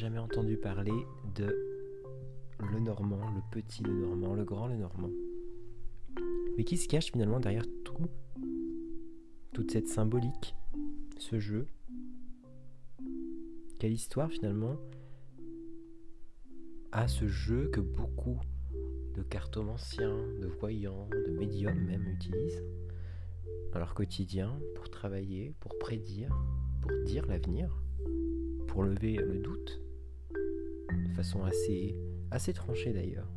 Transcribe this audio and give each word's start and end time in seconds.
jamais 0.00 0.18
entendu 0.18 0.56
parler 0.56 0.94
de 1.34 1.54
le 2.58 2.80
Normand, 2.80 3.20
le 3.34 3.42
petit 3.50 3.82
le 3.82 3.92
Normand, 3.92 4.32
le 4.32 4.44
grand 4.44 4.66
le 4.66 4.76
Normand. 4.76 5.10
Mais 6.56 6.64
qui 6.64 6.78
se 6.78 6.88
cache 6.88 7.12
finalement 7.12 7.38
derrière 7.38 7.66
tout, 7.84 8.08
toute 9.52 9.70
cette 9.70 9.88
symbolique, 9.88 10.54
ce 11.18 11.38
jeu? 11.38 11.66
Quelle 13.78 13.92
histoire 13.92 14.30
finalement 14.30 14.78
a 16.92 17.06
ce 17.06 17.28
jeu 17.28 17.68
que 17.68 17.82
beaucoup 17.82 18.40
de 19.14 19.22
cartomanciens, 19.22 20.16
de 20.40 20.46
voyants, 20.46 21.10
de 21.10 21.30
médiums 21.30 21.78
même 21.78 22.08
utilisent 22.08 22.64
dans 23.74 23.78
leur 23.78 23.92
quotidien 23.92 24.58
pour 24.76 24.88
travailler, 24.88 25.54
pour 25.60 25.78
prédire, 25.78 26.34
pour 26.80 26.90
dire 27.04 27.26
l'avenir, 27.26 27.82
pour 28.66 28.82
lever 28.82 29.16
le 29.16 29.38
doute, 29.40 29.82
de 31.00 31.08
façon 31.14 31.44
assez, 31.44 31.96
assez 32.30 32.52
tranchée 32.52 32.92
d'ailleurs, 32.92 33.30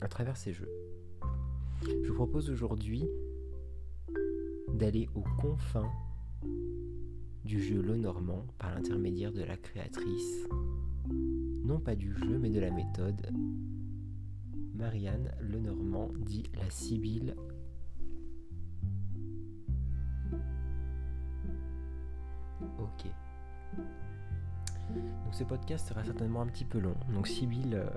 à 0.00 0.08
travers 0.08 0.36
ces 0.36 0.52
jeux. 0.52 0.70
Je 2.02 2.08
vous 2.08 2.14
propose 2.14 2.50
aujourd'hui 2.50 3.06
d'aller 4.74 5.08
aux 5.14 5.24
confins 5.40 5.90
du 7.44 7.60
jeu 7.60 7.82
Le 7.82 7.96
Normand 7.96 8.46
par 8.58 8.74
l'intermédiaire 8.74 9.32
de 9.32 9.42
la 9.42 9.56
créatrice, 9.56 10.46
non 11.64 11.80
pas 11.80 11.96
du 11.96 12.14
jeu 12.14 12.38
mais 12.38 12.50
de 12.50 12.60
la 12.60 12.70
méthode. 12.70 13.32
Marianne 14.74 15.30
Lenormand 15.40 16.10
dit 16.18 16.44
la 16.54 16.70
Sibylle 16.70 17.34
ce 25.40 25.44
podcast 25.44 25.88
sera 25.88 26.04
certainement 26.04 26.42
un 26.42 26.48
petit 26.48 26.66
peu 26.66 26.78
long. 26.78 26.94
Donc 27.14 27.26
Sibylle, 27.26 27.72
euh, 27.72 27.88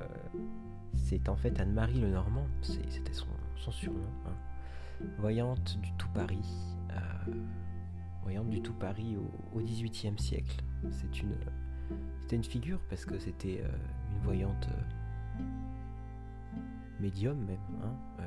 c'est 0.96 1.28
en 1.28 1.36
fait 1.36 1.60
Anne-Marie 1.60 2.00
Lenormand, 2.00 2.48
c'était 2.62 3.12
son, 3.12 3.28
surnom. 3.70 4.00
Hein. 4.26 5.06
Voyante 5.18 5.78
du 5.82 5.92
tout 5.98 6.08
Paris. 6.14 6.46
Euh, 6.92 7.34
voyante 8.22 8.50
du 8.50 8.62
tout 8.62 8.72
Paris 8.72 9.18
au, 9.54 9.60
XVIIIe 9.60 10.18
siècle. 10.18 10.64
C'est 10.90 11.22
une, 11.22 11.36
c'était 12.22 12.38
une 12.38 12.46
figure 12.46 12.80
parce 12.90 13.04
que 13.04 13.20
c'était 13.20 13.62
euh, 13.62 13.68
une 14.14 14.22
voyante 14.22 14.70
médium 17.02 17.38
même, 17.44 17.58
hein, 17.84 18.24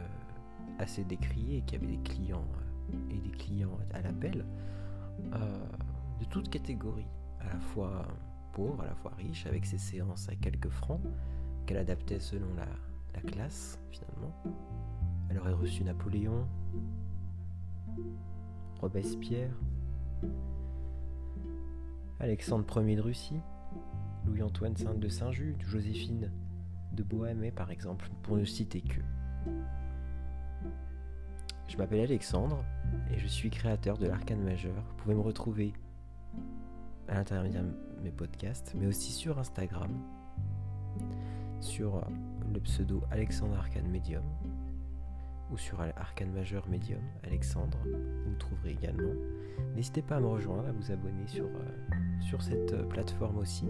assez 0.78 1.04
décriée, 1.04 1.62
qui 1.66 1.76
avait 1.76 1.86
des 1.86 2.02
clients 2.02 2.46
et 3.08 3.18
des 3.18 3.30
clients 3.30 3.78
à 3.94 4.02
l'appel 4.02 4.44
de 5.32 6.24
toutes 6.26 6.50
catégories, 6.50 7.08
à 7.40 7.54
la 7.54 7.60
fois 7.60 8.06
à 8.80 8.86
la 8.86 8.94
fois 8.94 9.12
riche, 9.18 9.46
avec 9.46 9.66
ses 9.66 9.78
séances 9.78 10.28
à 10.28 10.34
quelques 10.34 10.70
francs, 10.70 11.00
qu'elle 11.66 11.76
adaptait 11.76 12.20
selon 12.20 12.46
la, 12.54 12.66
classe 13.26 13.80
finalement. 13.90 14.30
Elle 15.28 15.38
aurait 15.38 15.54
reçu 15.54 15.82
Napoléon, 15.82 16.46
Robespierre, 18.78 19.50
Alexandre 22.20 22.82
Ier 22.82 22.96
de 22.96 23.00
Russie, 23.00 23.40
Louis-Antoine 24.26 24.74
de 24.74 25.08
Saint-Just, 25.08 25.62
Joséphine 25.62 26.30
de 26.92 27.02
Bohême 27.02 27.50
par 27.52 27.70
exemple, 27.70 28.10
pour 28.22 28.36
ne 28.36 28.44
citer 28.44 28.82
que. 28.82 29.00
Je 31.66 31.76
m'appelle 31.78 32.00
Alexandre 32.00 32.62
et 33.10 33.18
je 33.18 33.26
suis 33.26 33.50
créateur 33.50 33.98
de 33.98 34.06
l'arcane 34.06 34.44
majeur. 34.44 34.84
Vous 34.88 34.94
pouvez 34.96 35.14
me 35.14 35.20
retrouver 35.20 35.72
à 37.08 37.14
l'intermédiaire 37.14 37.64
mes 38.02 38.10
podcasts, 38.10 38.74
mais 38.74 38.86
aussi 38.86 39.12
sur 39.12 39.38
Instagram, 39.38 39.90
sur 41.60 42.04
le 42.52 42.60
pseudo 42.60 43.02
Alexandre 43.10 43.56
Arcane 43.56 43.88
Medium, 43.88 44.24
ou 45.50 45.56
sur 45.56 45.80
Arcane 45.80 46.32
Majeur 46.32 46.68
Medium, 46.68 47.02
Alexandre, 47.24 47.78
vous 47.84 48.30
me 48.30 48.38
trouverez 48.38 48.72
également. 48.72 49.12
N'hésitez 49.74 50.02
pas 50.02 50.16
à 50.16 50.20
me 50.20 50.26
rejoindre, 50.26 50.66
à 50.66 50.72
vous 50.72 50.90
abonner 50.90 51.26
sur, 51.26 51.44
euh, 51.44 51.94
sur 52.20 52.42
cette 52.42 52.72
euh, 52.72 52.82
plateforme 52.84 53.38
aussi. 53.38 53.66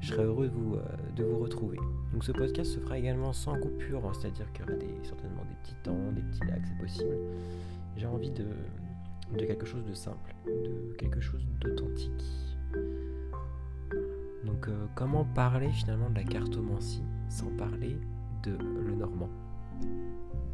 Je 0.00 0.08
serais 0.08 0.24
heureux 0.24 0.48
de 0.48 0.54
vous, 0.54 0.74
euh, 0.74 0.82
de 1.14 1.24
vous 1.24 1.38
retrouver. 1.38 1.78
Donc 2.12 2.24
ce 2.24 2.32
podcast 2.32 2.72
se 2.72 2.80
fera 2.80 2.98
également 2.98 3.32
sans 3.32 3.58
coupure, 3.58 4.04
hein, 4.04 4.12
c'est-à-dire 4.18 4.52
qu'il 4.52 4.66
y 4.66 4.68
aura 4.68 4.78
des, 4.78 5.06
certainement 5.06 5.44
des 5.44 5.54
petits 5.62 5.76
temps, 5.82 6.12
des 6.12 6.22
petits 6.22 6.44
lacs, 6.46 6.66
c'est 6.66 6.78
possible. 6.78 7.16
J'ai 7.96 8.06
envie 8.06 8.30
de, 8.30 8.46
de 9.38 9.44
quelque 9.44 9.66
chose 9.66 9.84
de 9.84 9.94
simple, 9.94 10.34
de 10.46 10.94
quelque 10.98 11.20
chose 11.20 11.46
d'authentique. 11.60 12.24
Euh, 14.68 14.86
comment 14.94 15.24
parler 15.24 15.70
finalement 15.70 16.10
de 16.10 16.16
la 16.16 16.24
cartomancie 16.24 17.02
sans 17.28 17.50
parler 17.56 17.98
de 18.42 18.56
le 18.56 18.94
normand? 18.94 19.30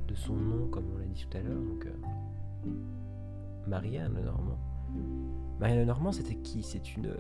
De 0.09 0.15
son 0.15 0.35
nom 0.35 0.67
comme 0.69 0.85
on 0.95 0.99
l'a 0.99 1.07
dit 1.07 1.27
tout 1.29 1.37
à 1.37 1.41
l'heure, 1.41 1.61
donc 1.61 1.87
euh, 1.87 2.71
Marianne 3.67 4.15
le 4.15 4.23
normand. 4.23 4.59
Marianne 5.59 5.81
le 5.81 5.85
normand 5.85 6.13
c'était 6.13 6.37
qui? 6.37 6.63
C'est 6.63 6.97
une, 6.97 7.15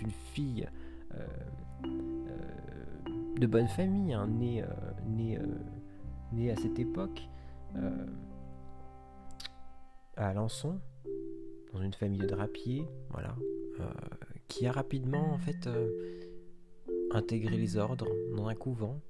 une 0.00 0.10
fille 0.32 0.68
euh, 1.14 1.26
de 3.38 3.46
bonne 3.46 3.68
famille, 3.68 4.12
hein, 4.12 4.26
née, 4.26 4.64
née, 6.32 6.50
à 6.50 6.56
cette 6.56 6.78
époque 6.78 7.28
à 10.16 10.28
Alençon, 10.28 10.80
dans 11.72 11.80
une 11.80 11.94
famille 11.94 12.20
de 12.20 12.26
drapiers, 12.26 12.86
voilà, 13.10 13.34
euh, 13.80 13.84
qui 14.48 14.66
a 14.66 14.72
rapidement 14.72 15.32
en 15.32 15.38
fait 15.38 15.66
euh, 15.66 15.90
intégré 17.14 17.56
les 17.56 17.76
ordres 17.76 18.08
dans 18.34 18.46
un 18.46 18.54
couvent, 18.54 19.00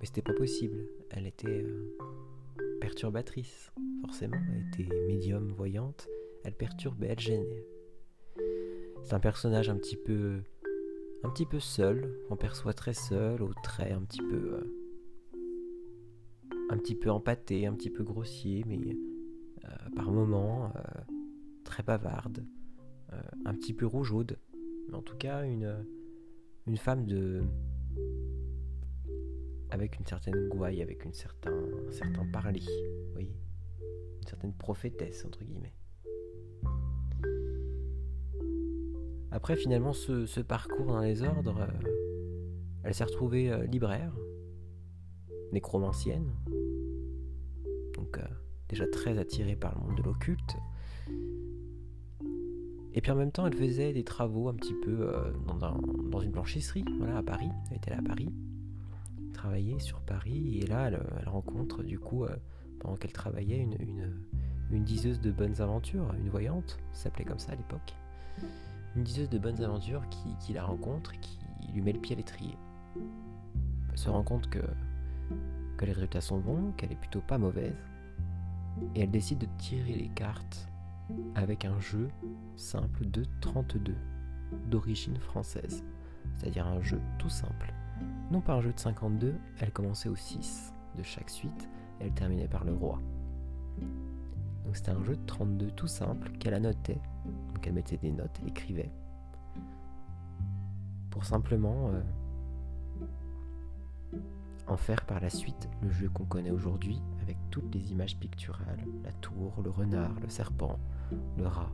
mais 0.00 0.06
c'était 0.06 0.22
pas 0.22 0.32
possible. 0.32 0.86
Elle 1.10 1.26
était 1.26 1.62
euh, 1.62 1.96
perturbatrice, 2.80 3.72
forcément. 4.02 4.36
Elle 4.52 4.84
était 4.84 4.94
médium, 5.06 5.52
voyante. 5.52 6.08
Elle 6.44 6.54
perturbait, 6.54 7.08
elle 7.08 7.20
gênait. 7.20 7.66
C'est 9.02 9.14
un 9.14 9.20
personnage 9.20 9.68
un 9.68 9.76
petit 9.76 9.96
peu, 9.96 10.40
un 11.22 11.30
petit 11.30 11.46
peu 11.46 11.60
seul. 11.60 12.10
On 12.30 12.36
perçoit 12.36 12.74
très 12.74 12.94
seul, 12.94 13.42
au 13.42 13.52
trait 13.62 13.92
un 13.92 14.02
petit 14.02 14.22
peu, 14.22 14.60
un 16.70 16.78
petit 16.78 16.94
peu 16.94 17.10
empâté, 17.10 17.66
un 17.66 17.74
petit 17.74 17.90
peu 17.90 18.04
grossier, 18.04 18.64
mais 18.66 18.96
par 19.94 20.10
moments 20.10 20.72
très 21.70 21.82
bavarde, 21.82 22.44
euh, 23.12 23.20
un 23.44 23.54
petit 23.54 23.72
peu 23.72 23.86
rougeaude, 23.86 24.38
mais 24.88 24.94
en 24.94 25.02
tout 25.02 25.16
cas 25.16 25.44
une, 25.44 25.86
une 26.70 26.76
femme 26.76 27.04
de 27.04 27.42
avec 29.70 29.98
une 29.98 30.06
certaine 30.06 30.48
gouaille, 30.48 30.82
avec 30.82 31.04
une 31.04 31.12
certain, 31.12 31.50
un 31.50 31.90
certain 31.90 32.24
parler, 32.26 32.62
oui, 33.16 33.28
une 34.20 34.28
certaine 34.28 34.52
prophétesse 34.52 35.24
entre 35.24 35.42
guillemets. 35.42 35.74
Après 39.32 39.56
finalement 39.56 39.92
ce, 39.92 40.40
parcours 40.42 40.86
dans 40.86 41.00
les 41.00 41.24
ordres, 41.24 41.60
euh, 41.60 41.88
elle 42.84 42.94
s'est 42.94 43.02
retrouvée 43.02 43.50
euh, 43.50 43.66
libraire, 43.66 44.14
nécromancienne, 45.50 46.30
donc 47.94 48.16
déjà 48.68 48.86
très 48.86 49.18
attirée 49.18 49.56
par 49.56 49.74
le 49.74 49.86
monde 49.86 49.96
de 49.96 50.04
l'occulte, 50.04 50.56
et 52.92 53.00
puis 53.00 53.12
en 53.12 53.16
même 53.16 53.30
temps, 53.30 53.46
elle 53.46 53.56
faisait 53.56 53.92
des 53.92 54.02
travaux 54.02 54.48
un 54.48 54.54
petit 54.54 54.74
peu 54.74 55.08
euh, 55.08 55.32
dans, 55.58 56.20
une 56.20 56.30
blanchisserie, 56.30 56.84
voilà, 56.98 57.18
à 57.18 57.22
Paris. 57.22 57.48
Elle 57.70 57.76
était 57.76 57.90
là 57.90 57.98
à 57.98 58.02
Paris, 58.02 58.32
travaillait 59.32 59.78
sur 59.78 60.00
Paris, 60.00 60.58
et 60.58 60.66
là, 60.66 60.88
elle, 60.88 61.28
rencontre, 61.28 61.82
du 61.82 61.98
coup, 61.98 62.24
euh, 62.24 62.34
pendant 62.80 62.96
qu'elle 62.96 63.12
travaillait, 63.12 63.58
une, 63.60 64.84
diseuse 64.84 65.20
de 65.20 65.30
bonnes 65.30 65.60
aventures, 65.60 66.12
une 66.14 66.30
voyante, 66.30 66.78
ça 66.92 67.04
s'appelait 67.04 67.24
comme 67.24 67.38
ça 67.38 67.52
à 67.52 67.56
l'époque. 67.56 67.94
Une 68.96 69.04
diseuse 69.04 69.28
de 69.28 69.38
bonnes 69.38 69.62
aventures 69.62 70.02
qui, 70.40 70.52
la 70.52 70.64
rencontre 70.64 71.14
et 71.14 71.18
qui 71.18 71.38
lui 71.72 71.82
met 71.82 71.92
le 71.92 72.00
pied 72.00 72.16
à 72.16 72.18
l'étrier. 72.18 72.56
Elle 72.96 73.98
se 73.98 74.08
rend 74.08 74.24
compte 74.24 74.48
que 74.48 74.60
les 75.84 75.92
résultats 75.92 76.20
sont 76.20 76.40
bons, 76.40 76.72
qu'elle 76.72 76.92
est 76.92 77.00
plutôt 77.00 77.20
pas 77.20 77.38
mauvaise, 77.38 77.76
et 78.94 79.02
elle 79.02 79.10
décide 79.10 79.38
de 79.38 79.48
tirer 79.58 79.94
les 79.94 80.08
cartes 80.08 80.69
avec 81.34 81.64
un 81.64 81.78
jeu 81.80 82.08
simple 82.56 83.06
de 83.06 83.24
32 83.40 83.94
d'origine 84.66 85.16
française, 85.16 85.84
c'est-à-dire 86.36 86.66
un 86.66 86.80
jeu 86.80 87.00
tout 87.18 87.28
simple. 87.28 87.72
Non 88.30 88.40
pas 88.40 88.54
un 88.54 88.60
jeu 88.60 88.72
de 88.72 88.78
52, 88.78 89.34
elle 89.60 89.72
commençait 89.72 90.08
au 90.08 90.16
6 90.16 90.72
de 90.96 91.02
chaque 91.02 91.30
suite 91.30 91.68
elle 92.00 92.12
terminait 92.12 92.48
par 92.48 92.64
le 92.64 92.74
roi. 92.74 92.98
Donc 94.64 94.76
c'était 94.76 94.90
un 94.90 95.04
jeu 95.04 95.16
de 95.16 95.26
32 95.26 95.70
tout 95.72 95.86
simple 95.86 96.30
qu'elle 96.38 96.54
annotait, 96.54 97.00
donc 97.54 97.66
elle 97.66 97.74
mettait 97.74 97.98
des 97.98 98.10
notes, 98.10 98.38
elle 98.42 98.48
écrivait, 98.48 98.90
pour 101.10 101.24
simplement 101.24 101.90
euh, 101.92 102.02
en 104.66 104.76
faire 104.76 105.04
par 105.04 105.20
la 105.20 105.30
suite 105.30 105.68
le 105.82 105.90
jeu 105.90 106.08
qu'on 106.08 106.24
connaît 106.24 106.50
aujourd'hui 106.50 107.00
toutes 107.50 107.74
les 107.74 107.92
images 107.92 108.16
picturales, 108.16 108.84
la 109.04 109.12
tour, 109.12 109.60
le 109.62 109.70
renard, 109.70 110.14
le 110.20 110.28
serpent, 110.28 110.78
le 111.36 111.46
rat. 111.46 111.72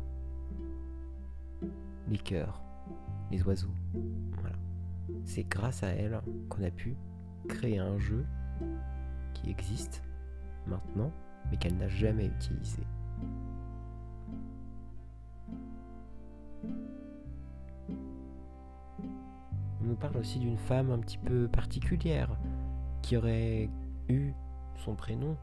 les 2.09 2.19
cœurs, 2.19 2.63
les 3.31 3.43
oiseaux. 3.43 3.75
Voilà. 4.41 4.57
C'est 5.25 5.45
grâce 5.45 5.83
à 5.83 5.89
elle 5.89 6.21
qu'on 6.49 6.63
a 6.63 6.71
pu 6.71 6.97
créer 7.49 7.79
un 7.79 7.99
jeu 7.99 8.25
qui 9.35 9.51
existe 9.51 10.03
maintenant, 10.67 11.13
mais 11.51 11.57
qu'elle 11.57 11.77
n'a 11.77 11.89
jamais 11.89 12.27
utilisé. 12.27 12.83
On 19.81 19.85
nous 19.85 19.97
parle 19.97 20.17
aussi 20.17 20.39
d'une 20.39 20.59
femme 20.59 20.91
un 20.91 20.99
petit 20.99 21.19
peu 21.19 21.49
particulière 21.49 22.37
qui 23.03 23.17
aurait 23.17 23.71
eu 24.09 24.33
son 24.79 24.95
prénom 24.95 25.37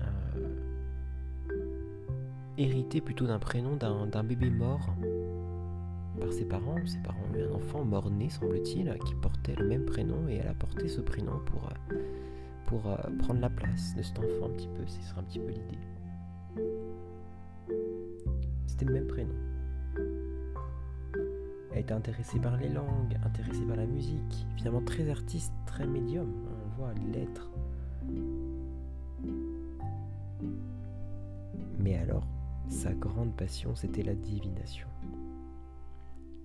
euh, 0.00 0.58
hérité 2.58 3.00
plutôt 3.00 3.26
d'un 3.26 3.38
prénom 3.38 3.76
d'un 3.76 4.24
bébé 4.24 4.50
mort 4.50 4.94
par 6.18 6.32
ses 6.32 6.44
parents. 6.44 6.76
Ses 6.86 6.98
parents 6.98 7.18
ont 7.30 7.34
eu 7.34 7.42
un 7.42 7.52
enfant 7.52 7.84
mort-né, 7.84 8.28
semble-t-il, 8.30 8.96
qui 9.04 9.14
portait 9.16 9.54
le 9.54 9.66
même 9.66 9.84
prénom 9.84 10.28
et 10.28 10.36
elle 10.36 10.48
a 10.48 10.54
porté 10.54 10.88
ce 10.88 11.00
prénom 11.00 11.38
pour, 11.46 11.68
euh, 11.68 11.96
pour 12.66 12.86
euh, 12.86 12.96
prendre 13.18 13.40
la 13.40 13.50
place 13.50 13.94
de 13.96 14.02
cet 14.02 14.18
enfant 14.18 14.46
un 14.46 14.50
petit 14.50 14.68
peu. 14.68 14.86
Ce 14.86 15.00
serait 15.02 15.20
un 15.20 15.24
petit 15.24 15.38
peu 15.38 15.48
l'idée. 15.48 15.78
C'était 18.66 18.84
le 18.84 18.92
même 18.92 19.06
prénom. 19.06 19.34
Elle 21.72 21.80
était 21.80 21.94
intéressée 21.94 22.38
par 22.38 22.56
les 22.58 22.68
langues, 22.68 23.16
intéressée 23.24 23.64
par 23.66 23.76
la 23.76 23.86
musique, 23.86 24.46
finalement 24.56 24.82
très 24.82 25.08
artiste, 25.08 25.52
très 25.66 25.86
médium. 25.86 26.28
On 26.28 26.80
voit 26.80 26.92
l'être. 27.12 27.50
Mais 31.82 31.96
alors, 31.96 32.24
sa 32.68 32.92
grande 32.94 33.36
passion, 33.36 33.74
c'était 33.74 34.04
la 34.04 34.14
divination. 34.14 34.86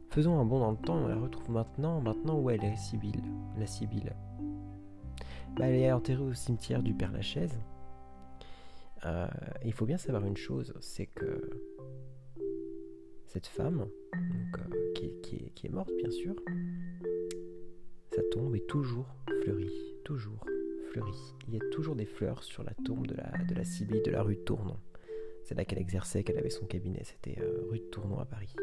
Faisons 0.10 0.40
un 0.40 0.46
bond 0.46 0.60
dans 0.60 0.72
le 0.72 0.78
temps, 0.78 0.96
on 0.96 1.08
la 1.08 1.16
retrouve 1.16 1.52
maintenant, 1.52 2.02
maintenant 2.02 2.40
où 2.40 2.50
elle 2.50 2.64
est, 2.64 2.76
Sibylle, 2.76 3.22
la 3.56 3.68
Sibylle. 3.68 4.16
Bah, 5.56 5.68
elle 5.68 5.76
est 5.76 5.92
enterrée 5.92 6.24
au 6.24 6.34
cimetière 6.34 6.82
du 6.82 6.96
Père 6.96 7.12
Lachaise. 7.12 7.60
Euh, 9.06 9.28
il 9.64 9.74
faut 9.74 9.86
bien 9.86 10.00
savoir 10.00 10.26
une 10.26 10.38
chose, 10.38 10.74
c'est 10.80 11.06
que 11.06 11.40
cette 13.28 13.46
femme, 13.46 13.88
euh, 14.16 14.94
qui, 14.96 15.52
est, 15.64 15.70
morte 15.70 15.92
bien 15.98 16.10
sûr, 16.10 16.34
sa 18.12 18.24
tombe 18.32 18.56
est 18.56 18.68
toujours 18.68 19.06
fleurie, 19.44 19.94
toujours 20.04 20.44
fleurie. 20.90 21.36
Il 21.48 21.54
y 21.54 21.58
a 21.58 21.70
toujours 21.72 21.96
des 21.96 22.08
fleurs 22.08 22.42
sur 22.42 22.64
la 22.64 22.74
tombe 22.86 23.06
de 23.06 23.14
la, 23.14 23.32
de 23.48 23.54
la 23.54 23.64
Sibylle 23.64 24.02
de 24.04 24.10
la 24.10 24.24
rue 24.24 24.38
Tournon. 24.38 24.78
C'est 25.48 25.56
là 25.56 25.64
qu'elle 25.64 25.80
exerçait, 25.80 26.26
qu'elle 26.26 26.38
avait 26.38 26.50
son 26.50 26.66
cabinet, 26.66 27.04
c'était 27.06 27.40
euh, 27.40 27.66
rue 27.70 27.80
de 27.80 27.86
Tournon 27.86 28.20
à 28.20 28.26
Paris. 28.26 28.54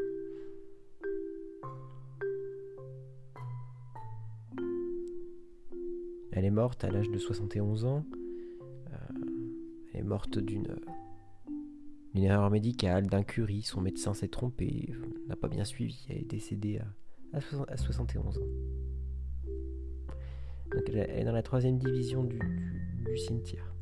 Elle 6.32 6.44
est 6.44 6.50
morte 6.50 6.84
à 6.84 6.90
l'âge 6.90 7.08
de 7.08 7.16
71 7.16 7.86
ans. 7.86 8.04
Euh, 8.92 8.96
elle 9.94 10.00
est 10.00 10.04
morte 10.04 10.38
d'une 10.38 10.76
une 12.12 12.25
erreur 12.25 12.50
médicale, 12.50 13.06
d'incurie. 13.06 13.62
Son 13.62 13.80
médecin 13.80 14.12
s'est 14.12 14.28
trompé, 14.28 14.92
n'a 15.26 15.37
pas 15.37 15.48
bien 15.48 15.64
suivi. 15.64 16.04
Elle 16.10 16.19
est 16.19 16.30
décédée 16.30 16.82
à, 17.32 17.40
71 17.78 18.38
ans. 18.38 18.40
Donc 20.70 20.82
elle 20.88 20.98
est 20.98 21.25
dans 21.25 21.32
la 21.32 21.42
troisième 21.42 21.78
division 21.78 22.25
du, 22.25 22.38
cimetière. 23.16 23.74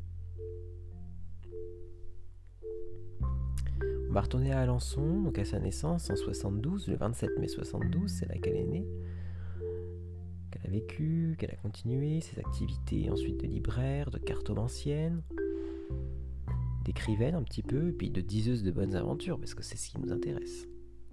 On 4.13 4.21
va 4.21 4.21
retourner 4.21 4.51
à 4.51 4.59
Alençon, 4.59 5.23
donc 5.23 5.39
à 5.39 5.43
sa 5.43 5.57
naissance 5.57 6.11
en 6.11 6.15
72, 6.15 6.87
le 6.87 6.97
27 6.97 7.31
mai 7.39 7.47
72, 7.47 8.11
c'est 8.11 8.27
là 8.27 8.37
qu'elle 8.37 8.57
est 8.57 8.63
née 8.63 8.85
qu'elle 10.51 10.67
a 10.67 10.69
vécu, 10.69 11.35
qu'elle 11.39 11.49
a 11.49 11.55
continué, 11.55 12.21
ses 12.21 12.37
activités 12.39 13.09
ensuite 13.09 13.37
de 13.41 13.47
libraire, 13.47 14.11
de 14.11 14.19
cartomancienne, 14.19 15.23
d'écrivaine 16.85 17.33
un 17.33 17.41
petit 17.41 17.63
peu, 17.63 17.87
et 17.87 17.91
puis 17.91 18.11
de 18.11 18.21
diseuse 18.21 18.61
de 18.61 18.69
bonnes 18.69 18.95
aventures, 18.95 19.39
parce 19.39 19.55
que 19.55 19.63
c'est 19.63 19.77
ce 19.77 19.89
qui 19.89 19.99
nous 19.99 20.11
intéresse. 20.11 20.67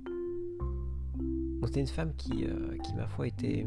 Donc 0.05 1.69
c'était 1.69 1.81
une 1.81 1.87
femme 1.87 2.13
qui, 2.19 2.45
euh, 2.45 2.77
qui, 2.85 2.93
ma 2.97 3.07
foi, 3.07 3.29
était 3.29 3.67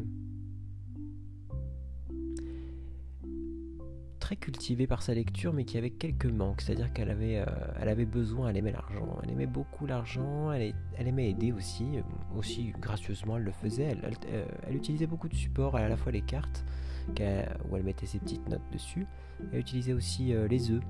très 4.24 4.38
cultivée 4.38 4.88
par 4.88 5.02
sa 5.02 5.14
lecture, 5.14 5.52
mais 5.52 5.66
qui 5.66 5.78
avait 5.78 5.90
quelques 5.90 6.28
manques. 6.28 6.62
C'est-à-dire 6.62 6.94
qu'elle 6.94 7.10
avait, 7.10 7.40
euh, 7.40 7.46
elle 7.82 7.90
avait 7.90 8.06
besoin, 8.06 8.48
elle 8.48 8.56
aimait 8.56 8.72
l'argent. 8.72 9.20
Elle 9.22 9.32
aimait 9.32 9.48
beaucoup 9.48 9.86
l'argent, 9.86 10.50
elle, 10.54 10.74
elle, 10.98 11.08
aimait 11.10 11.30
aider 11.32 11.52
aussi. 11.52 11.98
Euh, 11.98 12.02
aussi 12.38 12.74
gracieusement, 12.80 13.36
elle 13.36 13.44
le 13.44 13.52
faisait. 13.52 13.84
Elle, 13.84 14.14
euh, 14.28 14.46
elle, 14.66 14.78
utilisait 14.78 15.08
beaucoup 15.08 15.28
de 15.28 15.36
supports, 15.36 15.76
à 15.76 15.90
la 15.90 15.98
fois 15.98 16.14
les 16.14 16.22
cartes, 16.22 16.64
où 17.10 17.76
elle 17.76 17.84
mettait 17.84 18.06
ses 18.06 18.20
petites 18.20 18.48
notes 18.48 18.64
dessus. 18.72 19.06
Elle 19.52 19.60
utilisait 19.60 19.92
aussi 19.92 20.34
les 20.50 20.72
œufs. 20.72 20.84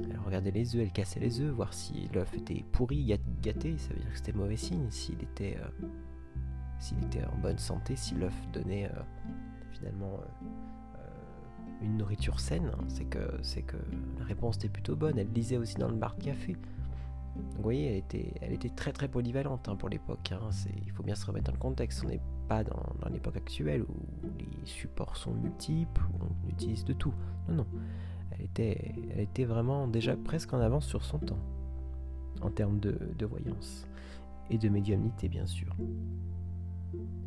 Elle 0.00 0.18
regardait 0.24 0.50
les 0.50 0.76
œufs, 0.76 0.82
elle 0.82 0.92
cassait 0.92 1.20
les 1.20 1.42
œufs, 1.42 1.52
voir 1.52 1.74
si 1.74 2.08
l'œuf 2.14 2.32
était 2.32 2.64
pourri, 2.72 3.18
gâté, 3.42 3.76
ça 3.76 3.92
veut 3.92 4.00
dire 4.00 4.10
que 4.10 4.16
c'était 4.16 4.32
mauvais 4.32 4.56
signe. 4.56 4.90
S'il 4.90 5.22
était, 5.22 5.58
s'il 6.78 7.04
était 7.04 7.24
en 7.26 7.36
bonne 7.36 7.58
santé, 7.58 7.96
si 7.96 8.14
l'œuf 8.14 8.34
donnait 8.54 8.90
finalement 9.72 10.20
une 11.82 11.98
nourriture 11.98 12.40
saine, 12.40 12.70
hein, 12.72 12.84
c'est 12.88 13.04
que, 13.04 13.38
c'est 13.42 13.62
que 13.62 13.76
la 14.18 14.24
réponse 14.24 14.56
était 14.56 14.68
plutôt 14.68 14.96
bonne. 14.96 15.18
Elle 15.18 15.32
lisait 15.32 15.56
aussi 15.56 15.76
dans 15.76 15.88
le 15.88 15.96
bar 15.96 16.16
de 16.16 16.24
café. 16.24 16.56
Vous 17.56 17.62
voyez, 17.62 17.86
elle 17.86 17.96
était, 17.96 18.32
elle 18.40 18.52
était 18.52 18.70
très 18.70 18.92
très 18.92 19.08
polyvalente 19.08 19.68
hein, 19.68 19.76
pour 19.76 19.88
l'époque. 19.88 20.32
Hein. 20.32 20.50
il 20.84 20.90
faut 20.92 21.02
bien 21.02 21.14
se 21.14 21.26
remettre 21.26 21.46
dans 21.46 21.52
le 21.52 21.58
contexte. 21.58 22.02
On 22.04 22.08
n'est 22.08 22.20
pas 22.48 22.64
dans, 22.64 22.82
dans 23.00 23.08
l'époque 23.08 23.36
actuelle 23.36 23.82
où 23.82 23.94
les 24.38 24.66
supports 24.66 25.16
sont 25.16 25.34
multiples, 25.34 26.02
où 26.14 26.24
on 26.24 26.48
utilise 26.48 26.84
de 26.84 26.92
tout. 26.92 27.12
Non, 27.48 27.56
non. 27.56 27.66
Elle 28.32 28.44
était, 28.44 28.94
elle 29.12 29.20
était 29.20 29.44
vraiment 29.44 29.86
déjà 29.86 30.16
presque 30.16 30.52
en 30.54 30.60
avance 30.60 30.86
sur 30.86 31.04
son 31.04 31.18
temps 31.18 31.38
en 32.42 32.50
termes 32.50 32.78
de, 32.78 32.98
de 33.18 33.26
voyance 33.26 33.86
et 34.50 34.58
de 34.58 34.68
médiumnité, 34.68 35.28
bien 35.28 35.46
sûr. 35.46 35.74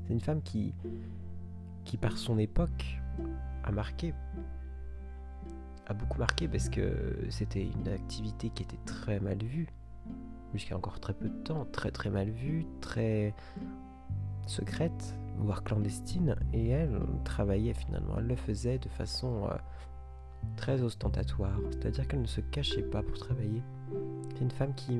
C'est 0.05 0.13
une 0.13 0.21
femme 0.21 0.41
qui, 0.41 0.73
qui 1.85 1.97
par 1.97 2.17
son 2.17 2.37
époque, 2.37 2.99
a 3.63 3.71
marqué. 3.71 4.13
A 5.87 5.93
beaucoup 5.93 6.19
marqué 6.19 6.47
parce 6.47 6.69
que 6.69 7.17
c'était 7.29 7.63
une 7.63 7.87
activité 7.87 8.49
qui 8.49 8.63
était 8.63 8.79
très 8.85 9.19
mal 9.19 9.37
vue. 9.43 9.67
Jusqu'à 10.53 10.75
encore 10.75 10.99
très 10.99 11.13
peu 11.13 11.29
de 11.29 11.43
temps, 11.43 11.65
très 11.65 11.91
très 11.91 12.09
mal 12.09 12.29
vue, 12.29 12.65
très 12.81 13.33
secrète, 14.47 15.15
voire 15.37 15.63
clandestine. 15.63 16.35
Et 16.53 16.69
elle 16.69 16.99
travaillait 17.23 17.73
finalement, 17.73 18.15
elle 18.17 18.27
le 18.27 18.35
faisait 18.35 18.79
de 18.79 18.89
façon 18.89 19.45
euh, 19.45 19.55
très 20.57 20.81
ostentatoire. 20.81 21.59
C'est-à-dire 21.71 22.07
qu'elle 22.07 22.21
ne 22.21 22.27
se 22.27 22.41
cachait 22.41 22.83
pas 22.83 23.01
pour 23.01 23.17
travailler. 23.17 23.61
C'est 24.33 24.41
une 24.41 24.51
femme 24.51 24.73
qui, 24.75 24.99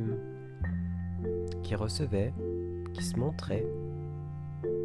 qui 1.63 1.75
recevait, 1.75 2.33
qui 2.93 3.03
se 3.03 3.17
montrait, 3.17 3.65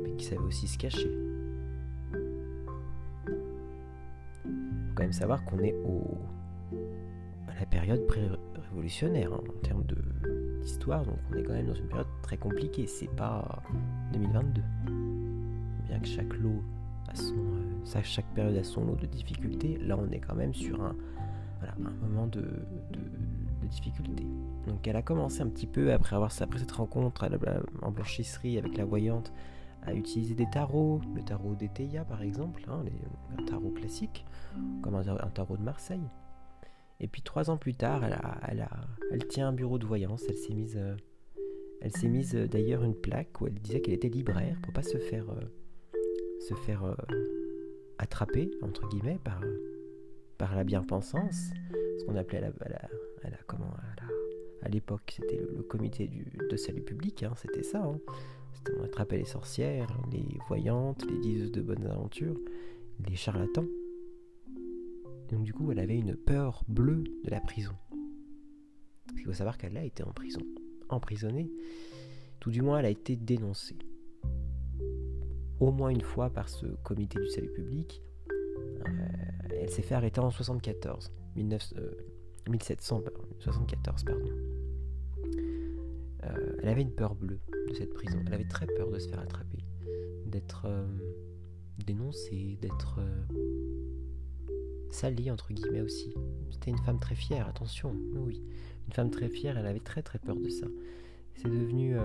mais 0.03 0.13
qui 0.17 0.25
savait 0.25 0.43
aussi 0.43 0.69
se 0.69 0.79
cacher. 0.79 1.34
Quand 4.95 5.03
même 5.03 5.13
savoir 5.13 5.45
qu'on 5.45 5.59
est 5.59 5.75
au, 5.85 6.19
à 7.49 7.59
la 7.59 7.67
période 7.67 8.07
pré-révolutionnaire 8.07 9.33
hein, 9.33 9.41
en 9.49 9.61
termes 9.61 9.85
d'histoire, 10.61 11.05
donc 11.05 11.19
on 11.31 11.37
est 11.37 11.43
quand 11.43 11.53
même 11.53 11.67
dans 11.67 11.75
une 11.75 11.89
période 11.89 12.07
très 12.23 12.37
compliquée. 12.37 12.87
C'est 12.87 13.11
pas 13.15 13.63
2022. 14.13 14.63
Bien 15.89 15.99
que 15.99 16.07
chaque 16.07 16.35
lot 16.35 16.63
a 17.09 17.15
son, 17.15 17.35
euh, 17.35 18.01
chaque 18.03 18.27
période 18.35 18.57
a 18.57 18.65
son 18.65 18.85
lot 18.85 18.97
de 18.97 19.07
difficultés, 19.07 19.79
là 19.79 19.97
on 19.99 20.11
est 20.11 20.21
quand 20.21 20.35
même 20.35 20.55
sur 20.55 20.83
un, 20.83 20.97
voilà, 21.59 21.75
un 21.85 22.07
moment 22.07 22.27
de, 22.27 22.41
de, 22.41 23.01
difficulté. 23.69 24.25
Donc 24.69 24.87
elle 24.87 24.97
a 24.97 25.03
commencé 25.03 25.41
un 25.41 25.49
petit 25.49 25.67
peu 25.67 25.93
après 25.93 26.15
avoir 26.15 26.31
après 26.39 26.59
cette 26.59 26.73
rencontre 26.73 27.29
en 27.83 27.91
blanchisserie 27.91 28.59
avec 28.59 28.77
la 28.77 28.85
voyante 28.85 29.33
à 29.87 29.95
utiliser 29.95 30.35
des 30.35 30.49
tarots, 30.51 31.01
le 31.15 31.23
tarot 31.23 31.55
d'Eteia 31.55 32.05
par 32.05 32.23
exemple, 32.23 32.65
hein, 32.69 32.83
les, 32.85 32.93
un 33.39 33.45
tarot 33.45 33.71
classique, 33.71 34.25
comme 34.83 34.95
un, 34.95 35.31
tarot 35.31 35.57
de 35.57 35.63
Marseille. 35.63 36.09
Et 37.01 37.09
puis 37.09 37.23
trois 37.23 37.51
ans 37.51 37.57
plus 37.57 37.75
tard, 37.75 38.03
elle, 38.49 39.27
tient 39.29 39.49
un 39.49 39.53
bureau 39.53 39.79
de 39.79 39.87
voyance. 39.87 40.23
Elle 40.29 40.37
s'est 40.37 40.55
mise, 40.55 40.77
euh, 40.77 40.97
elle 41.81 41.93
s'est 41.93 42.09
mise 42.09 42.35
euh, 42.37 42.47
d'ailleurs 42.47 42.85
une 42.85 42.95
plaque 42.95 43.41
où 43.41 43.47
elle 43.47 43.55
disait 43.55 43.81
qu'elle 43.81 43.95
était 43.95 44.09
libraire 44.09 44.57
pour 44.63 44.73
pas 44.73 44.83
se 44.83 44.97
faire, 44.97 45.29
euh, 45.31 45.41
se 46.49 46.55
faire 46.55 46.97
attraper 47.99 48.51
entre 48.63 48.89
guillemets 48.89 49.19
par, 49.23 49.41
par 50.39 50.55
la 50.55 50.65
bien-pensance, 50.65 51.51
ce 51.99 52.05
qu'on 52.05 52.17
appelait 52.17 52.43
à 54.65 54.69
l'époque, 54.69 55.15
c'était 55.15 55.37
le, 55.37 55.63
comité 55.63 56.11
de 56.51 56.57
salut 56.57 56.83
public, 56.83 57.23
hein, 57.23 57.33
c'était 57.37 57.63
ça. 57.63 57.83
Hein. 57.83 58.01
On 58.79 58.85
attrapait 58.85 59.19
les 59.19 59.25
sorcières, 59.25 59.89
les 60.13 60.39
voyantes, 60.49 61.05
les 61.11 61.19
diseuses 61.19 61.53
de 61.53 61.61
bonnes 61.61 61.87
aventures, 61.87 62.39
les 63.07 63.17
charlatans. 63.17 63.67
donc 65.31 65.43
du 65.43 65.53
coup, 65.53 65.71
elle 65.73 65.79
avait 65.79 65.99
une 65.99 66.17
peur 66.17 66.65
bleue 66.69 67.05
de 67.25 67.31
la 67.31 67.41
prison. 67.41 67.75
Il 69.17 69.25
faut 69.25 69.33
savoir 69.33 69.59
qu'elle 69.59 69.77
a 69.77 69.85
été 69.85 70.03
en 70.03 70.13
prison, 70.13 70.41
emprisonnée, 70.89 71.51
Tout 72.41 72.51
du 72.51 72.63
moins, 72.63 72.81
elle 72.81 72.87
a 72.87 72.91
été 72.91 73.17
dénoncée. 73.17 73.79
Au 75.61 75.71
moins 75.73 75.89
une 75.89 76.03
fois 76.03 76.31
par 76.31 76.49
ce 76.49 76.67
comité 76.83 77.19
du 77.19 77.29
salut 77.29 77.53
public. 77.53 78.03
Euh, 78.59 78.93
elle 79.61 79.71
s'est 79.71 79.83
fait 79.83 79.95
arrêter 79.95 80.21
en 80.21 80.31
74, 80.31 81.11
1774, 81.37 84.05
pardon. 84.05 84.31
Euh, 86.25 86.57
elle 86.63 86.69
avait 86.69 86.83
une 86.83 86.95
peur 86.95 87.15
bleue 87.15 87.41
de 87.69 87.75
cette 87.75 87.93
prison. 87.95 88.19
Elle 88.27 88.35
avait 88.35 88.49
très 88.49 88.67
peur 88.67 88.91
de 88.91 88.99
se 88.99 89.09
faire 89.09 89.21
attraper, 89.21 89.65
d'être 90.27 90.67
euh, 90.67 90.87
dénoncée, 91.85 92.59
d'être 92.61 93.01
salie 94.91 95.31
entre 95.31 95.53
guillemets 95.53 95.81
aussi. 95.81 96.15
C'était 96.51 96.71
une 96.71 96.79
femme 96.79 97.01
très 97.01 97.15
fière, 97.15 97.49
attention, 97.49 97.97
oui, 98.15 98.43
une 98.87 98.93
femme 98.93 99.11
très 99.11 99.29
fière. 99.29 99.59
Elle 99.59 99.67
avait 99.67 99.81
très 99.81 100.03
très 100.03 100.19
peur 100.19 100.37
de 100.37 100.49
ça. 100.49 100.67
C'est 101.37 101.49
devenu 101.49 101.97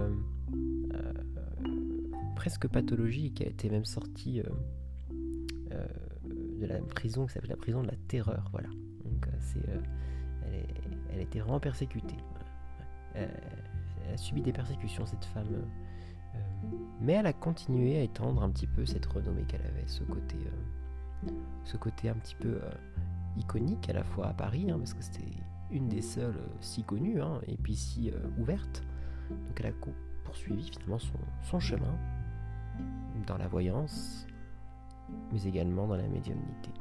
presque 2.35 2.67
pathologique. 2.67 3.41
Elle 3.41 3.49
était 3.49 3.69
même 3.69 3.85
sortie 3.85 4.41
de 5.69 6.65
la 6.65 6.79
prison 6.79 7.27
qui 7.27 7.33
s'appelle 7.33 7.51
la 7.51 7.57
prison 7.57 7.83
de 7.83 7.87
la 7.87 7.95
terreur. 8.07 8.49
Voilà. 8.51 8.69
Elle, 11.11 11.21
était 11.21 11.39
vraiment 11.39 11.59
persécutée 11.59 12.17
a 14.13 14.17
subi 14.17 14.41
des 14.41 14.53
persécutions, 14.53 15.05
cette 15.05 15.25
femme. 15.25 15.47
Euh, 15.53 16.37
mais 17.01 17.13
elle 17.13 17.25
a 17.25 17.33
continué 17.33 17.97
à 17.97 18.01
étendre 18.01 18.43
un 18.43 18.49
petit 18.49 18.67
peu 18.67 18.85
cette 18.85 19.05
renommée 19.05 19.43
qu'elle 19.43 19.61
avait, 19.61 19.87
ce 19.87 20.03
côté, 20.03 20.37
euh, 20.45 22.11
un 22.11 22.19
petit 22.19 22.35
peu 22.35 22.59
euh, 22.61 22.71
iconique 23.37 23.89
à 23.89 23.93
la 23.93 24.03
fois 24.03 24.27
à 24.27 24.33
Paris, 24.33 24.69
hein, 24.69 24.77
parce 24.77 24.93
que 24.93 25.03
c'était 25.03 25.31
une 25.71 25.87
des 25.87 26.01
seules 26.01 26.39
si 26.61 26.83
connues, 26.83 27.21
hein, 27.21 27.39
et 27.47 27.57
puis 27.57 27.75
si 27.75 28.11
ouverte. 28.39 28.83
Donc 29.29 29.59
elle 29.59 29.67
a 29.67 29.73
poursuivi 30.23 30.69
finalement 30.69 30.99
son 31.43 31.59
chemin 31.59 31.95
dans 33.27 33.37
la 33.37 33.47
voyance, 33.47 34.25
mais 35.31 35.43
également 35.43 35.87
dans 35.87 35.97
la 35.97 36.07
médiumnité. 36.07 36.71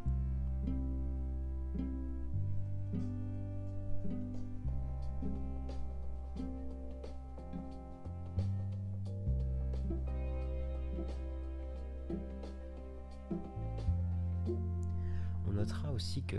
Que 16.28 16.36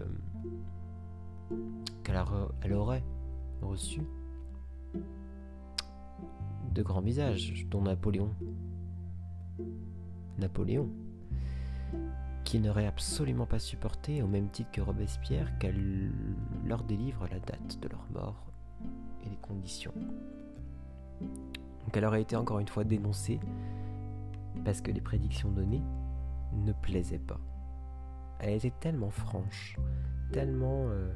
qu'elle 2.03 2.23
elle 2.61 2.73
aurait 2.73 3.03
reçu 3.61 4.01
de 6.73 6.81
grands 6.81 7.01
visages, 7.01 7.65
dont 7.69 7.81
Napoléon. 7.81 8.29
Napoléon, 10.37 10.89
qui 12.45 12.59
n'aurait 12.59 12.87
absolument 12.87 13.45
pas 13.45 13.59
supporté, 13.59 14.21
au 14.21 14.27
même 14.27 14.49
titre 14.49 14.71
que 14.71 14.81
Robespierre, 14.81 15.57
qu'elle 15.57 16.11
leur 16.65 16.83
délivre 16.83 17.27
la 17.29 17.39
date 17.39 17.79
de 17.81 17.89
leur 17.89 18.05
mort 18.11 18.45
et 19.25 19.29
les 19.29 19.37
conditions. 19.37 19.93
Donc 21.19 21.97
elle 21.97 22.05
aurait 22.05 22.21
été 22.21 22.35
encore 22.35 22.59
une 22.59 22.67
fois 22.67 22.83
dénoncée 22.83 23.39
parce 24.63 24.81
que 24.81 24.91
les 24.91 25.01
prédictions 25.01 25.51
données 25.51 25.83
ne 26.53 26.71
plaisaient 26.71 27.19
pas 27.19 27.39
elle 28.39 28.53
était 28.53 28.73
tellement 28.79 29.09
franche, 29.09 29.77
tellement 30.31 30.87
euh, 30.89 31.11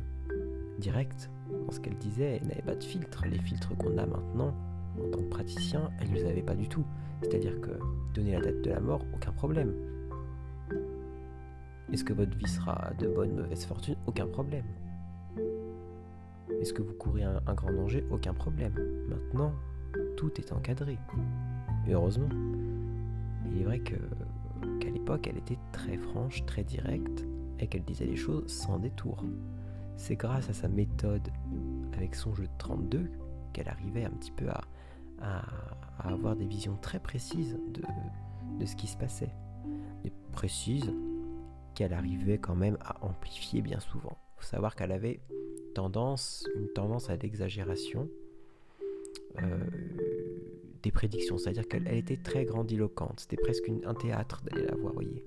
directe 0.79 1.29
dans 1.65 1.71
ce 1.71 1.79
qu'elle 1.79 1.97
disait. 1.97 2.39
Elle 2.41 2.47
n'avait 2.47 2.61
pas 2.61 2.75
de 2.75 2.83
filtre. 2.83 3.23
Les 3.25 3.39
filtres 3.39 3.75
qu'on 3.77 3.97
a 3.97 4.05
maintenant 4.05 4.53
en 5.01 5.09
tant 5.09 5.19
que 5.19 5.29
praticien, 5.29 5.89
elle 5.99 6.09
ne 6.09 6.15
les 6.15 6.25
avait 6.25 6.41
pas 6.41 6.55
du 6.55 6.67
tout. 6.67 6.85
C'est-à-dire 7.21 7.59
que 7.61 7.71
donner 8.13 8.33
la 8.33 8.41
date 8.41 8.61
de 8.61 8.69
la 8.69 8.79
mort, 8.79 9.05
aucun 9.13 9.31
problème. 9.31 9.73
Est-ce 11.91 12.03
que 12.03 12.13
votre 12.13 12.35
vie 12.37 12.47
sera 12.47 12.91
de 12.99 13.07
bonne, 13.07 13.35
mauvaise 13.35 13.65
fortune? 13.65 13.95
Aucun 14.07 14.27
problème. 14.27 14.65
Est-ce 16.59 16.73
que 16.73 16.81
vous 16.81 16.93
courez 16.93 17.23
un, 17.23 17.53
grand 17.53 17.71
danger? 17.71 18.05
Aucun 18.11 18.33
problème. 18.33 18.73
Maintenant, 19.09 19.53
tout 20.17 20.31
est 20.39 20.51
encadré. 20.51 20.97
Heureusement. 21.89 22.29
Il 23.45 23.61
est 23.61 23.63
vrai 23.63 23.79
que 23.79 23.95
l'époque, 24.93 25.27
elle 25.27 25.37
était 25.37 25.59
très 25.71 25.97
franche, 25.97 26.45
très 26.45 26.63
directe, 26.63 27.25
et 27.59 27.67
qu'elle 27.67 27.83
disait 27.83 28.05
les 28.05 28.15
choses 28.15 28.47
sans 28.47 28.79
détour. 28.79 29.23
C'est 29.97 30.15
grâce 30.15 30.49
à 30.49 30.53
sa 30.53 30.67
méthode 30.67 31.29
avec 31.93 32.15
son 32.15 32.33
jeu 32.33 32.43
de 32.43 32.57
32 32.57 33.09
qu'elle 33.53 33.69
arrivait 33.69 34.03
un 34.03 34.11
petit 34.11 34.31
peu 34.31 34.47
à, 34.49 34.61
avoir 35.99 36.35
des 36.35 36.45
visions 36.45 36.75
très 36.81 36.99
précises 36.99 37.57
de, 37.69 38.65
ce 38.65 38.75
qui 38.75 38.87
se 38.87 38.97
passait. 38.97 39.33
Et 40.03 40.11
précises 40.33 40.91
qu'elle 41.75 41.93
arrivait 41.93 42.39
quand 42.39 42.55
même 42.55 42.77
à 42.81 43.03
amplifier 43.05 43.61
bien 43.61 43.79
souvent. 43.79 44.17
Il 44.35 44.41
faut 44.41 44.49
savoir 44.49 44.75
qu'elle 44.75 44.91
avait 44.91 45.21
tendance, 45.75 46.45
une 46.55 46.67
tendance 46.69 47.09
à 47.09 47.15
l'exagération. 47.15 48.09
Euh, 49.41 49.57
des 50.83 50.91
prédictions, 50.91 51.37
c'est-à-dire 51.37 51.67
qu'elle 51.67 51.87
était 51.87 52.17
très 52.17 52.43
grandiloquente, 52.43 53.21
c'était 53.21 53.41
presque 53.41 53.71
un 53.85 53.93
théâtre 53.93 54.43
d'aller 54.43 54.65
la 54.65 54.75
voir, 54.75 54.93
voyez. 54.93 55.25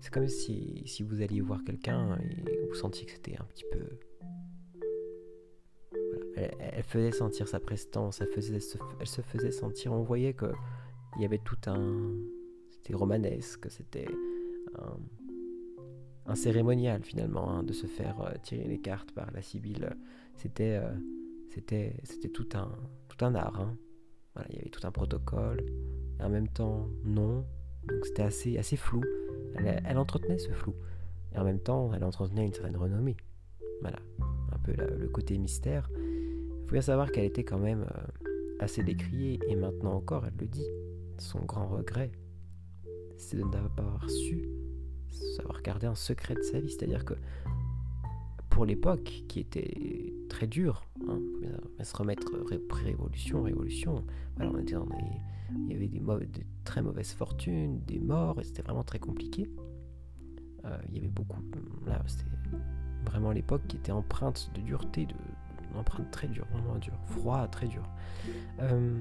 C'est 0.00 0.12
comme 0.12 0.28
si, 0.28 0.82
si 0.84 1.02
vous 1.02 1.22
alliez 1.22 1.40
voir 1.40 1.64
quelqu'un 1.64 2.18
et 2.18 2.66
vous 2.68 2.74
sentiez 2.74 3.06
que 3.06 3.12
c'était 3.12 3.36
un 3.38 3.44
petit 3.44 3.64
peu... 3.70 3.80
Elle, 6.34 6.82
faisait 6.82 7.12
sentir 7.12 7.46
sa 7.46 7.60
prestance, 7.60 8.20
elle, 8.20 8.28
se 9.08 9.22
faisait 9.22 9.50
sentir, 9.52 9.92
on 9.92 10.02
voyait 10.02 10.34
qu'il 10.34 10.52
y 11.20 11.24
avait 11.24 11.38
tout 11.38 11.58
un... 11.66 12.14
C'était 12.70 12.94
romanesque, 12.94 13.70
c'était 13.70 14.08
un, 14.74 14.96
un, 16.26 16.34
cérémonial 16.34 17.04
finalement, 17.04 17.50
hein, 17.50 17.62
de 17.62 17.72
se 17.72 17.86
faire 17.86 18.20
euh, 18.22 18.32
tirer 18.42 18.64
les 18.64 18.80
cartes 18.80 19.12
par 19.12 19.30
la 19.30 19.40
Sibylle. 19.40 19.96
C'était... 20.36 20.80
Euh, 20.82 20.92
c'était 21.48 22.28
tout 22.32 22.48
un, 22.54 22.72
tout 23.08 23.24
un 23.24 23.34
art. 23.34 23.60
Hein 23.60 23.76
il 24.48 24.56
y 24.56 24.58
avait 24.58 24.70
tout 24.70 24.86
un 24.86 24.90
protocole, 24.90 25.64
et 26.18 26.22
en 26.22 26.28
même 26.30 26.48
temps, 26.48 26.88
non. 27.04 27.44
Donc 27.88 28.06
c'était 28.06 28.22
assez, 28.22 28.58
assez 28.58 28.76
flou. 28.76 29.02
Elle, 29.54 29.98
entretenait 29.98 30.38
ce 30.38 30.50
flou. 30.50 30.74
Et 31.34 31.38
en 31.38 31.44
même 31.44 31.60
temps, 31.60 31.92
elle 31.94 32.04
entretenait 32.04 32.46
une 32.46 32.52
certaine 32.52 32.76
renommée. 32.76 33.16
Voilà, 33.80 33.98
un 34.52 34.58
peu 34.58 34.72
le 34.72 35.08
côté 35.08 35.36
mystère. 35.38 35.90
Il 35.96 36.64
faut 36.66 36.72
bien 36.72 36.80
savoir 36.80 37.10
qu'elle 37.10 37.24
était 37.24 37.44
quand 37.44 37.58
même 37.58 37.82
euh, 37.82 38.34
assez 38.60 38.82
décriée, 38.82 39.40
et 39.48 39.56
maintenant 39.56 39.94
encore, 39.94 40.26
elle 40.26 40.36
le 40.38 40.46
dit. 40.46 40.66
Son 41.18 41.40
grand 41.40 41.68
regret, 41.68 42.10
c'est 43.16 43.36
de 43.36 43.42
n'avoir 43.42 43.70
pas 43.70 44.08
su 44.08 44.48
savoir 45.36 45.62
garder 45.62 45.86
un 45.86 45.94
secret 45.94 46.34
de 46.34 46.42
sa 46.42 46.60
vie. 46.60 46.70
C'est-à-dire 46.70 47.04
que 47.04 47.14
pour 48.52 48.66
l'époque, 48.66 49.24
qui 49.28 49.40
était 49.40 50.12
très 50.28 50.46
dure, 50.46 50.86
hein, 51.08 51.18
se 51.82 51.96
remettre 51.96 52.26
pré-révolution, 52.68 53.42
révolution, 53.42 54.04
voilà, 54.36 54.52
on 54.54 54.58
était 54.58 54.74
dans 54.74 54.86
il 55.68 55.72
y 55.72 55.74
avait 55.74 55.88
des, 55.88 56.46
très 56.64 56.82
mauvaises 56.82 57.12
fortunes, 57.12 57.80
des 57.86 57.98
morts, 57.98 58.38
et 58.40 58.44
c'était 58.44 58.60
vraiment 58.60 58.84
très 58.84 58.98
compliqué. 58.98 59.50
Euh, 60.66 60.78
il 60.90 60.96
y 60.96 60.98
avait 60.98 61.08
beaucoup, 61.08 61.40
là, 61.86 62.02
c'était 62.06 62.24
vraiment 63.06 63.32
l'époque 63.32 63.62
qui 63.68 63.76
était 63.76 63.92
empreinte 63.92 64.50
de 64.54 64.60
dureté, 64.60 65.06
de, 65.06 65.14
empreinte 65.74 66.10
très 66.10 66.28
dure, 66.28 66.46
vraiment 66.52 66.76
dure, 66.76 66.98
froid, 67.06 67.48
très 67.48 67.68
dur. 67.68 67.88
Euh, 68.60 69.00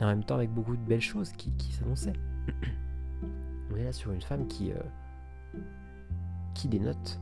en 0.00 0.06
même 0.06 0.24
temps, 0.24 0.36
avec 0.36 0.50
beaucoup 0.50 0.76
de 0.76 0.82
belles 0.82 1.02
choses 1.02 1.32
qui, 1.32 1.52
qui 1.52 1.74
s'annonçaient. 1.74 2.14
on 3.70 3.76
est 3.76 3.84
là 3.84 3.92
sur 3.92 4.12
une 4.12 4.22
femme 4.22 4.48
qui, 4.48 4.72
euh, 4.72 4.80
qui 6.54 6.68
dénote 6.68 7.20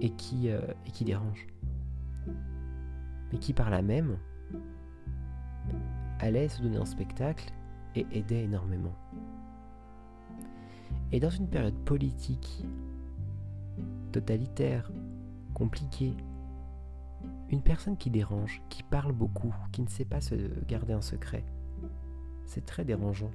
et 0.00 0.10
qui, 0.10 0.50
euh, 0.50 0.60
et 0.86 0.90
qui 0.90 1.04
dérange. 1.04 1.46
Mais 3.32 3.38
qui 3.38 3.52
par 3.52 3.70
là 3.70 3.82
même 3.82 4.18
allait 6.20 6.48
se 6.48 6.62
donner 6.62 6.78
un 6.78 6.84
spectacle 6.84 7.52
et 7.94 8.06
aidait 8.12 8.44
énormément. 8.44 8.94
Et 11.12 11.20
dans 11.20 11.30
une 11.30 11.48
période 11.48 11.78
politique, 11.84 12.64
totalitaire, 14.12 14.90
compliquée, 15.54 16.14
une 17.50 17.62
personne 17.62 17.96
qui 17.96 18.10
dérange, 18.10 18.62
qui 18.68 18.82
parle 18.82 19.12
beaucoup, 19.12 19.54
qui 19.72 19.82
ne 19.82 19.88
sait 19.88 20.04
pas 20.04 20.20
se 20.20 20.34
garder 20.66 20.92
un 20.92 21.00
secret, 21.00 21.44
c'est 22.46 22.64
très 22.64 22.84
dérangeant. 22.84 23.30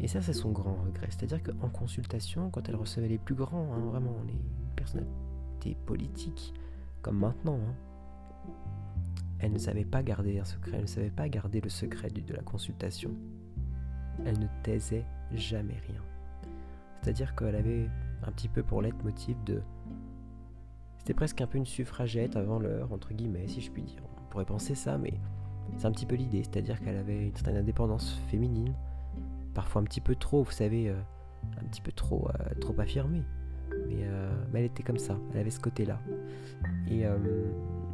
Et 0.00 0.08
ça, 0.08 0.22
c'est 0.22 0.32
son 0.32 0.50
grand 0.50 0.74
regret. 0.74 1.08
C'est-à-dire 1.10 1.42
qu'en 1.42 1.68
consultation, 1.68 2.50
quand 2.50 2.68
elle 2.68 2.76
recevait 2.76 3.08
les 3.08 3.18
plus 3.18 3.34
grands, 3.34 3.72
hein, 3.74 3.80
vraiment, 3.80 4.16
les 4.26 4.38
personnalités 4.74 5.76
politiques, 5.86 6.54
comme 7.02 7.18
maintenant, 7.18 7.58
hein, 7.58 7.74
elle 9.38 9.52
ne 9.52 9.58
savait 9.58 9.84
pas 9.84 10.02
garder 10.02 10.38
un 10.38 10.44
secret, 10.44 10.72
elle 10.74 10.82
ne 10.82 10.86
savait 10.86 11.10
pas 11.10 11.28
garder 11.28 11.60
le 11.60 11.70
secret 11.70 12.08
de 12.10 12.34
la 12.34 12.42
consultation. 12.42 13.10
Elle 14.26 14.38
ne 14.38 14.46
taisait 14.62 15.06
jamais 15.32 15.80
rien. 15.88 16.02
C'est-à-dire 17.00 17.34
qu'elle 17.34 17.56
avait 17.56 17.88
un 18.22 18.32
petit 18.32 18.48
peu 18.48 18.62
pour 18.62 18.82
leitmotiv 18.82 19.42
de... 19.44 19.62
C'était 20.98 21.14
presque 21.14 21.40
un 21.40 21.46
peu 21.46 21.56
une 21.56 21.66
suffragette 21.66 22.36
avant 22.36 22.58
l'heure, 22.58 22.92
entre 22.92 23.14
guillemets, 23.14 23.48
si 23.48 23.62
je 23.62 23.70
puis 23.70 23.82
dire. 23.82 24.02
On 24.18 24.30
pourrait 24.30 24.44
penser 24.44 24.74
ça, 24.74 24.98
mais 24.98 25.14
C'est 25.78 25.86
un 25.86 25.92
petit 25.92 26.04
peu 26.04 26.16
l'idée, 26.16 26.42
c'est-à-dire 26.42 26.80
qu'elle 26.80 26.96
avait 26.96 27.28
une 27.28 27.34
certaine 27.34 27.56
indépendance 27.56 28.20
féminine, 28.28 28.74
parfois 29.54 29.80
un 29.80 29.84
petit 29.84 30.00
peu 30.02 30.16
trop, 30.16 30.42
vous 30.42 30.50
savez, 30.50 30.90
euh, 30.90 31.00
un 31.58 31.64
petit 31.64 31.80
peu 31.80 31.92
trop, 31.92 32.28
euh, 32.28 32.54
trop 32.60 32.78
affirmée. 32.78 33.22
Mais, 33.90 34.06
mais, 34.52 34.60
elle 34.60 34.66
était 34.66 34.82
comme 34.82 34.98
ça, 34.98 35.18
elle 35.32 35.40
avait 35.40 35.50
ce 35.50 35.60
côté-là. 35.60 36.00
Et, 36.88 37.02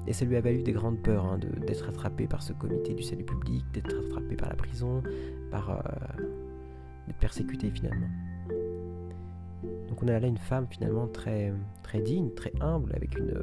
et, 0.07 0.13
ça 0.13 0.25
lui 0.25 0.37
a 0.37 0.41
valu 0.41 0.63
des 0.63 0.73
grandes 0.73 1.03
peurs 1.03 1.25
hein, 1.25 1.39
d'être 1.67 1.89
attrapée 1.89 2.27
par 2.27 2.43
ce 2.43 2.53
comité 2.53 2.95
du 2.95 3.03
salut 3.03 3.25
public, 3.25 3.65
d'être 3.73 3.95
attrapée 4.07 4.37
par 4.37 4.49
la 4.49 4.57
prison, 4.57 5.03
par 5.51 5.83
d'être 7.07 7.19
persécutée 7.19 7.71
finalement. 7.71 8.09
Donc 9.89 10.03
on 10.03 10.09
a 10.09 10.19
là 10.19 10.27
une 10.27 10.37
femme 10.37 10.67
finalement 10.69 11.07
très, 11.07 11.53
très 11.83 12.01
digne, 12.01 12.31
très 12.35 12.53
humble, 12.61 12.93
avec 12.95 13.19
une, 13.19 13.35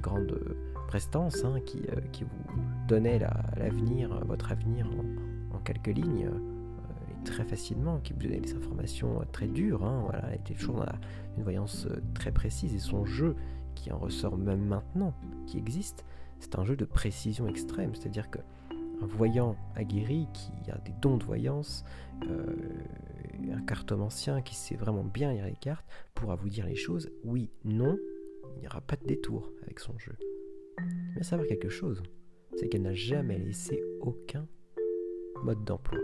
grande 0.00 0.38
prestance 0.86 1.44
hein, 1.44 1.58
qui, 1.64 1.78
euh, 1.78 2.00
vous 2.20 2.62
donnait 2.86 3.18
l'avenir, 3.56 4.10
votre 4.26 4.52
avenir 4.52 4.86
en, 5.50 5.58
quelques 5.60 5.88
lignes 5.88 6.26
euh, 6.26 6.57
très 7.30 7.44
facilement, 7.44 7.98
qui 7.98 8.12
vous 8.12 8.20
donnait 8.20 8.40
des 8.40 8.54
informations 8.54 9.20
très 9.32 9.46
dures. 9.46 9.84
Hein, 9.84 10.10
elle 10.12 10.34
était 10.40 10.54
toujours 10.54 10.76
dans 10.76 10.86
une 11.36 11.42
voyance 11.42 11.86
euh, 11.86 12.00
très 12.14 12.32
précise 12.32 12.74
et 12.74 12.78
son 12.78 13.04
jeu 13.04 13.36
qui 13.74 13.92
en 13.92 13.98
ressort 13.98 14.36
même 14.36 14.64
maintenant, 14.64 15.14
qui 15.46 15.58
existe, 15.58 16.04
c'est 16.40 16.58
un 16.58 16.64
jeu 16.64 16.76
de 16.76 16.84
précision 16.84 17.46
extrême, 17.46 17.94
c'est-à-dire 17.94 18.30
que 18.30 18.38
un 19.00 19.06
voyant 19.06 19.56
aguerri 19.76 20.26
qui 20.32 20.70
a 20.72 20.78
des 20.78 20.92
dons 21.00 21.16
de 21.16 21.24
voyance, 21.24 21.84
un 22.22 23.60
cartomancien 23.62 24.42
qui 24.42 24.56
sait 24.56 24.74
vraiment 24.74 25.04
bien 25.04 25.32
lire 25.32 25.46
les 25.46 25.56
cartes, 25.56 25.86
pourra 26.14 26.34
vous 26.34 26.48
dire 26.48 26.66
les 26.66 26.74
choses 26.74 27.10
oui, 27.24 27.50
non, 27.64 27.96
il 28.56 28.60
n'y 28.60 28.66
aura 28.66 28.80
pas 28.80 28.96
de 28.96 29.06
détour 29.06 29.52
avec 29.62 29.80
son 29.80 29.96
jeu. 29.98 30.16
Mais 31.14 31.22
savoir 31.22 31.46
quelque 31.46 31.68
chose, 31.68 32.02
c'est 32.56 32.68
qu'elle 32.68 32.82
n'a 32.82 32.94
jamais 32.94 33.38
laissé 33.38 33.82
aucun 34.00 34.46
mode 35.42 35.64
d'emploi. 35.64 35.98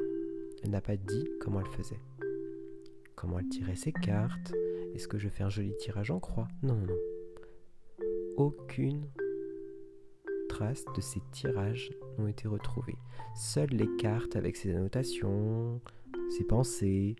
Elle 0.64 0.70
n'a 0.70 0.80
pas 0.80 0.96
dit 0.96 1.28
comment 1.40 1.60
elle 1.60 1.70
faisait. 1.72 2.00
Comment 3.14 3.38
elle 3.38 3.48
tirait 3.50 3.76
ses 3.76 3.92
cartes 3.92 4.54
Est-ce 4.94 5.06
que 5.06 5.18
je 5.18 5.28
fais 5.28 5.44
un 5.44 5.50
joli 5.50 5.76
tirage 5.76 6.10
en 6.10 6.20
croix? 6.20 6.48
Non, 6.62 6.76
non. 6.76 6.96
Aucune 8.38 9.06
trace 10.48 10.82
de 10.96 11.02
ces 11.02 11.20
tirages 11.32 11.90
n'ont 12.16 12.28
été 12.28 12.48
retrouvées. 12.48 12.96
Seules 13.36 13.72
les 13.72 13.94
cartes 13.98 14.36
avec 14.36 14.56
ses 14.56 14.74
annotations, 14.74 15.82
ses 16.30 16.44
pensées 16.44 17.16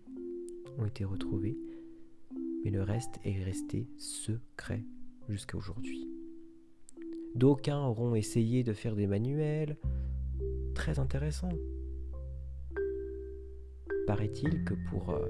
ont 0.79 0.85
été 0.85 1.05
retrouvées, 1.05 1.57
mais 2.63 2.71
le 2.71 2.81
reste 2.81 3.19
est 3.25 3.43
resté 3.43 3.87
secret 3.99 4.83
jusqu'à 5.29 5.55
aujourd'hui. 5.57 6.09
D'aucuns 7.35 7.85
auront 7.85 8.15
essayé 8.15 8.63
de 8.63 8.73
faire 8.73 8.95
des 8.95 9.05
manuels 9.05 9.77
très 10.73 10.97
intéressants. 10.97 11.49
Paraît-il 14.07 14.63
que 14.63 14.75
pour 14.89 15.09
euh, 15.09 15.25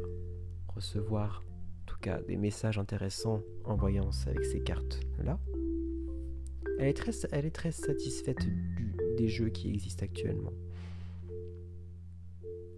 recevoir 0.68 1.44
en 1.48 1.86
tout 1.86 1.98
cas 2.02 2.22
des 2.22 2.36
messages 2.36 2.78
intéressants 2.78 3.42
en 3.64 3.76
voyance 3.76 4.28
avec 4.28 4.44
ces 4.44 4.60
cartes-là, 4.60 5.40
elle 6.78 6.90
est 6.90 6.94
très, 6.94 7.12
elle 7.32 7.46
est 7.46 7.56
très 7.56 7.72
satisfaite 7.72 8.46
des 9.18 9.30
jeux 9.30 9.50
qui 9.50 9.70
existent 9.70 10.04
actuellement. 10.04 10.52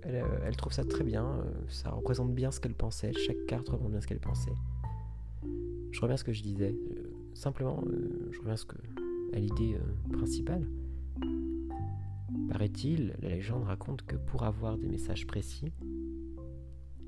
Elle, 0.04 0.24
euh, 0.24 0.52
trouve 0.56 0.72
ça 0.72 0.86
très 0.86 1.04
bien, 1.04 1.26
euh, 1.26 1.44
ça 1.68 1.90
représente 1.90 2.34
bien 2.34 2.52
ce 2.52 2.60
qu'elle 2.60 2.76
pensait, 2.76 3.12
chaque 3.14 3.46
carte 3.48 3.70
représente 3.70 3.92
bien 3.92 4.02
ce 4.02 4.08
qu'elle 4.08 4.20
pensait. 4.20 4.54
Je 5.92 6.00
reviens 6.00 6.14
à 6.14 6.18
ce 6.18 6.24
que 6.24 6.34
je 6.34 6.44
disais. 6.44 6.76
Simplement, 7.34 7.84
je 8.32 8.40
reviens 8.40 8.56
à, 9.34 9.40
l'idée 9.40 9.78
principale. 10.12 10.68
Paraît-il, 12.50 13.16
la 13.22 13.30
légende 13.30 13.64
raconte 13.64 14.06
que 14.06 14.16
pour 14.16 14.44
avoir 14.44 14.78
des 14.78 14.88
messages 14.88 15.26
précis, 15.26 15.72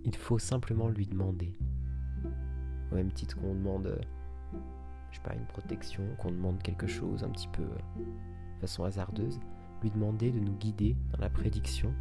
il 0.05 0.15
faut 0.15 0.39
simplement 0.39 0.87
lui 0.87 1.05
demander. 1.05 1.57
Au 2.91 2.95
même 2.95 3.11
titre 3.11 3.37
qu'on 3.39 3.53
demande, 3.53 3.99
je 5.11 5.17
sais 5.17 5.35
une 5.35 5.45
protection, 5.47 6.03
qu'on 6.17 6.31
demande 6.31 6.61
quelque 6.61 6.87
chose 6.87 7.23
un 7.23 7.29
petit 7.29 7.49
peu 7.49 7.63
de 7.63 8.61
façon 8.61 8.83
hasardeuse, 8.83 9.39
lui 9.81 9.91
demander 9.91 10.31
de 10.31 10.39
nous 10.39 10.55
guider 10.55 10.95
dans 11.11 11.19
la 11.19 11.29
prédiction 11.29 11.93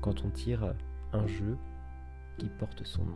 quand 0.00 0.24
on 0.24 0.30
tire 0.30 0.74
un 1.12 1.26
jeu 1.26 1.56
qui 2.36 2.48
porte 2.58 2.84
son 2.84 3.04
nom. 3.04 3.14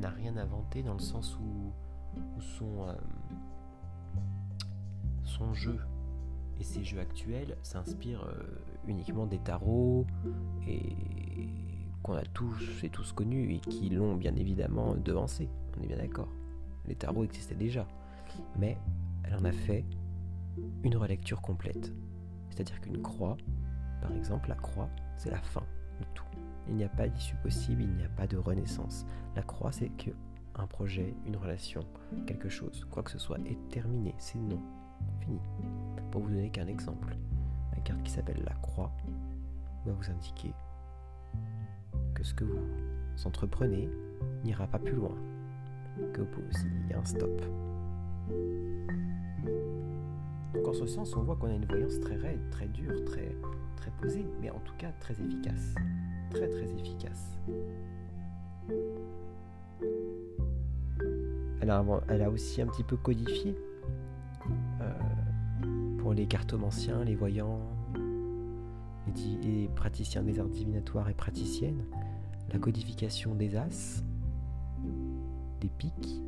N'a 0.00 0.10
rien 0.10 0.36
inventé 0.36 0.82
dans 0.82 0.94
le 0.94 1.00
sens 1.00 1.38
où, 1.38 1.72
son, 2.40 2.88
euh, 2.88 2.94
son 5.24 5.54
jeu 5.54 5.78
et 6.60 6.64
ses 6.64 6.84
jeux 6.84 7.00
actuels 7.00 7.56
s'inspirent 7.62 8.24
euh, 8.24 8.62
uniquement 8.86 9.26
des 9.26 9.38
tarots 9.38 10.06
et 10.66 10.96
qu'on 12.02 12.14
a 12.14 12.24
tous 12.24 12.84
et 12.84 12.88
tous 12.88 13.12
connus 13.12 13.54
et 13.54 13.58
qui 13.58 13.90
l'ont 13.90 14.14
bien 14.16 14.34
évidemment 14.36 14.94
devancé. 14.94 15.48
On 15.78 15.82
est 15.82 15.86
bien 15.86 15.98
d'accord. 15.98 16.28
Les 16.86 16.94
tarots 16.94 17.24
existaient 17.24 17.54
déjà. 17.54 17.86
Mais 18.58 18.78
elle 19.24 19.34
en 19.34 19.44
a 19.44 19.52
fait 19.52 19.84
une 20.84 20.96
relecture 20.96 21.42
complète. 21.42 21.92
C'est-à-dire 22.50 22.80
qu'une 22.80 23.02
croix, 23.02 23.36
par 24.00 24.12
exemple, 24.12 24.48
la 24.48 24.54
croix, 24.54 24.88
c'est 25.16 25.30
la 25.30 25.40
fin 25.40 25.64
de 26.00 26.06
tout. 26.14 26.24
Il 26.68 26.76
n'y 26.76 26.84
a 26.84 26.88
pas 26.88 27.08
d'issue 27.08 27.36
possible, 27.36 27.82
il 27.82 27.94
n'y 27.94 28.04
a 28.04 28.08
pas 28.08 28.26
de 28.26 28.36
renaissance. 28.36 29.06
La 29.34 29.42
croix, 29.42 29.72
c'est 29.72 29.90
que 29.90 30.10
un 30.58 30.66
projet, 30.66 31.14
une 31.26 31.36
relation, 31.36 31.82
quelque 32.26 32.48
chose, 32.48 32.86
quoi 32.90 33.02
que 33.02 33.10
ce 33.10 33.18
soit, 33.18 33.38
est 33.46 33.58
terminé, 33.68 34.14
c'est 34.18 34.38
non, 34.38 34.60
fini. 35.20 35.40
Pour 36.10 36.22
vous 36.22 36.30
donner 36.30 36.50
qu'un 36.50 36.66
exemple, 36.66 37.16
la 37.74 37.82
carte 37.82 38.02
qui 38.02 38.10
s'appelle 38.10 38.42
la 38.44 38.54
croix 38.54 38.90
va 39.84 39.92
vous 39.92 40.10
indiquer 40.10 40.52
que 42.14 42.24
ce 42.24 42.34
que 42.34 42.44
vous 42.44 42.58
entreprenez 43.24 43.90
n'ira 44.44 44.66
pas 44.66 44.78
plus 44.78 44.94
loin, 44.94 45.14
que 46.12 46.22
vous 46.22 46.26
pouvez 46.26 46.48
aussi 46.48 46.66
y 46.88 46.94
a 46.94 46.98
un 46.98 47.04
stop. 47.04 47.42
Donc 50.54 50.68
en 50.68 50.72
ce 50.72 50.86
sens, 50.86 51.14
on 51.16 51.22
voit 51.22 51.36
qu'on 51.36 51.48
a 51.48 51.54
une 51.54 51.66
voyance 51.66 52.00
très 52.00 52.16
raide, 52.16 52.40
très 52.50 52.68
dure, 52.68 53.04
très, 53.04 53.36
très 53.76 53.90
posée, 54.00 54.26
mais 54.40 54.50
en 54.50 54.60
tout 54.60 54.74
cas 54.78 54.90
très 55.00 55.14
efficace. 55.20 55.74
Très 56.30 56.48
très 56.48 56.72
efficace. 56.74 57.38
Elle 61.60 61.70
a, 61.70 61.84
elle 62.08 62.22
a 62.22 62.30
aussi 62.30 62.62
un 62.62 62.66
petit 62.66 62.84
peu 62.84 62.96
codifié 62.96 63.56
euh, 64.80 64.92
pour 65.98 66.12
les 66.12 66.26
cartomanciens, 66.26 67.04
les 67.04 67.14
voyants, 67.14 67.60
les, 69.06 69.50
les 69.50 69.68
praticiens 69.68 70.22
des 70.22 70.38
arts 70.38 70.48
divinatoires 70.48 71.08
et 71.08 71.14
praticiennes 71.14 71.84
la 72.52 72.58
codification 72.58 73.34
des 73.34 73.56
as, 73.56 74.02
des 75.60 75.68
piques, 75.68 76.22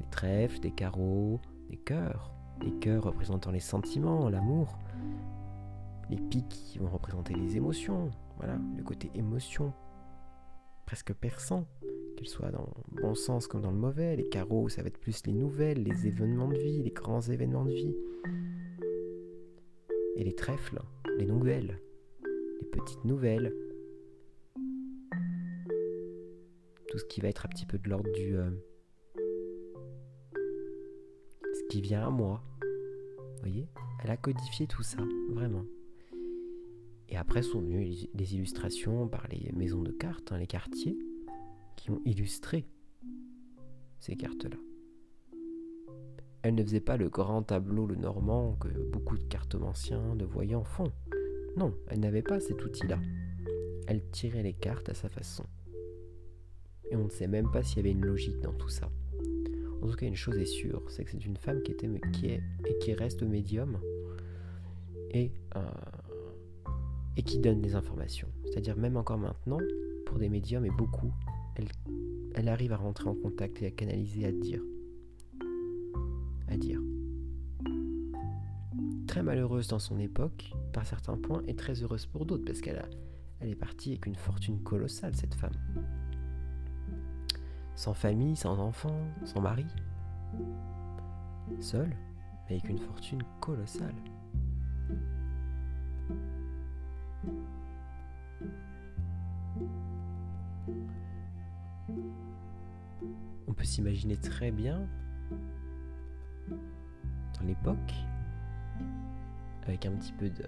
des 0.00 0.06
trèfles, 0.10 0.60
des 0.60 0.70
carreaux, 0.70 1.40
des 1.70 1.76
cœurs, 1.76 2.32
les 2.62 2.72
cœurs 2.72 3.04
représentant 3.04 3.50
les 3.50 3.60
sentiments, 3.60 4.28
l'amour, 4.28 4.78
les 6.08 6.16
piques 6.16 6.48
qui 6.48 6.78
vont 6.78 6.88
représenter 6.88 7.34
les 7.34 7.56
émotions, 7.56 8.10
voilà, 8.36 8.58
le 8.76 8.82
côté 8.82 9.10
émotion 9.14 9.72
presque 10.86 11.12
perçant, 11.14 11.66
qu'elle 12.16 12.28
soit 12.28 12.50
dans 12.50 12.72
le 12.92 13.02
bon 13.02 13.14
sens 13.14 13.46
comme 13.46 13.60
dans 13.60 13.72
le 13.72 13.76
mauvais, 13.76 14.16
les 14.16 14.28
carreaux 14.28 14.68
ça 14.68 14.82
va 14.82 14.88
être 14.88 14.98
plus 14.98 15.26
les 15.26 15.32
nouvelles, 15.32 15.82
les 15.82 16.06
événements 16.06 16.48
de 16.48 16.56
vie, 16.56 16.82
les 16.82 16.90
grands 16.90 17.20
événements 17.20 17.64
de 17.64 17.72
vie, 17.72 17.96
et 20.14 20.24
les 20.24 20.34
trèfles, 20.34 20.80
les 21.18 21.26
nouvelles, 21.26 21.80
les 22.60 22.68
petites 22.68 23.04
nouvelles, 23.04 23.52
tout 26.88 26.98
ce 26.98 27.04
qui 27.04 27.20
va 27.20 27.28
être 27.28 27.44
un 27.44 27.48
petit 27.48 27.66
peu 27.66 27.78
de 27.78 27.88
l'ordre 27.88 28.10
du... 28.12 28.36
Euh, 28.36 28.50
ce 31.52 31.62
qui 31.68 31.80
vient 31.80 32.06
à 32.06 32.10
moi. 32.10 32.42
Vous 32.60 33.40
voyez? 33.40 33.68
Elle 34.02 34.10
a 34.10 34.16
codifié 34.16 34.66
tout 34.66 34.82
ça, 34.82 34.98
vraiment. 35.30 35.64
Et 37.08 37.16
après 37.16 37.42
sont 37.42 37.60
venues 37.60 38.08
les 38.14 38.34
illustrations 38.34 39.08
par 39.08 39.26
les 39.28 39.52
maisons 39.52 39.82
de 39.82 39.92
cartes, 39.92 40.32
hein, 40.32 40.38
les 40.38 40.46
quartiers, 40.46 40.98
qui 41.76 41.90
ont 41.90 42.00
illustré 42.04 42.66
ces 44.00 44.16
cartes-là. 44.16 44.56
Elle 46.42 46.54
ne 46.54 46.62
faisait 46.62 46.80
pas 46.80 46.96
le 46.96 47.08
grand 47.08 47.42
tableau, 47.42 47.86
le 47.86 47.96
normand, 47.96 48.56
que 48.60 48.68
beaucoup 48.68 49.18
de 49.18 49.24
cartomanciens, 49.24 50.14
de 50.14 50.24
voyants 50.24 50.64
font. 50.64 50.92
Non, 51.56 51.74
elle 51.88 52.00
n'avait 52.00 52.22
pas 52.22 52.40
cet 52.40 52.64
outil-là. 52.64 52.98
Elle 53.88 54.08
tirait 54.10 54.42
les 54.42 54.52
cartes 54.52 54.88
à 54.88 54.94
sa 54.94 55.08
façon. 55.08 55.44
Et 56.90 56.96
on 56.96 57.04
ne 57.04 57.10
sait 57.10 57.26
même 57.26 57.50
pas 57.50 57.62
s'il 57.62 57.78
y 57.78 57.80
avait 57.80 57.90
une 57.90 58.04
logique 58.04 58.40
dans 58.40 58.52
tout 58.52 58.68
ça. 58.68 58.90
En 59.82 59.88
tout 59.88 59.96
cas, 59.96 60.06
une 60.06 60.16
chose 60.16 60.38
est 60.38 60.46
sûre, 60.46 60.82
c'est 60.88 61.04
que 61.04 61.10
c'est 61.10 61.24
une 61.24 61.36
femme 61.36 61.62
qui, 61.62 61.72
était, 61.72 61.88
qui 62.12 62.26
est 62.26 62.42
et 62.66 62.78
qui 62.78 62.94
reste 62.94 63.22
médium, 63.22 63.78
et, 65.10 65.32
et 67.16 67.22
qui 67.22 67.38
donne 67.38 67.60
des 67.60 67.74
informations. 67.74 68.28
C'est-à-dire 68.44 68.76
même 68.76 68.96
encore 68.96 69.18
maintenant, 69.18 69.58
pour 70.06 70.18
des 70.18 70.28
médiums 70.28 70.64
et 70.64 70.70
beaucoup, 70.70 71.12
elle, 72.34 72.48
arrive 72.48 72.72
à 72.72 72.76
rentrer 72.76 73.08
en 73.08 73.14
contact 73.14 73.62
et 73.62 73.66
à 73.66 73.70
canaliser, 73.70 74.26
à 74.26 74.32
dire. 74.32 74.62
À 76.48 76.56
dire. 76.56 76.80
Très 79.06 79.22
malheureuse 79.22 79.68
dans 79.68 79.78
son 79.78 79.98
époque, 79.98 80.52
par 80.72 80.86
certains 80.86 81.16
points, 81.16 81.42
et 81.46 81.56
très 81.56 81.82
heureuse 81.82 82.06
pour 82.06 82.26
d'autres, 82.26 82.44
parce 82.44 82.60
qu'elle 82.60 82.82
est 83.40 83.54
partie 83.54 83.92
avec 83.92 84.06
une 84.06 84.14
fortune 84.14 84.62
colossale, 84.62 85.14
cette 85.14 85.34
femme. 85.34 85.56
Sans 87.74 87.94
famille, 87.94 88.36
sans 88.36 88.58
enfants, 88.58 89.00
sans 89.24 89.40
mari. 89.40 89.66
Seule, 91.60 91.96
mais 92.48 92.56
avec 92.56 92.68
une 92.68 92.78
fortune 92.78 93.22
colossale. 93.40 93.94
S'imaginer 103.76 104.16
très 104.16 104.50
bien 104.50 104.88
dans 106.48 107.46
l'époque, 107.46 107.92
avec 109.66 109.84
un 109.84 109.90
petit 109.90 110.14
peu 110.14 110.30
de 110.30 110.46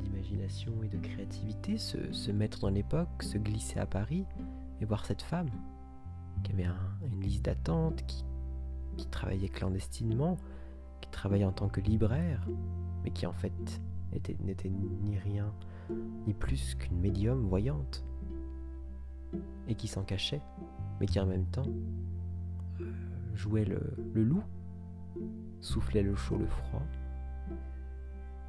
d'imagination 0.00 0.80
et 0.84 0.88
de 0.88 0.98
créativité, 0.98 1.76
se, 1.76 2.30
mettre 2.30 2.60
dans 2.60 2.68
l'époque, 2.68 3.24
se 3.24 3.36
glisser 3.36 3.80
à 3.80 3.86
Paris 3.86 4.26
et 4.80 4.84
voir 4.84 5.04
cette 5.04 5.22
femme 5.22 5.50
qui 6.44 6.52
avait 6.52 6.68
une 7.04 7.20
liste 7.20 7.44
d'attente, 7.44 8.06
qui, 8.06 8.24
qui 8.96 9.06
travaillait 9.08 9.48
clandestinement, 9.48 10.36
qui 11.00 11.10
travaillait 11.10 11.44
en 11.44 11.52
tant 11.52 11.68
que 11.68 11.80
libraire, 11.80 12.46
mais 13.02 13.10
qui 13.10 13.26
en 13.26 13.32
fait 13.32 13.80
n'était 14.12 14.70
ni 14.70 15.18
rien 15.18 15.52
ni 16.28 16.32
plus 16.32 16.76
qu'une 16.76 17.00
médium 17.00 17.40
voyante, 17.48 18.04
et 19.68 19.74
qui 19.74 19.88
s'en 19.88 20.02
cachait, 20.02 20.42
mais 21.00 21.06
qui 21.06 21.20
en 21.20 21.26
même 21.26 21.46
temps 21.46 21.66
euh, 22.80 22.84
jouait 23.34 23.64
le, 23.64 23.80
loup, 24.14 24.42
soufflait 25.60 26.02
le 26.02 26.14
chaud, 26.14 26.36
le 26.36 26.46
froid. 26.46 26.82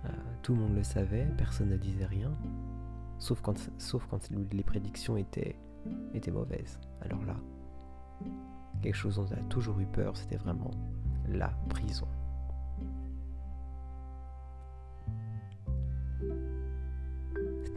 Euh, 0.05 0.09
tout 0.41 0.53
le 0.53 0.61
monde 0.61 0.75
le 0.75 0.83
savait, 0.83 1.27
personne 1.37 1.69
ne 1.69 1.77
disait 1.77 2.05
rien, 2.05 2.31
sauf 3.17 3.41
quand, 3.41 3.57
les 4.51 4.63
prédictions 4.63 5.17
étaient, 5.17 5.57
étaient 6.13 6.31
mauvaises. 6.31 6.79
Alors 7.01 7.23
là, 7.25 7.35
quelque 8.81 8.95
chose 8.95 9.15
dont 9.15 9.25
on 9.29 9.33
a 9.33 9.49
toujours 9.49 9.79
eu 9.79 9.85
peur, 9.85 10.15
c'était 10.15 10.37
vraiment 10.37 10.71
la 11.27 11.49
prison. 11.69 12.07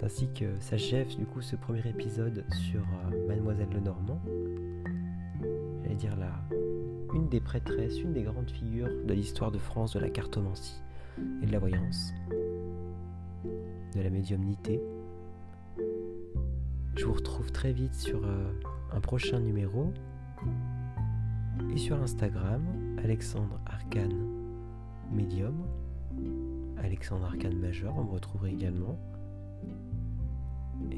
Ainsi 0.02 0.28
que 0.32 0.58
s'achève 0.60 1.08
du 1.16 1.26
coup 1.26 1.42
ce 1.42 1.56
premier 1.56 1.86
épisode 1.86 2.44
sur 2.52 2.80
euh, 2.80 3.26
Mademoiselle 3.26 3.68
Lenormand. 3.74 4.20
J'allais 5.82 5.96
dire 5.96 6.16
là, 6.16 6.32
une 7.14 7.28
des 7.28 7.40
prêtresses, 7.40 8.00
une 8.00 8.12
des 8.12 8.22
grandes 8.22 8.50
figures 8.50 8.88
de 9.04 9.12
l'histoire 9.12 9.50
de 9.50 9.58
France 9.58 9.94
de 9.94 9.98
la 9.98 10.08
cartomancie 10.08 10.80
et 11.42 11.46
de 11.46 11.52
la 11.52 11.58
voyance, 11.58 12.14
de 13.44 14.00
la 14.00 14.08
médiumnité. 14.08 14.80
Je 16.96 17.04
vous 17.04 17.12
retrouve 17.12 17.50
très 17.50 17.72
vite 17.72 17.94
sur 17.94 18.24
euh, 18.24 18.52
un 18.92 19.00
prochain 19.00 19.40
numéro 19.40 19.92
et 21.74 21.76
sur 21.76 22.00
Instagram, 22.00 22.62
Alexandre 23.02 23.60
Arcane 23.66 24.26
Médium, 25.12 25.66
Alexandre 26.78 27.26
Arcane 27.26 27.58
Majeur, 27.58 27.94
on 27.98 28.04
me 28.04 28.10
retrouverait 28.10 28.52
également. 28.52 28.98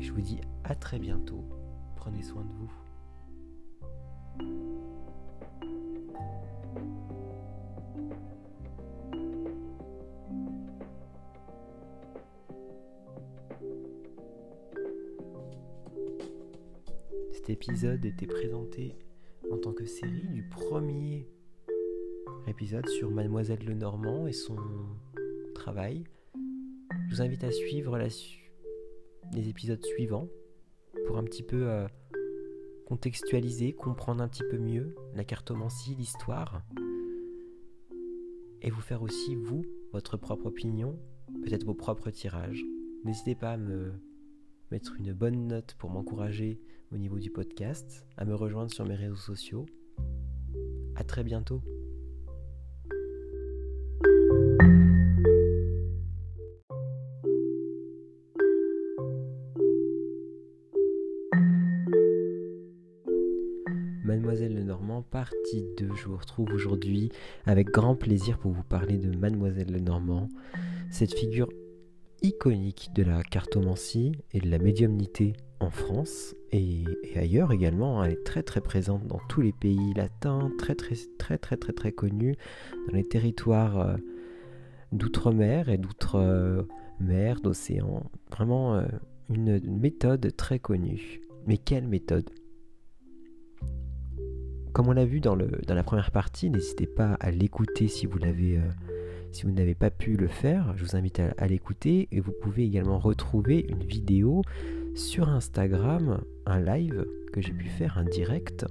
Et 0.01 0.03
je 0.03 0.13
vous 0.13 0.23
dis 0.23 0.41
à 0.65 0.75
très 0.75 0.99
bientôt. 0.99 1.45
Prenez 1.95 2.23
soin 2.23 2.43
de 2.43 2.53
vous. 2.55 2.73
Cet 17.33 17.51
épisode 17.51 18.03
était 18.07 18.27
présenté 18.27 18.97
en 19.51 19.59
tant 19.59 19.73
que 19.73 19.85
série 19.85 20.29
du 20.29 20.43
premier 20.45 21.29
épisode 22.47 22.89
sur 22.89 23.11
Mademoiselle 23.11 23.63
Lenormand 23.67 24.27
et 24.27 24.33
son 24.33 24.57
travail. 25.55 26.05
Je 27.11 27.17
vous 27.17 27.21
invite 27.21 27.45
à 27.45 27.53
suivre 27.53 27.99
la 27.99 28.09
suite 28.09 28.39
les 29.35 29.49
épisodes 29.49 29.85
suivants 29.85 30.29
pour 31.07 31.19
un 31.19 31.25
petit 31.25 31.43
peu 31.43 31.69
euh, 31.69 31.87
contextualiser, 32.87 33.73
comprendre 33.73 34.23
un 34.23 34.29
petit 34.29 34.43
peu 34.51 34.59
mieux 34.59 34.95
la 35.14 35.25
cartomancie, 35.25 35.95
l'histoire, 35.95 36.62
et 38.62 38.71
vous 38.71 38.81
faire 38.81 39.03
aussi, 39.03 39.35
vous, 39.35 39.64
votre 39.93 40.16
propre 40.16 40.47
opinion, 40.47 40.99
peut-être 41.43 41.64
vos 41.64 41.75
propres 41.75 42.11
tirages. 42.11 42.64
N'hésitez 43.05 43.35
pas 43.35 43.53
à 43.53 43.57
me 43.57 43.93
mettre 44.71 44.97
une 44.97 45.12
bonne 45.12 45.47
note 45.47 45.75
pour 45.79 45.90
m'encourager 45.90 46.61
au 46.93 46.99
niveau 46.99 47.19
du 47.19 47.31
podcast, 47.31 48.05
à 48.16 48.25
me 48.25 48.35
rejoindre 48.35 48.73
sur 48.73 48.85
mes 48.85 48.95
réseaux 48.95 49.14
sociaux. 49.14 49.66
À 50.97 51.05
très 51.05 51.25
bientôt. 51.25 51.62
Partie 65.31 65.64
2. 65.79 65.90
Je 65.95 66.09
vous 66.09 66.16
retrouve 66.16 66.53
aujourd'hui 66.53 67.11
avec 67.47 67.69
grand 67.69 67.95
plaisir 67.95 68.38
pour 68.38 68.53
vous 68.53 68.62
parler 68.62 68.99
de 68.99 69.16
Mademoiselle 69.16 69.71
Lenormand, 69.71 70.29
cette 70.90 71.14
figure 71.14 71.49
iconique 72.23 72.90
de 72.95 73.03
la 73.03 73.23
cartomancie 73.23 74.12
et 74.33 74.40
de 74.40 74.51
la 74.51 74.59
médiumnité 74.59 75.35
en 75.61 75.71
France 75.71 76.35
et, 76.53 76.85
ailleurs 77.14 77.53
également. 77.53 78.03
Elle 78.03 78.12
est 78.12 78.25
très 78.25 78.43
très 78.43 78.61
présente 78.61 79.07
dans 79.07 79.21
tous 79.29 79.40
les 79.40 79.53
pays 79.53 79.95
latins, 79.95 80.51
très 80.59 80.75
très 80.75 80.97
très 81.19 81.38
très 81.38 81.57
très 81.57 81.73
très 81.73 81.93
connue 81.93 82.37
dans 82.88 82.97
les 82.97 83.07
territoires 83.07 83.79
euh, 83.81 83.97
d'outre-mer 84.90 85.69
et 85.69 85.79
d'outre-mer, 85.79 87.40
d'océan. 87.40 88.11
Vraiment 88.31 88.75
euh, 88.75 88.87
une 89.29 89.61
méthode 89.79 90.35
très 90.37 90.59
connue. 90.59 91.21
Mais 91.47 91.57
quelle 91.57 91.87
méthode? 91.87 92.29
Comme 94.72 94.88
on 94.88 94.92
l'a 94.92 95.04
vu 95.04 95.20
dans, 95.20 95.37
la 95.37 95.83
première 95.83 96.11
partie, 96.11 96.50
n'hésitez 96.50 96.87
pas 96.87 97.16
à 97.20 97.30
l'écouter 97.30 97.88
si 97.88 98.06
vous. 98.06 98.18
Euh, 98.18 98.61
n'avez 99.44 99.74
pas 99.74 99.90
pu 99.90 100.16
le 100.16 100.28
faire, 100.28 100.74
je 100.76 100.85
vous 100.85 100.96
invite 100.96 101.20
à, 101.20 101.46
l'écouter 101.46 102.09
et 102.11 102.20
vous 102.20 102.33
pouvez 102.33 102.64
également 102.64 102.98
retrouver 102.98 103.66
une 103.68 103.85
vidéo 103.85 104.42
sur 104.94 105.28
Instagram, 105.28 106.20
un 106.46 106.61
live 106.61 107.06
que 107.33 107.40
j'ai 107.40 107.52
pu 107.52 107.66
faire, 107.66 107.98
un 107.98 108.04
direct 108.04 108.66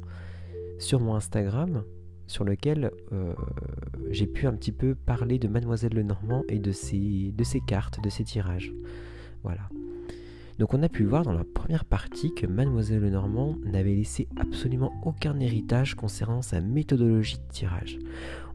sur 0.77 0.99
mon 0.99 1.15
Instagram 1.15 1.83
sur 2.27 2.43
lequel 2.43 2.91
euh, 3.11 3.33
j'ai 4.11 4.27
pu 4.27 4.45
un 4.45 4.53
petit 4.53 4.71
peu 4.71 4.95
parler 4.95 5.39
de 5.39 5.47
Mademoiselle 5.47 5.93
Lenormand 5.93 6.43
et 6.47 6.59
de 6.59 6.71
ses 6.71 7.33
cartes, 7.65 8.01
de 8.03 8.09
ses 8.09 8.23
tirages. 8.23 8.71
Voilà. 9.43 9.61
Donc 10.59 10.73
on 10.73 10.83
a 10.83 10.89
pu 10.89 11.05
voir 11.05 11.23
dans 11.23 11.31
la 11.31 11.45
première 11.45 11.85
partie 11.85 12.33
que 12.35 12.45
Mademoiselle 12.45 12.99
Lenormand 12.99 13.55
n'avait 13.63 13.95
laissé 13.95 14.27
absolument 14.35 14.91
aucun 15.05 15.39
héritage 15.39 15.95
concernant 15.95 16.41
sa 16.41 16.59
méthodologie 16.59 17.37
de 17.37 17.53
tirage. 17.53 17.97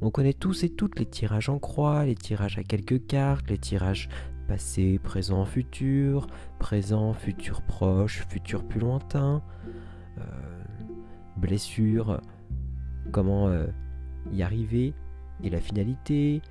On 0.03 0.11
connaît 0.11 0.35
tous 0.35 0.65
et 0.65 0.69
toutes 0.69 0.99
les 0.99 1.07
tirages 1.07 1.49
en 1.49 1.59
croix, 1.59 2.05
les 2.05 2.15
tirages 2.15 2.59
à 2.59 2.63
quelques 2.63 3.07
cartes, 3.07 3.49
les 3.49 3.57
tirages 3.57 4.11
passé, 4.47 5.01
présent, 5.03 5.47
futur, 5.47 6.27
présent, 6.59 7.15
futur 7.15 7.63
proche, 7.63 8.27
futur 8.29 8.65
plus 8.65 8.81
lointain, 8.81 9.43
euh, 10.19 10.23
blessure, 11.39 12.21
comment 13.13 13.49
euh, 13.49 13.67
y 14.31 14.43
arriver, 14.43 14.93
la 15.51 15.61
finalité, 15.61 16.43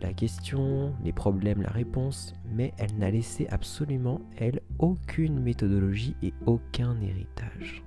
la 0.00 0.12
question, 0.12 0.94
les 1.04 1.12
problèmes, 1.12 1.62
la 1.62 1.70
réponse, 1.70 2.34
mais 2.52 2.72
elle 2.78 2.96
n'a 2.96 3.10
laissé 3.10 3.46
absolument, 3.48 4.20
elle, 4.36 4.60
aucune 4.78 5.40
méthodologie 5.40 6.16
et 6.22 6.32
aucun 6.46 7.00
héritage. 7.00 7.82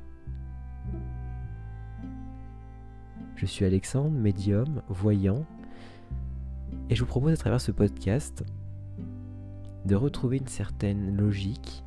Je 3.36 3.46
suis 3.46 3.66
Alexandre, 3.66 4.12
médium, 4.12 4.82
voyant, 4.88 5.46
et 6.90 6.96
je 6.96 7.02
vous 7.02 7.08
propose 7.08 7.34
à 7.34 7.38
travers 7.38 7.62
ce 7.62 7.72
podcast 7.72 8.44
de 9.86 9.96
retrouver 9.96 10.38
une 10.38 10.48
certaine 10.48 11.16
logique 11.18 11.84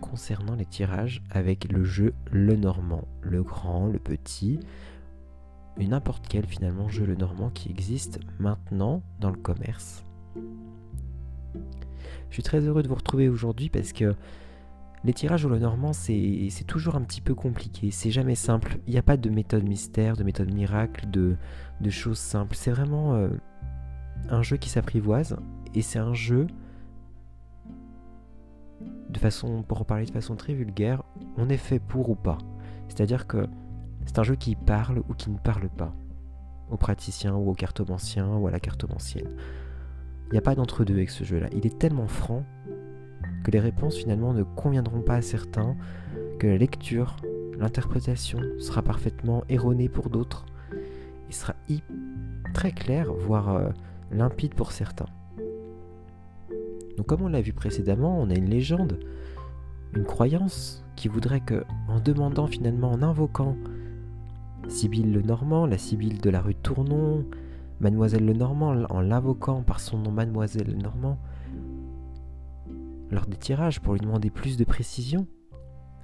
concernant 0.00 0.54
les 0.54 0.66
tirages 0.66 1.22
avec 1.30 1.72
le 1.72 1.84
jeu 1.84 2.12
Le 2.30 2.56
Normand, 2.56 3.08
le 3.22 3.42
grand, 3.42 3.86
le 3.86 3.98
petit, 3.98 4.60
et 5.78 5.86
n'importe 5.86 6.26
quel 6.28 6.46
finalement 6.46 6.88
jeu 6.88 7.04
le 7.06 7.14
normand 7.14 7.50
qui 7.50 7.70
existe 7.70 8.20
maintenant 8.38 9.02
dans 9.20 9.30
le 9.30 9.36
commerce. 9.36 10.04
Je 12.28 12.34
suis 12.34 12.42
très 12.42 12.60
heureux 12.60 12.82
de 12.82 12.88
vous 12.88 12.94
retrouver 12.94 13.28
aujourd'hui 13.28 13.68
parce 13.68 13.92
que 13.92 14.14
les 15.04 15.12
tirages 15.12 15.44
au 15.44 15.48
le 15.48 15.58
normand, 15.58 15.92
c'est 15.92 16.48
toujours 16.66 16.94
un 16.94 17.00
petit 17.02 17.20
peu 17.20 17.34
compliqué, 17.34 17.90
c'est 17.90 18.10
jamais 18.10 18.36
simple. 18.36 18.78
Il 18.86 18.92
n'y 18.92 18.98
a 18.98 19.02
pas 19.02 19.16
de 19.16 19.30
méthode 19.30 19.64
mystère, 19.64 20.16
de 20.16 20.22
méthode 20.22 20.52
miracle, 20.52 21.10
de, 21.10 21.36
choses 21.90 22.18
simples. 22.18 22.54
C'est 22.54 22.70
vraiment 22.70 23.14
euh, 23.14 23.28
un 24.28 24.42
jeu 24.42 24.56
qui 24.56 24.68
s'apprivoise 24.68 25.36
et 25.74 25.82
c'est 25.82 25.98
un 25.98 26.14
jeu, 26.14 26.46
de 29.10 29.18
façon, 29.18 29.62
pour 29.62 29.80
en 29.80 29.84
parler 29.84 30.06
de 30.06 30.12
façon 30.12 30.36
très 30.36 30.54
vulgaire, 30.54 31.02
on 31.36 31.48
est 31.48 31.56
fait 31.56 31.80
pour 31.80 32.08
ou 32.10 32.14
pas. 32.14 32.38
C'est-à-dire 32.88 33.26
que 33.26 33.48
c'est 34.06 34.18
un 34.18 34.22
jeu 34.22 34.34
qui 34.34 34.56
parle 34.56 35.02
ou 35.08 35.14
qui 35.14 35.30
ne 35.30 35.38
parle 35.38 35.68
pas 35.68 35.94
aux 36.70 36.76
praticiens 36.76 37.34
ou 37.34 37.50
aux 37.50 37.54
cartomanciens 37.54 38.34
ou 38.36 38.46
à 38.46 38.50
la 38.50 38.60
cartomancienne. 38.60 39.36
Il 40.28 40.32
n'y 40.32 40.38
a 40.38 40.42
pas 40.42 40.54
d'entre-deux 40.54 40.94
avec 40.94 41.10
ce 41.10 41.24
jeu-là. 41.24 41.48
Il 41.52 41.66
est 41.66 41.78
tellement 41.78 42.06
franc 42.06 42.44
que 43.44 43.50
les 43.50 43.60
réponses 43.60 43.96
finalement 43.96 44.32
ne 44.32 44.42
conviendront 44.42 45.02
pas 45.02 45.16
à 45.16 45.22
certains, 45.22 45.76
que 46.38 46.46
la 46.46 46.56
lecture, 46.56 47.16
l'interprétation 47.58 48.40
sera 48.58 48.82
parfaitement 48.82 49.44
erronée 49.48 49.88
pour 49.88 50.08
d'autres, 50.08 50.46
et 51.28 51.32
sera 51.32 51.54
très 52.54 52.72
clair, 52.72 53.12
voire 53.12 53.54
euh, 53.54 53.68
limpide 54.10 54.54
pour 54.54 54.72
certains. 54.72 55.08
Donc 56.96 57.06
comme 57.06 57.22
on 57.22 57.28
l'a 57.28 57.42
vu 57.42 57.52
précédemment, 57.52 58.18
on 58.20 58.30
a 58.30 58.34
une 58.34 58.48
légende, 58.48 58.98
une 59.94 60.04
croyance 60.04 60.84
qui 60.96 61.08
voudrait 61.08 61.40
que, 61.40 61.64
en 61.88 62.00
demandant 62.00 62.46
finalement, 62.46 62.90
en 62.90 63.02
invoquant 63.02 63.56
Sibylle 64.68 65.12
le 65.12 65.22
Normand, 65.22 65.66
la 65.66 65.78
Sibylle 65.78 66.20
de 66.20 66.30
la 66.30 66.40
rue 66.40 66.54
Tournon, 66.54 67.26
Mademoiselle 67.80 68.24
le 68.24 68.32
Normand, 68.32 68.84
en 68.90 69.00
l'invoquant 69.00 69.62
par 69.62 69.80
son 69.80 69.98
nom 69.98 70.10
Mademoiselle 70.10 70.68
le 70.68 70.76
Normand, 70.76 71.18
lors 73.10 73.26
des 73.26 73.36
tirages 73.36 73.80
pour 73.80 73.94
lui 73.94 74.00
demander 74.00 74.30
plus 74.30 74.56
de 74.56 74.64
précision, 74.64 75.26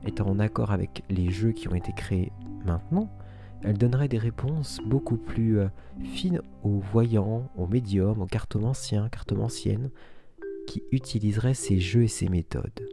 étant 0.05 0.27
en 0.29 0.39
accord 0.39 0.71
avec 0.71 1.03
les 1.09 1.31
jeux 1.31 1.53
qui 1.53 1.69
ont 1.69 1.75
été 1.75 1.93
créés 1.93 2.33
maintenant, 2.65 3.09
elle 3.63 3.79
donnerait 3.79 4.09
des 4.09 4.19
réponses 4.19 4.81
beaucoup 4.85 5.17
plus 5.17 5.59
euh, 5.59 5.69
fines 6.05 6.43
aux 6.63 6.79
voyants, 6.79 7.51
aux 7.57 7.67
médiums, 7.67 8.21
aux 8.21 8.27
cartomanciens, 8.27 9.09
cartomanciennes, 9.09 9.91
qui 10.67 10.83
utiliseraient 10.93 11.55
ces 11.55 11.81
jeux 11.81 12.05
et 12.05 12.09
ces 12.09 12.29
méthodes. 12.29 12.89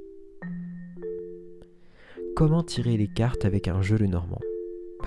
Comment 2.35 2.63
tirer 2.63 2.97
les 2.97 3.07
cartes 3.07 3.45
avec 3.45 3.67
un 3.67 3.81
jeu 3.81 3.97
le 3.97 4.07
normand 4.07 4.41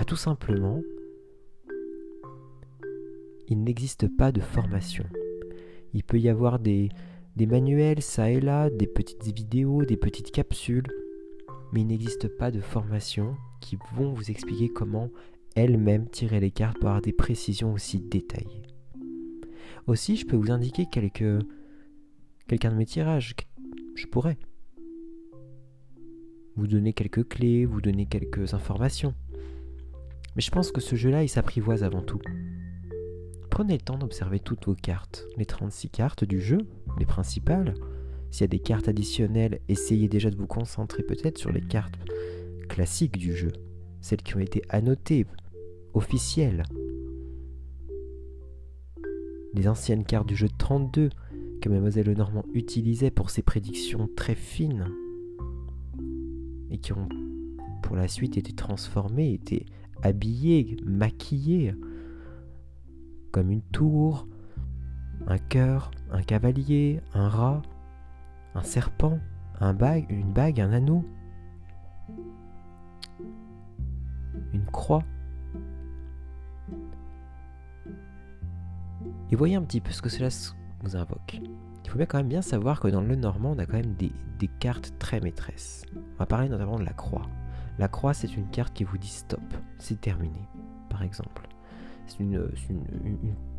Tout 0.07 0.17
simplement, 0.17 0.81
il 3.47 3.63
n'existe 3.63 4.09
pas 4.17 4.33
de 4.33 4.41
formation. 4.41 5.05
Il 5.93 6.03
peut 6.03 6.19
y 6.19 6.31
avoir 6.31 6.59
des, 6.59 6.89
des 7.37 7.47
manuels, 7.47 8.01
ça 8.01 8.31
et 8.31 8.41
là, 8.41 8.71
des 8.71 8.87
petites 8.87 9.25
vidéos, 9.25 9.85
des 9.85 9.99
petites 9.99 10.31
capsules, 10.31 10.87
mais 11.73 11.83
il 11.83 11.87
n'existe 11.87 12.29
pas 12.29 12.51
de 12.51 12.61
formation 12.61 13.37
qui 13.61 13.77
vont 13.95 14.13
vous 14.13 14.31
expliquer 14.31 14.71
comment 14.71 15.11
elle-même 15.55 16.09
tirer 16.09 16.41
les 16.41 16.51
cartes 16.53 16.79
pour 16.79 16.89
avoir 16.89 17.03
des 17.03 17.13
précisions 17.13 17.75
aussi 17.75 18.01
détaillées. 18.01 18.63
Aussi, 19.87 20.17
je 20.17 20.27
peux 20.27 20.37
vous 20.37 20.51
indiquer 20.51 20.87
quelques 20.87 21.45
quelqu'un 22.47 22.71
de 22.71 22.77
mes 22.77 22.87
tirages. 22.87 23.35
Je 23.95 24.07
pourrais 24.07 24.39
vous 26.57 26.67
donner 26.67 26.93
quelques 26.93 27.29
clés, 27.29 27.67
vous 27.67 27.81
donner 27.81 28.07
quelques 28.07 28.55
informations. 28.55 29.15
Mais 30.37 30.43
je 30.43 30.51
pense 30.51 30.71
que 30.71 30.81
ce 30.81 30.97
jeu-là, 30.97 31.23
il 31.23 31.29
s'apprivoise 31.29 31.85
avant 31.85 32.03
tout. 32.03 32.21
Prenez 33.51 33.75
le 33.75 33.81
temps 33.81 33.99
d'observer 33.99 34.39
toutes 34.39 34.67
vos 34.67 34.75
cartes, 34.75 35.27
les 35.37 35.47
36 35.47 35.91
cartes 35.91 36.25
du 36.25 36.41
jeu, 36.41 36.59
les 36.99 37.07
principales. 37.07 37.75
S'il 38.31 38.43
y 38.43 38.45
a 38.45 38.49
des 38.49 38.59
cartes 38.59 38.89
additionnelles, 38.89 39.61
essayez 39.69 40.09
déjà 40.09 40.31
de 40.31 40.37
vous 40.37 40.47
concentrer 40.47 41.03
peut-être 41.03 41.39
sur 41.39 41.51
les 41.51 41.63
cartes 41.63 41.99
classiques 42.69 43.19
du 43.19 43.35
jeu, 43.35 43.51
celles 44.01 44.23
qui 44.23 44.37
ont 44.37 44.41
été 44.41 44.63
annotées, 44.69 45.27
officielles. 45.95 46.63
Les 49.55 49.67
anciennes 49.67 50.05
cartes 50.05 50.29
du 50.29 50.37
jeu 50.37 50.49
32 50.57 51.09
que 51.61 51.69
Mademoiselle 51.69 52.07
Lenormand 52.07 52.45
utilisait 52.53 53.11
pour 53.11 53.31
ses 53.31 53.43
prédictions 53.43 54.09
très 54.15 54.35
fines 54.35 54.87
et 56.71 56.79
qui 56.79 56.93
ont 56.93 57.09
pour 57.83 57.97
la 57.97 58.07
suite 58.07 58.37
été 58.37 58.53
transformées, 58.53 59.33
été 59.33 59.67
habillées, 60.03 60.77
maquillées 60.85 61.75
comme 63.33 63.51
une 63.51 63.63
tour, 63.63 64.27
un 65.27 65.39
cœur, 65.39 65.91
un 66.11 66.23
cavalier, 66.23 67.01
un 67.15 67.29
rat, 67.29 67.63
un 68.55 68.63
serpent, 68.63 69.19
un 69.61 69.75
bague, 69.75 70.07
une 70.11 70.33
bague, 70.33 70.61
un 70.61 70.73
anneau, 70.73 71.05
une 74.53 74.65
croix. 74.67 75.05
Et 79.31 79.37
voyez 79.37 79.57
un 79.57 79.63
petit 79.63 79.81
peu 79.81 79.93
ce 79.93 80.01
que 80.01 80.09
cela 80.09 80.29
nous 80.83 80.97
invoque. 80.97 81.41
Il 81.85 81.91
faut 81.91 81.97
bien 81.97 82.07
quand 82.07 82.19
même 82.19 82.29
bien 82.29 82.43
savoir 82.43 82.81
que 82.81 82.89
dans 82.89 83.01
le 83.01 83.17
Normand, 83.17 83.53
on 83.53 83.59
a 83.59 83.67
quand 83.67 83.79
même 83.79 83.95
des, 83.95 84.13
cartes 84.61 84.93
très 84.99 85.21
maîtresses. 85.21 85.85
On 85.97 86.19
va 86.19 86.27
parler 86.27 86.49
notamment 86.49 86.79
de 86.79 86.85
la 86.85 86.93
croix. 86.93 87.27
La 87.79 87.89
croix, 87.89 88.13
c'est 88.13 88.37
une 88.37 88.49
carte 88.49 88.75
qui 88.75 88.85
vous 88.85 88.99
dit 88.99 89.09
stop, 89.09 89.41
c'est 89.79 90.01
terminé, 90.01 90.41
par 90.91 91.03
exemple. 91.03 91.49
C'est 92.07 92.21
une, 92.21 92.49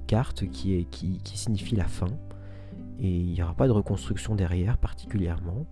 carte 0.07 0.49
qui, 0.49 0.87
signifie 1.23 1.75
la 1.75 1.85
fin. 1.85 2.07
Et 2.99 3.09
il 3.09 3.31
n'y 3.31 3.41
aura 3.43 3.53
pas 3.53 3.67
de 3.67 3.71
reconstruction 3.71 4.35
derrière 4.35 4.77
particulièrement. 4.77 5.65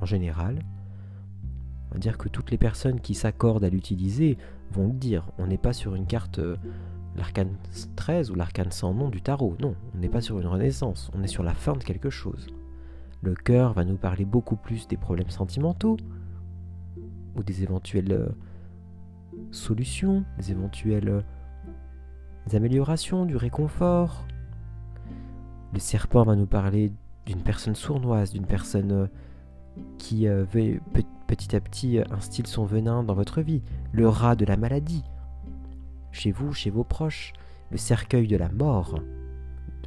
En 0.00 0.06
général, 0.06 0.60
on 1.90 1.94
va 1.94 1.98
dire 1.98 2.16
que 2.16 2.28
toutes 2.28 2.50
les 2.50 2.56
personnes 2.56 3.00
qui 3.00 3.14
s'accordent 3.14 3.64
à 3.64 3.68
l'utiliser 3.68 4.38
vont 4.70 4.86
le 4.86 4.94
dire. 4.94 5.30
On 5.38 5.46
n'est 5.46 5.58
pas 5.58 5.72
sur 5.72 5.94
une 5.94 6.06
carte 6.06 6.38
euh, 6.38 6.56
l'arcane 7.16 7.56
13 7.96 8.30
ou 8.30 8.34
l'arcane 8.34 8.70
sans 8.70 8.94
nom 8.94 9.10
du 9.10 9.20
tarot. 9.20 9.56
Non, 9.60 9.74
on 9.94 9.98
n'est 9.98 10.08
pas 10.08 10.20
sur 10.20 10.38
une 10.38 10.46
renaissance, 10.46 11.10
on 11.14 11.22
est 11.22 11.28
sur 11.28 11.42
la 11.42 11.54
fin 11.54 11.72
de 11.72 11.84
quelque 11.84 12.10
chose. 12.10 12.46
Le 13.22 13.34
cœur 13.34 13.72
va 13.72 13.84
nous 13.84 13.96
parler 13.96 14.24
beaucoup 14.24 14.56
plus 14.56 14.86
des 14.86 14.96
problèmes 14.96 15.30
sentimentaux 15.30 15.96
ou 17.38 17.42
des 17.42 17.62
éventuelles 17.62 18.12
euh, 18.12 18.28
solutions, 19.50 20.24
des 20.38 20.50
éventuelles 20.50 21.08
euh, 21.08 22.56
améliorations, 22.56 23.24
du 23.24 23.36
réconfort. 23.36 24.26
Le 25.72 25.78
serpent 25.78 26.24
va 26.24 26.34
nous 26.34 26.46
parler 26.46 26.92
d'une 27.26 27.42
personne 27.42 27.74
sournoise, 27.74 28.32
d'une 28.32 28.46
personne 28.46 28.92
euh, 28.92 29.06
qui 29.98 30.26
veut 30.26 30.80
petit 31.28 31.54
à 31.54 31.60
petit 31.60 32.00
instille 32.10 32.46
son 32.46 32.64
venin 32.64 33.04
dans 33.04 33.14
votre 33.14 33.42
vie. 33.42 33.62
Le 33.92 34.08
rat 34.08 34.34
de 34.34 34.44
la 34.44 34.56
maladie, 34.56 35.04
chez 36.10 36.32
vous, 36.32 36.52
chez 36.52 36.70
vos 36.70 36.82
proches. 36.82 37.32
Le 37.70 37.76
cercueil 37.76 38.26
de 38.26 38.36
la 38.36 38.48
mort. 38.48 38.98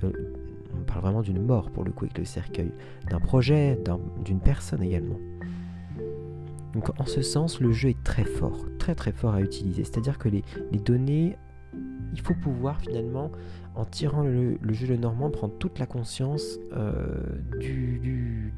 on 0.03 0.83
parle 0.83 1.01
vraiment 1.01 1.21
d'une 1.21 1.41
mort 1.41 1.71
pour 1.71 1.83
le 1.83 1.91
coup 1.91 2.05
avec 2.05 2.19
le 2.19 2.25
cercueil. 2.25 2.71
D'un 3.09 3.19
projet, 3.19 3.77
d'une 4.23 4.39
personne 4.39 4.81
également. 4.81 5.17
Donc 6.73 6.89
en 6.99 7.05
ce 7.05 7.21
sens, 7.21 7.59
le 7.59 7.71
jeu 7.71 7.89
est 7.89 8.03
très 8.03 8.23
fort, 8.23 8.65
très 8.79 8.95
très 8.95 9.11
fort 9.11 9.33
à 9.33 9.41
utiliser. 9.41 9.83
C'est-à-dire 9.83 10.17
que 10.17 10.29
les, 10.29 10.43
données, 10.79 11.37
il 12.13 12.21
faut 12.21 12.33
pouvoir 12.33 12.79
finalement, 12.79 13.31
en 13.75 13.85
tirant 13.85 14.23
le, 14.23 14.57
jeu 14.71 14.87
de 14.87 14.95
normand, 14.95 15.29
prendre 15.29 15.53
toute 15.57 15.79
la 15.79 15.85
conscience 15.85 16.59
euh, 16.73 16.93
du, 17.59 18.53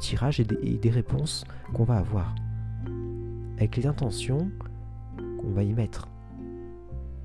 tirage 0.00 0.40
et 0.40 0.44
des, 0.44 0.90
réponses 0.90 1.44
qu'on 1.74 1.84
va 1.84 1.98
avoir. 1.98 2.34
Avec 3.56 3.76
les 3.76 3.86
intentions 3.86 4.50
qu'on 5.16 5.50
va 5.50 5.62
y 5.62 5.72
mettre. 5.72 6.08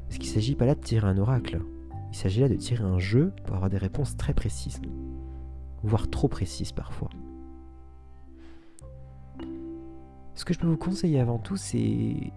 Parce 0.07 0.19
qu'il 0.19 0.29
ne 0.29 0.33
s'agit 0.33 0.55
pas 0.55 0.65
là 0.65 0.75
de 0.75 0.81
tirer 0.81 1.07
un 1.07 1.17
oracle. 1.17 1.59
Il 2.11 2.15
s'agit 2.15 2.41
là 2.41 2.49
de 2.49 2.55
tirer 2.55 2.83
un 2.83 2.99
jeu 2.99 3.31
pour 3.45 3.55
avoir 3.55 3.69
des 3.69 3.77
réponses 3.77 4.17
très 4.17 4.33
précises. 4.33 4.81
Voire 5.83 6.09
trop 6.09 6.27
précises 6.27 6.71
parfois. 6.71 7.09
Ce 10.37 10.45
que 10.45 10.53
je 10.53 10.59
peux 10.59 10.67
vous 10.67 10.77
conseiller 10.77 11.19
avant 11.19 11.39
tout, 11.39 11.57
c'est, 11.57 12.31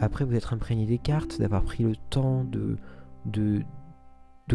après 0.00 0.24
vous 0.24 0.34
être 0.34 0.54
imprégné 0.54 0.86
des 0.86 0.96
cartes, 0.96 1.38
d'avoir 1.38 1.64
pris 1.64 1.84
le 1.84 1.94
temps 2.08 2.44
de, 2.44 2.78
de, 3.26 3.62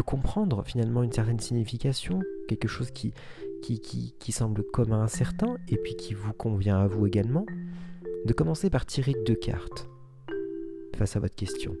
comprendre 0.04 0.64
finalement 0.64 1.04
une 1.04 1.12
certaine 1.12 1.38
signification, 1.38 2.20
quelque 2.48 2.66
chose 2.66 2.90
qui, 2.90 3.14
qui, 3.62 3.80
qui, 3.80 4.16
qui 4.18 4.32
semble 4.32 4.64
commun 4.64 5.04
à 5.04 5.08
certains, 5.08 5.56
et 5.68 5.76
puis 5.76 5.94
qui 5.94 6.12
vous 6.12 6.32
convient 6.32 6.76
à 6.76 6.88
vous 6.88 7.06
également, 7.06 7.46
de 8.26 8.32
commencer 8.32 8.68
par 8.68 8.84
tirer 8.84 9.14
deux 9.24 9.36
cartes 9.36 9.88
face 10.96 11.14
à 11.14 11.20
votre 11.20 11.36
question. 11.36 11.76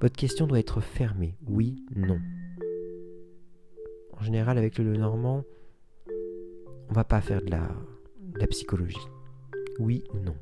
Votre 0.00 0.16
question 0.16 0.48
doit 0.48 0.58
être 0.58 0.80
fermée. 0.80 1.36
Oui, 1.46 1.84
non. 1.94 2.18
En 4.18 4.24
général, 4.24 4.58
avec 4.58 4.78
le 4.78 4.96
normand, 4.96 5.44
on 6.88 6.92
va 6.92 7.04
pas 7.04 7.20
faire 7.20 7.40
de 7.40 7.50
la 7.50 8.46
psychologie. 8.48 8.98
Oui 9.80 10.04
ou 10.12 10.18
non. 10.18 10.36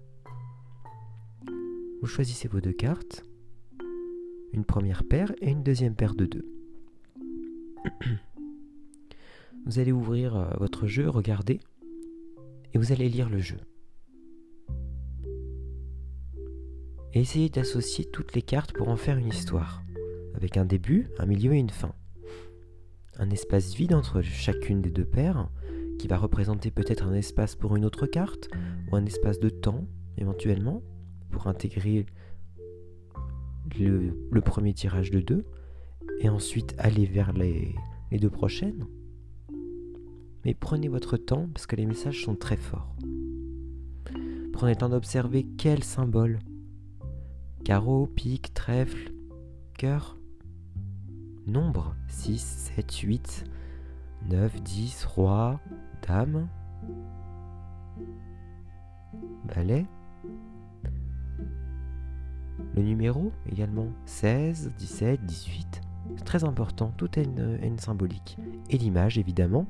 Vous 2.00 2.08
choisissez 2.08 2.48
vos 2.48 2.60
deux 2.60 2.72
cartes. 2.72 3.24
une 4.52 4.64
première 4.64 5.04
paire 5.04 5.32
et 5.40 5.50
une 5.50 5.62
deuxième 5.62 5.94
paire 5.94 6.16
de 6.16 6.26
deux. 6.26 6.44
Vous 9.64 9.78
allez 9.78 9.92
ouvrir 9.92 10.34
euh, 10.34 10.50
votre 10.58 10.88
jeu, 10.88 11.08
regarder, 11.08 11.60
et 12.72 12.78
vous 12.78 12.90
allez 12.90 13.08
lire 13.08 13.28
le 13.28 13.38
jeu. 13.38 13.58
Essayez 17.12 17.48
d'associer 17.48 18.06
toutes 18.06 18.34
les 18.34 18.42
cartes 18.42 18.72
pour 18.72 18.88
en 18.88 18.96
faire 18.96 19.18
une 19.18 19.28
histoire, 19.28 19.82
avec 20.34 20.56
un 20.56 20.64
début, 20.64 21.10
un 21.18 21.26
milieu 21.26 21.52
et 21.52 21.58
une 21.58 21.70
fin. 21.70 21.94
Un 23.18 23.30
espace 23.30 23.74
vide 23.74 23.94
entre 23.94 24.22
chacune 24.22 24.80
des 24.80 24.90
deux 24.90 25.04
paires, 25.04 25.48
qui 25.98 26.08
va 26.08 26.16
représenter 26.16 26.70
peut-être 26.70 27.06
un 27.06 27.14
espace 27.14 27.56
pour 27.56 27.76
une 27.76 27.84
autre 27.84 28.06
carte, 28.06 28.48
ou 28.90 28.96
un 28.96 29.04
espace 29.04 29.38
de 29.38 29.48
temps, 29.48 29.86
éventuellement, 30.16 30.82
pour 31.30 31.46
intégrer 31.46 32.06
le, 33.78 34.40
premier 34.40 34.72
tirage 34.72 35.10
de 35.10 35.20
deux, 35.20 35.44
et 36.20 36.28
ensuite 36.28 36.74
aller 36.78 37.06
vers 37.06 37.32
les, 37.32 37.74
les 38.10 38.18
deux 38.18 38.30
prochaines. 38.30 38.86
Mais 40.44 40.54
prenez 40.54 40.88
votre 40.88 41.16
temps 41.16 41.48
parce 41.52 41.66
que 41.66 41.76
les 41.76 41.86
messages 41.86 42.24
sont 42.24 42.36
très 42.36 42.56
forts. 42.56 42.94
Prenez 44.52 44.72
le 44.72 44.78
temps 44.78 44.88
d'observer 44.88 45.46
quel 45.56 45.84
symbole. 45.84 46.38
Carreau, 47.64 48.06
pique, 48.06 48.54
trèfle, 48.54 49.12
cœur. 49.76 50.18
Nombre 51.46 51.94
6, 52.08 52.72
7, 52.76 52.92
8, 52.92 53.44
9, 54.28 54.62
10, 54.62 55.04
roi, 55.04 55.60
dame. 56.06 56.48
Balai. 59.44 59.86
Le 62.74 62.82
numéro 62.82 63.32
également 63.50 63.88
16, 64.06 64.72
17, 64.76 65.24
18. 65.24 65.80
C'est 66.16 66.24
très 66.24 66.44
important, 66.44 66.92
tout 66.96 67.10
a 67.16 67.20
une, 67.20 67.78
symbolique. 67.78 68.38
Et 68.70 68.78
l'image 68.78 69.18
évidemment. 69.18 69.66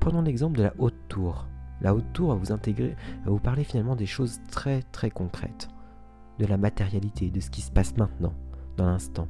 Prenons 0.00 0.22
l'exemple 0.22 0.58
de 0.58 0.62
la 0.64 0.74
haute 0.78 1.08
tour. 1.08 1.46
La 1.80 1.94
haute 1.94 2.12
tour 2.12 2.28
va 2.28 2.34
vous 2.36 2.52
intégrer, 2.52 2.96
va 3.24 3.30
vous 3.30 3.38
parler 3.38 3.64
finalement 3.64 3.96
des 3.96 4.06
choses 4.06 4.40
très 4.50 4.82
très 4.82 5.10
concrètes. 5.10 5.68
De 6.38 6.46
la 6.46 6.56
matérialité, 6.56 7.30
de 7.30 7.40
ce 7.40 7.50
qui 7.50 7.60
se 7.60 7.70
passe 7.70 7.96
maintenant, 7.96 8.34
dans 8.76 8.86
l'instant. 8.86 9.28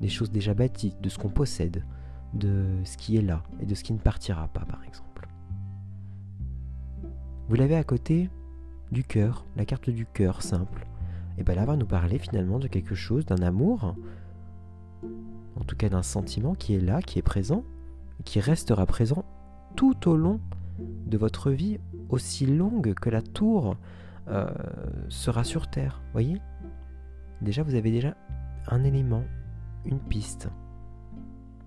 Des 0.00 0.08
choses 0.08 0.30
déjà 0.30 0.54
bâties, 0.54 0.94
de 1.00 1.08
ce 1.08 1.18
qu'on 1.18 1.28
possède, 1.28 1.84
de 2.34 2.66
ce 2.84 2.96
qui 2.96 3.16
est 3.16 3.22
là 3.22 3.42
et 3.60 3.66
de 3.66 3.74
ce 3.74 3.82
qui 3.82 3.92
ne 3.92 3.98
partira 3.98 4.48
pas 4.48 4.64
par 4.64 4.84
exemple. 4.84 5.28
Vous 7.48 7.56
l'avez 7.56 7.76
à 7.76 7.84
côté 7.84 8.30
du 8.92 9.04
cœur, 9.04 9.44
la 9.56 9.64
carte 9.64 9.90
du 9.90 10.06
cœur 10.06 10.42
simple. 10.42 10.86
Et 11.38 11.42
bien 11.42 11.54
là, 11.54 11.64
va 11.64 11.76
nous 11.76 11.86
parler 11.86 12.18
finalement 12.18 12.58
de 12.58 12.68
quelque 12.68 12.94
chose, 12.94 13.24
d'un 13.24 13.42
amour, 13.42 13.96
en 15.56 15.64
tout 15.64 15.76
cas 15.76 15.88
d'un 15.88 16.02
sentiment 16.02 16.54
qui 16.54 16.74
est 16.74 16.80
là, 16.80 17.02
qui 17.02 17.18
est 17.18 17.22
présent, 17.22 17.64
qui 18.24 18.40
restera 18.40 18.86
présent 18.86 19.24
tout 19.76 20.08
au 20.08 20.16
long 20.16 20.40
de 20.78 21.16
votre 21.16 21.50
vie, 21.50 21.78
aussi 22.08 22.46
longue 22.46 22.94
que 22.94 23.10
la 23.10 23.22
tour 23.22 23.76
euh, 24.28 24.48
sera 25.08 25.44
sur 25.44 25.68
Terre. 25.68 26.02
Voyez? 26.12 26.40
Déjà, 27.40 27.62
vous 27.62 27.74
avez 27.74 27.90
déjà 27.90 28.16
un 28.68 28.84
élément, 28.84 29.24
une 29.84 29.98
piste. 29.98 30.48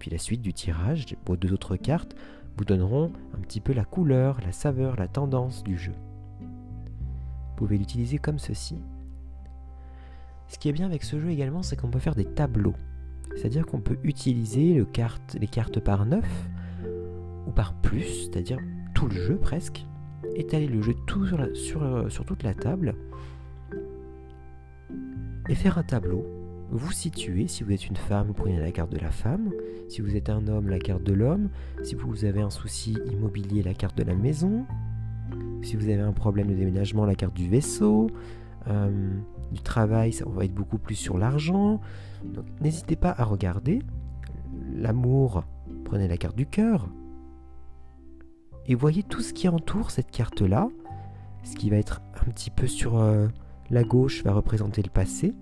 Puis 0.03 0.11
la 0.11 0.17
suite 0.17 0.41
du 0.41 0.51
tirage, 0.51 1.05
vos 1.25 1.37
deux 1.37 1.53
autres 1.53 1.77
cartes, 1.77 2.13
vous 2.57 2.65
donneront 2.65 3.13
un 3.33 3.39
petit 3.39 3.61
peu 3.61 3.71
la 3.71 3.85
couleur, 3.85 4.37
la 4.41 4.51
saveur, 4.51 4.97
la 4.97 5.07
tendance 5.07 5.63
du 5.63 5.77
jeu. 5.77 5.93
Vous 6.41 7.55
pouvez 7.55 7.77
l'utiliser 7.77 8.17
comme 8.17 8.37
ceci. 8.37 8.75
Ce 10.49 10.59
qui 10.59 10.67
est 10.67 10.73
bien 10.73 10.87
avec 10.87 11.03
ce 11.03 11.21
jeu 11.21 11.29
également, 11.29 11.63
c'est 11.63 11.77
qu'on 11.77 11.89
peut 11.89 11.99
faire 11.99 12.15
des 12.15 12.25
tableaux. 12.25 12.75
C'est-à-dire 13.37 13.65
qu'on 13.65 13.79
peut 13.79 13.97
utiliser 14.03 14.73
le 14.73 14.85
les 15.39 15.47
cartes 15.47 15.79
par 15.79 16.05
9 16.05 16.21
ou 17.47 17.51
par 17.51 17.73
plus, 17.73 18.25
c'est-à-dire 18.25 18.59
tout 18.93 19.07
le 19.07 19.15
jeu 19.15 19.37
presque, 19.37 19.85
étaler 20.35 20.67
le 20.67 20.81
jeu 20.81 20.95
tout 21.07 21.25
sur, 21.53 22.11
sur 22.11 22.25
toute 22.25 22.43
la 22.43 22.53
table 22.53 22.93
et 25.47 25.55
faire 25.55 25.77
un 25.77 25.83
tableau. 25.83 26.42
Vous 26.75 26.91
situez, 26.91 27.47
si 27.47 27.63
vous 27.63 27.71
êtes 27.71 27.85
une 27.85 27.95
femme, 27.95 28.25
vous 28.25 28.33
prenez 28.33 28.59
la 28.59 28.71
carte 28.71 28.91
de 28.91 28.97
la 28.97 29.11
femme, 29.11 29.51
si 29.89 30.01
vous 30.01 30.15
êtes 30.15 30.27
un 30.27 30.47
homme, 30.47 30.69
la 30.69 30.79
carte 30.79 31.03
de 31.03 31.13
l'homme, 31.13 31.49
si 31.83 31.93
vous 31.93 32.25
avez 32.25 32.41
un 32.41 32.49
souci 32.49 32.97
immobilier, 33.11 33.61
la 33.61 33.75
carte 33.75 33.95
de 33.95 34.01
la 34.01 34.15
maison, 34.15 34.65
si 35.61 35.75
vous 35.75 35.83
avez 35.83 35.99
un 35.99 36.13
problème 36.13 36.47
de 36.47 36.55
déménagement, 36.55 37.05
la 37.05 37.13
carte 37.13 37.35
du 37.35 37.47
vaisseau, 37.47 38.09
euh, 38.67 39.11
du 39.51 39.61
travail, 39.61 40.13
ça, 40.13 40.25
on 40.27 40.31
va 40.31 40.45
être 40.45 40.53
beaucoup 40.55 40.79
plus 40.79 40.95
sur 40.95 41.19
l'argent. 41.19 41.79
Donc 42.23 42.45
n'hésitez 42.59 42.95
pas 42.95 43.13
à 43.15 43.23
regarder. 43.23 43.83
L'amour, 44.75 45.43
prenez 45.85 46.07
la 46.07 46.17
carte 46.17 46.35
du 46.35 46.47
cœur. 46.47 46.89
Et 48.65 48.73
voyez 48.73 49.03
tout 49.03 49.21
ce 49.21 49.33
qui 49.33 49.47
entoure 49.47 49.91
cette 49.91 50.09
carte-là. 50.09 50.69
Ce 51.43 51.55
qui 51.55 51.69
va 51.69 51.75
être 51.77 52.01
un 52.19 52.31
petit 52.31 52.49
peu 52.49 52.65
sur 52.65 52.97
euh, 52.97 53.27
la 53.69 53.83
gauche 53.83 54.23
va 54.23 54.33
représenter 54.33 54.81
le 54.81 54.89
passé, 54.89 55.35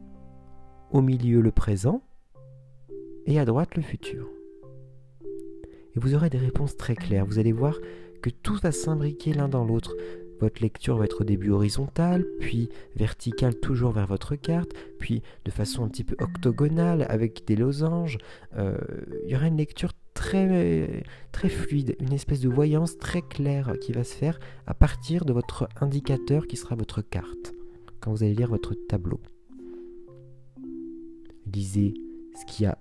au 0.92 1.02
milieu 1.02 1.42
le 1.42 1.52
présent, 1.52 2.02
et 3.26 3.40
à 3.40 3.46
droite 3.46 3.76
le 3.76 3.82
futur. 3.82 4.28
Et 5.96 6.00
vous 6.00 6.16
aurez 6.16 6.30
des 6.30 6.38
réponses 6.38 6.78
très 6.78 6.96
claires. 6.96 7.26
Vous 7.26 7.40
allez 7.40 7.52
voir 7.52 7.78
que 8.22 8.30
tout 8.30 8.56
va 8.56 8.72
s'imbriquer 8.72 9.34
l'un 9.34 9.48
dans 9.48 9.66
l'autre. 9.66 9.96
Votre 10.40 10.62
lecture 10.62 10.98
va 10.98 11.06
être 11.06 11.22
au 11.22 11.24
début 11.24 11.52
horizontale, 11.52 12.26
puis 12.40 12.70
verticale 12.96 13.56
toujours 13.56 13.92
vers 13.92 14.08
votre 14.08 14.36
carte, 14.36 14.72
puis 15.00 15.22
de 15.46 15.52
façon 15.52 15.84
un 15.84 15.88
petit 15.88 16.04
peu 16.04 16.16
octogonale 16.20 17.06
avec 17.10 17.46
des 17.46 17.56
losanges. 17.56 18.18
Euh, 18.58 18.78
il 19.26 19.32
y 19.32 19.36
aura 19.36 19.48
une 19.48 19.58
lecture 19.58 19.92
très, 20.14 21.04
très 21.32 21.50
fluide, 21.50 21.96
une 22.00 22.14
espèce 22.14 22.42
de 22.42 22.50
voyance 22.50 22.98
très 22.98 23.22
claire 23.22 23.74
qui 23.82 23.92
va 23.92 24.04
se 24.04 24.16
faire 24.16 24.40
à 24.66 24.74
partir 24.74 25.26
de 25.26 25.34
votre 25.34 25.70
indicateur 25.80 26.48
qui 26.48 26.58
sera 26.58 26.76
votre 26.76 27.02
carte 27.02 27.54
quand 28.00 28.12
vous 28.12 28.24
allez 28.24 28.34
lire 28.34 28.50
votre 28.50 28.74
tableau. 28.74 29.20
Lisez 31.54 31.94
ce 32.40 32.46
qu'il 32.46 32.66
y 32.66 32.68
a 32.68 32.78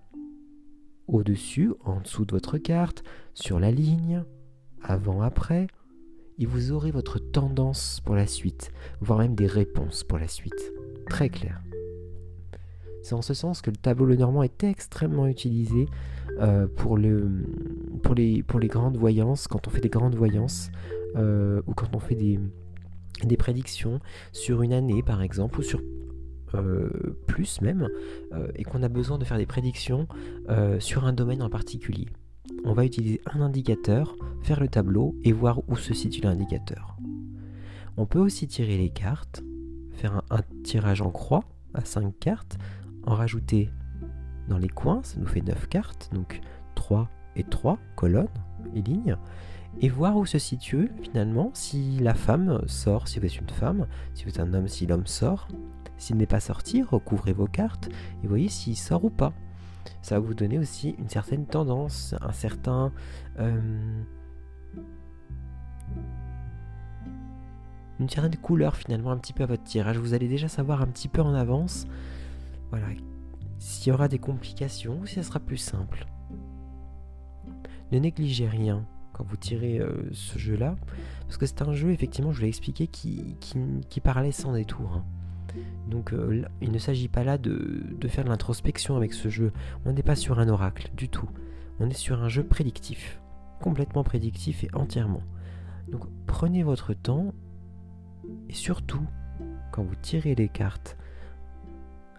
au-dessus, 1.09 1.73
en 1.85 2.01
dessous 2.01 2.25
de 2.25 2.33
votre 2.33 2.59
carte, 2.59 3.03
sur 3.35 3.59
la 3.59 3.71
ligne, 3.71 4.23
avant, 4.83 5.23
après, 5.23 5.67
et 6.39 6.47
vous 6.47 6.73
aurez 6.73 6.91
votre 6.91 7.19
tendance 7.19 8.01
pour 8.05 8.15
la 8.15 8.27
suite, 8.27 8.73
voire 9.01 9.19
même 9.19 9.35
des 9.35 9.47
réponses 9.47 10.05
pour 10.05 10.19
la 10.19 10.29
suite. 10.29 10.73
Très 11.09 11.29
clair. 11.29 11.61
C'est 13.03 13.15
en 13.15 13.23
ce 13.23 13.35
sens 13.35 13.61
que 13.61 13.71
le 13.71 13.77
tableau 13.77 14.07
Le 14.07 14.17
Normand 14.17 14.43
est 14.43 14.65
extrêmement 14.65 15.27
utilisé 15.27 15.87
euh, 16.39 16.67
pour, 16.67 16.97
le, 16.97 17.29
pour, 18.03 18.15
les, 18.15 18.45
grandes 18.69 18.97
voyances, 18.97 19.49
quand 19.49 19.67
on 19.67 19.71
fait 19.71 19.81
des 19.81 19.89
grandes 19.89 20.15
voyances, 20.15 20.71
euh, 21.17 21.61
ou 21.67 21.75
quand 21.75 21.97
on 21.97 21.99
fait 21.99 22.15
des 22.15 23.37
prédictions 23.37 24.01
sur 24.33 24.63
une 24.63 24.73
année 24.73 25.03
par 25.03 25.23
exemple, 25.23 25.61
ou 25.61 25.63
sur 25.63 25.81
euh, 26.55 27.17
plus 27.27 27.61
même, 27.61 27.89
et 28.55 28.65
qu'on 28.65 28.83
a 28.83 28.89
besoin 28.89 29.19
de 29.19 29.25
faire 29.25 29.39
des 29.39 29.47
prédictions 29.47 30.07
sur 30.79 31.05
un 31.05 31.13
domaine 31.13 31.43
en 31.43 31.51
particulier 31.51 32.09
on 32.65 32.73
va 32.73 32.85
utiliser 32.85 33.21
un 33.33 33.41
indicateur, 33.41 34.17
faire 34.43 34.61
le 34.61 34.69
tableau 34.69 35.17
et 35.25 35.33
voir 35.33 35.61
où 35.69 35.77
se 35.77 35.95
situe 35.95 36.23
l'indicateur. 36.23 36.97
On 37.97 38.07
peut 38.07 38.19
aussi 38.19 38.47
tirer 38.47 38.77
les 38.77 38.91
cartes, 38.91 39.43
faire 39.93 40.23
un, 40.31 40.43
tirage 40.63 41.03
en 41.03 41.11
croix 41.11 41.45
à 41.75 41.85
5 41.85 42.19
cartes, 42.19 42.59
en 43.05 43.15
rajouter 43.15 43.71
dans 44.49 44.59
les 44.59 44.69
coins, 44.69 45.01
ça 45.03 45.19
nous 45.19 45.27
fait 45.27 45.43
9 45.43 45.69
cartes, 45.69 46.11
donc 46.13 46.41
3 46.75 47.09
et 47.37 47.45
3 47.45 47.79
colonnes 47.97 48.29
et 48.75 48.83
lignes, 48.83 49.17
et 49.81 49.89
voir 49.89 50.17
où 50.17 50.27
se 50.27 50.39
situe 50.39 50.91
finalement 51.03 51.51
si 51.55 51.99
la 51.99 52.15
femme 52.15 52.61
sort, 52.67 53.09
si 53.09 53.19
vous 53.19 53.27
êtes 53.27 53.39
une 53.39 53.49
femme, 53.49 53.87
si 54.15 54.25
vous 54.25 54.31
êtes 54.31 54.41
un 54.41 54.53
homme, 54.55 54.69
si 54.69 54.87
l'homme 54.87 55.07
sort. 55.07 55.49
S'il 56.01 56.17
n'est 56.17 56.27
pas 56.27 56.41
sorti, 56.41 56.83
recouvrez 56.83 57.33
vos 57.33 57.47
cartes 57.47 57.89
et 58.25 58.27
voyez 58.27 58.49
s'il 58.49 58.77
sort 58.77 59.05
ou 59.05 59.11
pas 59.11 59.33
ça 60.03 60.15
va 60.17 60.21
vous 60.21 60.35
donner 60.35 60.59
aussi 60.59 60.95
une 60.99 61.09
certaine 61.09 61.47
tendance, 61.47 62.15
un 62.21 62.33
certain... 62.33 62.93
Euh, 63.39 64.03
une 67.99 68.09
certaine 68.09 68.37
couleur 68.37 68.77
finalement 68.77 69.11
un 69.11 69.19
petit 69.19 69.35
peu 69.35 69.43
à 69.43 69.47
votre 69.47 69.63
tirage. 69.63 69.99
Vous 69.99 70.15
allez 70.15 70.29
déjà 70.29 70.49
savoir 70.49 70.81
un 70.81 70.87
petit 70.87 71.09
peu 71.09 71.21
en 71.21 71.35
avance, 71.35 71.87
voilà, 72.71 72.87
s'il 73.59 73.89
y 73.89 73.93
aura 73.93 74.09
des 74.09 74.19
complications 74.19 75.01
ou 75.01 75.07
si 75.07 75.17
ça 75.17 75.23
sera 75.23 75.39
plus 75.39 75.59
simple. 75.59 76.07
Ne 77.93 77.99
négligez 77.99 78.49
rien 78.49 78.87
quand 79.13 79.25
vous 79.25 79.37
tirez 79.37 79.81
euh, 79.81 80.09
ce 80.13 80.39
jeu-là, 80.39 80.77
parce 81.27 81.37
que 81.37 81.45
c'est 81.45 81.61
un 81.61 81.75
jeu, 81.75 81.91
effectivement, 81.91 82.33
je 82.33 82.37
vous 82.37 82.43
l'ai 82.43 82.49
expliqué, 82.49 82.87
qui, 82.87 83.37
parlait 84.03 84.33
sans 84.33 84.55
détour. 84.55 85.03
Donc 85.89 86.13
euh, 86.13 86.45
il 86.61 86.73
ne 86.73 86.79
s'agit 86.79 87.09
pas 87.09 87.25
là 87.25 87.39
de, 87.39 87.85
faire 88.09 88.25
de 88.25 88.31
l'introspection 88.31 88.97
avec 88.97 89.13
ce 89.13 89.29
jeu. 89.29 89.53
On 89.85 89.93
n'est 89.93 90.03
pas 90.03 90.17
sur 90.17 90.39
un 90.39 90.49
oracle 90.49 90.91
du 90.97 91.09
tout. 91.09 91.29
On 91.79 91.89
est 91.89 91.95
sur 91.95 92.23
un 92.23 92.29
jeu 92.29 92.45
prédictif. 92.45 93.21
Complètement 93.61 94.05
prédictif 94.05 94.65
et 94.65 94.71
entièrement. 94.75 95.23
Donc 95.89 96.05
prenez 96.27 96.63
votre 96.63 96.95
temps 96.95 97.35
et 98.49 98.55
surtout, 98.55 99.07
quand 99.73 99.83
vous 99.83 99.97
tirez 99.97 100.35
les 100.35 100.49
cartes 100.49 100.97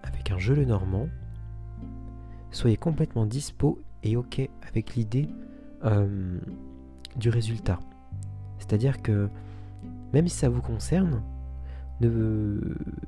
avec 0.04 0.32
jeu 0.38 0.56
le 0.56 0.66
normand, 0.66 1.08
soyez 2.52 2.78
complètement 2.78 3.26
dispo 3.26 3.80
et 4.04 4.18
ok 4.18 4.50
avec 4.68 4.96
l'idée 4.96 5.30
euh, 5.84 6.40
du 7.16 7.30
résultat. 7.30 7.80
C'est-à-dire 8.58 9.02
que 9.02 9.30
même 10.14 10.28
si 10.28 10.38
ça 10.38 10.50
vous 10.50 10.62
concerne, 10.62 11.24
ne 12.08 12.60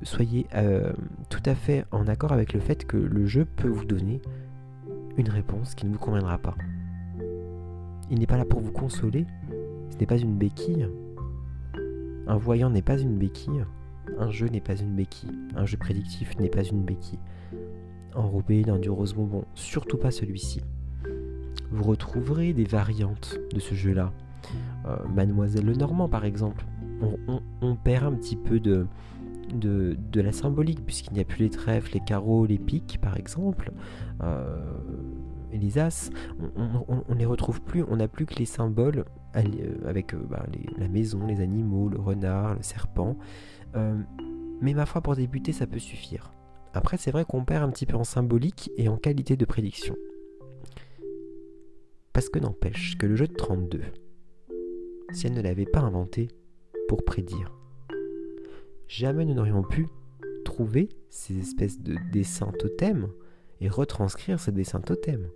soyez 0.02 0.46
euh, 0.54 0.92
tout 1.28 1.42
à 1.44 1.54
fait 1.54 1.84
en 1.90 2.06
accord 2.06 2.32
avec 2.32 2.52
le 2.52 2.60
fait 2.60 2.86
que 2.86 2.96
le 2.96 3.26
jeu 3.26 3.44
peut 3.44 3.68
vous 3.68 3.84
donner 3.84 4.20
une 5.16 5.28
réponse 5.28 5.74
qui 5.74 5.86
ne 5.86 5.92
vous 5.92 5.98
conviendra 5.98 6.38
pas. 6.38 6.54
Il 8.10 8.18
n'est 8.18 8.26
pas 8.26 8.36
là 8.36 8.44
pour 8.44 8.60
vous 8.60 8.72
consoler, 8.72 9.26
ce 9.90 9.98
n'est 9.98 10.06
pas 10.06 10.18
une 10.18 10.36
béquille. 10.36 10.88
Un 12.26 12.36
voyant 12.36 12.70
n'est 12.70 12.82
pas 12.82 12.98
une 12.98 13.16
béquille, 13.16 13.64
un 14.18 14.30
jeu 14.30 14.48
n'est 14.48 14.60
pas 14.60 14.76
une 14.76 14.94
béquille, 14.94 15.32
un 15.56 15.66
jeu 15.66 15.76
prédictif 15.76 16.36
n'est 16.38 16.48
pas 16.48 16.62
une 16.62 16.82
béquille. 16.82 17.18
Enrobé 18.14 18.62
dans 18.62 18.78
du 18.78 18.90
rose 18.90 19.14
bonbon, 19.14 19.44
surtout 19.54 19.98
pas 19.98 20.10
celui-ci. 20.10 20.62
Vous 21.70 21.84
retrouverez 21.84 22.52
des 22.52 22.64
variantes 22.64 23.38
de 23.52 23.60
ce 23.60 23.74
jeu-là. 23.74 24.12
Euh, 24.86 24.96
Mademoiselle 25.08 25.64
Lenormand 25.64 26.08
par 26.08 26.24
exemple, 26.24 26.64
on, 27.60 27.76
perd 27.76 28.04
un 28.04 28.16
petit 28.16 28.36
peu 28.36 28.60
de, 28.60 28.86
la 30.14 30.32
symbolique, 30.32 30.84
puisqu'il 30.84 31.14
n'y 31.14 31.20
a 31.20 31.24
plus 31.24 31.40
les 31.40 31.50
trèfles, 31.50 31.92
les 31.94 32.00
carreaux, 32.00 32.46
les 32.46 32.58
pics, 32.58 32.98
par 33.00 33.16
exemple, 33.16 33.72
euh, 34.22 34.56
les 35.52 35.78
as. 35.78 36.10
On, 36.56 37.02
ne 37.08 37.18
les 37.18 37.26
retrouve 37.26 37.60
plus, 37.62 37.84
on 37.88 37.96
n'a 37.96 38.08
plus 38.08 38.26
que 38.26 38.36
les 38.36 38.46
symboles 38.46 39.04
euh, 39.36 39.74
avec 39.86 40.14
euh, 40.14 40.24
bah, 40.28 40.46
la 40.78 40.88
maison, 40.88 41.26
les 41.26 41.40
animaux, 41.40 41.88
le 41.88 41.98
renard, 41.98 42.54
le 42.54 42.62
serpent. 42.62 43.16
mais 44.60 44.74
ma 44.74 44.86
foi, 44.86 45.00
pour 45.00 45.16
débuter, 45.16 45.52
ça 45.52 45.66
peut 45.66 45.78
suffire. 45.78 46.32
Après, 46.72 46.96
c'est 46.96 47.12
vrai 47.12 47.24
qu'on 47.24 47.44
perd 47.44 47.62
un 47.62 47.70
petit 47.70 47.86
peu 47.86 47.96
en 47.96 48.04
symbolique 48.04 48.70
et 48.76 48.88
en 48.88 48.96
qualité 48.96 49.36
de 49.36 49.44
prédiction. 49.44 49.94
Parce 52.12 52.28
que 52.28 52.38
n'empêche 52.38 52.96
que 52.98 53.06
le 53.06 53.16
jeu 53.16 53.28
de 53.28 53.34
32, 53.34 53.80
si 55.12 55.26
elle 55.26 55.34
ne 55.34 55.40
l'avait 55.40 55.66
pas 55.66 55.80
inventé, 55.80 56.28
pour 56.88 57.04
prédire. 57.04 57.52
Jamais 58.88 59.24
nous 59.24 59.34
n'aurions 59.34 59.62
pu 59.62 59.88
trouver 60.44 60.88
ces 61.10 61.38
espèces 61.38 61.80
de 61.80 61.96
dessins 62.12 62.52
totems 62.58 63.08
et 63.60 63.68
retranscrire 63.68 64.38
ces 64.38 64.52
dessins 64.52 64.80
totems. 64.80 65.28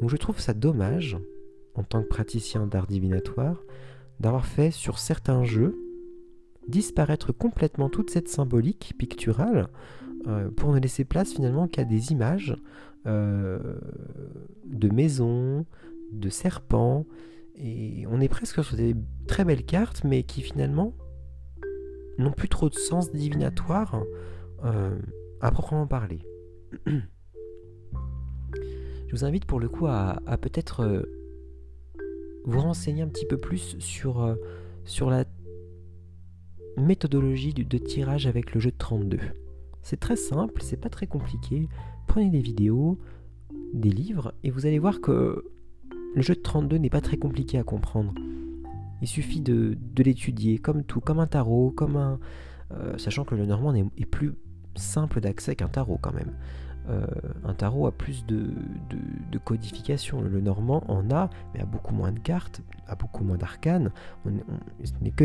Donc 0.00 0.10
je 0.10 0.16
trouve 0.16 0.40
ça 0.40 0.54
dommage, 0.54 1.16
en 1.74 1.82
tant 1.82 2.02
que 2.02 2.08
praticien 2.08 2.66
d'art 2.66 2.86
divinatoire, 2.86 3.62
d'avoir 4.18 4.46
fait 4.46 4.70
sur 4.70 4.98
certains 4.98 5.44
jeux 5.44 5.78
disparaître 6.68 7.32
complètement 7.32 7.88
toute 7.88 8.10
cette 8.10 8.28
symbolique 8.28 8.94
picturale 8.98 9.68
euh, 10.26 10.50
pour 10.50 10.72
ne 10.72 10.78
laisser 10.78 11.04
place 11.04 11.32
finalement 11.32 11.66
qu'à 11.68 11.84
des 11.84 12.12
images 12.12 12.56
euh, 13.06 13.58
de 14.66 14.88
maisons, 14.88 15.64
de 16.12 16.28
serpents, 16.28 17.06
et 17.56 18.06
on 18.08 18.20
est 18.20 18.28
presque 18.28 18.64
sur 18.64 18.76
des 18.76 18.94
très 19.26 19.44
belles 19.44 19.64
cartes, 19.64 20.04
mais 20.04 20.22
qui 20.22 20.42
finalement 20.42 20.94
n'ont 22.18 22.32
plus 22.32 22.48
trop 22.48 22.68
de 22.68 22.74
sens 22.74 23.12
divinatoire 23.12 24.02
euh, 24.64 24.98
à 25.40 25.50
proprement 25.50 25.86
parler. 25.86 26.26
Je 26.86 27.00
vous 29.12 29.24
invite 29.24 29.44
pour 29.44 29.58
le 29.58 29.68
coup 29.68 29.86
à, 29.86 30.20
peut-être 30.40 30.80
euh, 30.80 31.02
vous 32.44 32.60
renseigner 32.60 33.02
un 33.02 33.08
petit 33.08 33.26
peu 33.26 33.36
plus 33.36 33.76
sur, 33.80 34.22
euh, 34.22 34.36
sur 34.84 35.10
la 35.10 35.24
méthodologie 36.76 37.52
de 37.52 37.78
tirage 37.78 38.26
avec 38.26 38.54
le 38.54 38.60
jeu 38.60 38.70
de 38.70 38.76
32. 38.76 39.18
C'est 39.82 39.98
très 39.98 40.16
simple, 40.16 40.62
c'est 40.62 40.76
pas 40.76 40.90
très 40.90 41.06
compliqué. 41.06 41.68
Prenez 42.06 42.30
des 42.30 42.40
vidéos, 42.40 42.98
des 43.72 43.90
livres, 43.90 44.34
et 44.44 44.50
vous 44.50 44.66
allez 44.66 44.78
voir 44.78 45.00
que 45.00 45.44
le 46.14 46.22
jeu 46.22 46.34
de 46.34 46.40
32 46.40 46.76
n'est 46.76 46.90
pas 46.90 47.00
très 47.00 47.16
compliqué 47.16 47.58
à 47.58 47.62
comprendre. 47.62 48.14
Il 49.02 49.08
suffit 49.08 49.40
de, 49.40 49.76
l'étudier 49.96 50.58
comme 50.58 50.84
tout, 50.84 51.00
comme 51.00 51.20
un 51.20 51.26
tarot, 51.26 51.70
comme 51.70 51.96
un... 51.96 52.18
Euh, 52.72 52.96
sachant 52.98 53.24
que 53.24 53.34
le 53.34 53.46
normand 53.46 53.74
est, 53.74 54.06
plus 54.06 54.34
simple 54.76 55.20
d'accès 55.20 55.56
qu'un 55.56 55.68
tarot 55.68 55.98
quand 56.00 56.12
même. 56.12 56.32
Euh, 56.88 57.06
un 57.44 57.54
tarot 57.54 57.86
a 57.86 57.92
plus 57.92 58.24
de, 58.26 58.52
codification. 59.44 60.20
Le 60.20 60.40
normand 60.40 60.84
en 60.88 61.10
a, 61.10 61.30
mais 61.54 61.60
a 61.60 61.64
beaucoup 61.64 61.94
moins 61.94 62.12
de 62.12 62.18
cartes, 62.18 62.62
a 62.86 62.94
beaucoup 62.94 63.24
moins 63.24 63.38
d'arcanes. 63.38 63.90
On, 64.24 64.30
ce 64.84 64.92
n'est 65.00 65.10
que, 65.10 65.24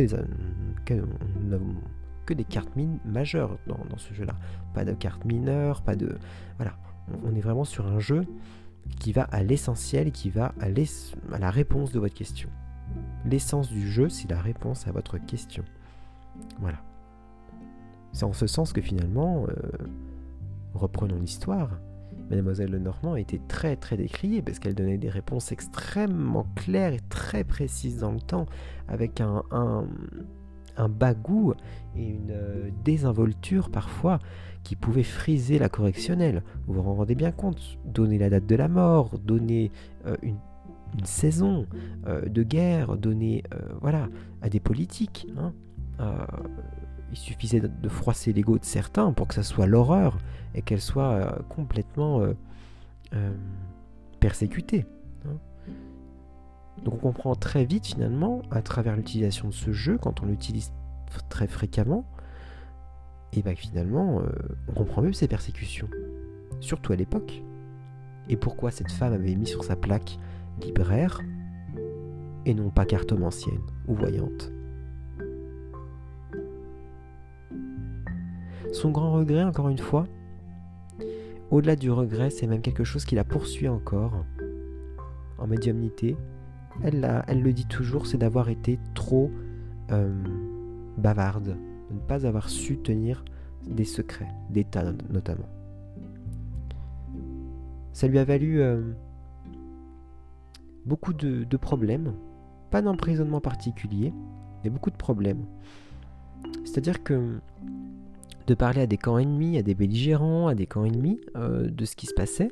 des 2.34 2.44
cartes 2.44 2.72
majeures 3.06 3.58
dans 3.68 3.98
ce 3.98 4.14
jeu-là. 4.14 4.36
Pas 4.74 4.86
de 4.86 4.94
cartes 4.94 5.26
mineures, 5.26 5.82
pas 5.82 5.96
de... 5.96 6.18
Voilà. 6.58 6.78
On 7.24 7.36
est 7.36 7.42
vraiment 7.42 7.66
sur 7.66 7.86
un 7.86 8.00
jeu 8.00 8.26
qui 9.00 9.12
va 9.12 9.24
à 9.24 9.44
l'essentiel, 9.44 10.12
qui 10.12 10.30
va 10.30 10.54
à, 10.60 10.66
à, 10.66 11.40
la 11.40 11.52
réponse 11.52 11.92
de 11.92 12.00
votre 12.00 12.14
question. 12.14 12.50
L'essence 13.26 13.70
du 13.70 13.90
jeu, 13.90 14.10
c'est 14.10 14.30
la 14.30 14.40
réponse 14.40 14.88
à 14.88 14.92
votre 14.92 15.18
question. 15.18 15.64
Voilà. 16.60 16.78
C'est 18.14 18.26
en 18.26 18.34
ce 18.34 18.48
sens 18.48 18.72
que 18.74 18.82
finalement, 18.82 19.46
euh, 19.50 19.54
reprenons 20.74 21.20
l'histoire, 21.20 21.80
Mademoiselle 22.30 22.72
Lenormand 22.72 23.16
était 23.16 23.42
très 23.48 23.76
très 23.76 23.98
décriée 23.98 24.42
parce 24.42 24.60
qu'elle 24.60 24.74
donnait 24.74 24.98
des 24.98 25.10
réponses 25.10 25.52
extrêmement 25.52 26.48
claires 26.56 26.94
et 26.94 27.02
très 27.10 27.44
précises 27.44 28.00
dans 28.00 28.12
le 28.12 28.22
temps, 28.22 28.48
avec 28.88 29.22
un, 29.22 29.44
un, 29.52 29.86
un 30.78 30.90
bagou 30.90 31.54
et 31.96 32.08
une 32.08 32.32
euh, 32.32 32.70
désinvolture 32.84 33.70
parfois 33.70 34.20
qui 34.66 34.76
pouvait 34.76 35.03
friser 35.03 35.59
la 35.59 35.70
correctionnelle. 35.70 36.43
Vous 36.68 36.74
vous 36.74 36.93
rendez 36.93 37.16
bien 37.16 37.32
compte 37.32 37.78
Donner 37.86 38.18
la 38.18 38.30
date 38.30 38.47
de 38.47 38.55
la 38.55 38.68
mort, 38.68 39.18
donner 39.20 39.72
euh, 40.05 40.18
une, 40.22 40.38
saison 41.03 41.66
euh, 42.07 42.22
de 42.22 42.41
guerre, 42.41 42.97
donner 42.97 43.43
voilà 43.82 44.07
à 44.41 44.49
des 44.49 44.61
politiques. 44.61 45.28
Hein. 45.38 45.53
il 47.11 47.18
suffisait 47.18 47.59
de, 47.59 47.89
froisser 47.89 48.32
l'ego 48.32 48.57
de 48.57 48.63
certains 48.63 49.11
pour 49.11 49.28
que 49.28 49.34
ça 49.34 49.43
soit 49.43 49.66
l'horreur 49.66 50.18
et 50.53 50.61
qu'elle 50.61 50.82
soit 50.82 51.43
complètement 51.49 52.26
persécutée. 54.22 54.86
Hein. 55.26 55.38
Donc 56.84 56.95
on 56.95 56.97
comprend 56.97 57.36
très 57.36 57.66
vite 57.66 57.88
finalement, 57.88 58.41
à 58.51 58.61
travers 58.61 58.95
l'utilisation 58.95 59.49
de 59.49 59.53
ce 59.53 59.72
jeu, 59.72 59.97
quand 59.97 60.22
on 60.22 60.26
l'utilise 60.26 60.72
très 61.30 61.47
fréquemment, 61.47 62.05
et 63.36 63.42
bien 63.42 63.56
finalement, 63.56 64.22
euh, 64.22 64.30
on 64.68 64.74
comprend 64.74 65.02
mieux 65.02 65.14
ces 65.14 65.28
persécutions, 65.28 65.90
surtout 66.60 66.94
à 66.94 66.96
l'époque. 66.96 67.44
Et 68.30 68.38
pourquoi 68.38 68.72
cette 68.72 68.92
femme 68.92 69.14
avait 69.14 69.36
mis 69.36 69.46
sur 69.46 69.64
sa 69.64 69.76
plaque 69.76 70.18
libraire 70.62 71.22
et 72.46 72.54
non 72.54 72.70
pas 72.70 72.86
cartomancienne 72.86 73.62
ou 73.88 73.96
voyante. 73.96 74.52
Son 78.72 78.92
grand 78.92 79.14
regret, 79.14 79.44
encore 79.44 79.70
une 79.70 79.78
fois, 79.78 80.06
au-delà 81.52 81.76
du 81.76 81.92
regret, 81.92 82.30
c'est 82.30 82.48
même 82.48 82.62
quelque 82.62 82.84
chose 82.84 83.06
qui 83.06 83.16
la 83.16 83.24
poursuit 83.24 83.68
encore 83.68 84.26
en 85.38 85.48
médiumnité, 85.48 86.18
elle, 86.84 87.24
elle 87.28 87.42
le 87.42 87.54
dit 87.54 87.66
toujours, 87.66 88.08
c'est 88.08 88.18
d'avoir 88.18 88.50
été 88.50 88.80
trop 88.94 89.32
euh, 89.92 90.14
bavarde, 90.98 91.58
ne 91.96 92.00
pas 92.00 92.26
avoir 92.26 92.50
su 92.50 92.78
tenir 92.78 93.26
des 93.68 93.86
secrets, 93.86 94.32
d'État 94.50 94.84
notamment. 95.10 95.50
Ça 97.93 98.08
lui 98.08 98.20
a 98.20 98.26
valu 98.26 98.62
euh, 98.62 98.82
beaucoup 100.86 101.14
de, 101.14 101.43
de 101.43 101.58
problèmes, 101.58 102.14
pas 102.70 102.82
d'emprisonnement 102.82 103.41
particulier, 103.41 104.14
mais 104.64 104.70
beaucoup 104.70 104.91
de 104.91 104.98
problèmes. 104.98 105.46
C'est-à-dire 106.66 107.04
que 107.04 107.39
de 108.48 108.54
parler 108.54 108.82
à 108.82 108.88
des 108.88 108.98
camps 108.98 109.18
ennemis, 109.18 109.58
à 109.58 109.64
des 109.64 109.74
belligérants, 109.74 110.48
à 110.48 110.56
des 110.56 110.68
camps 110.68 110.86
ennemis 110.86 111.20
euh, 111.36 111.70
de 111.70 111.86
ce 111.86 111.96
qui 111.96 112.06
se 112.06 112.14
passait, 112.14 112.52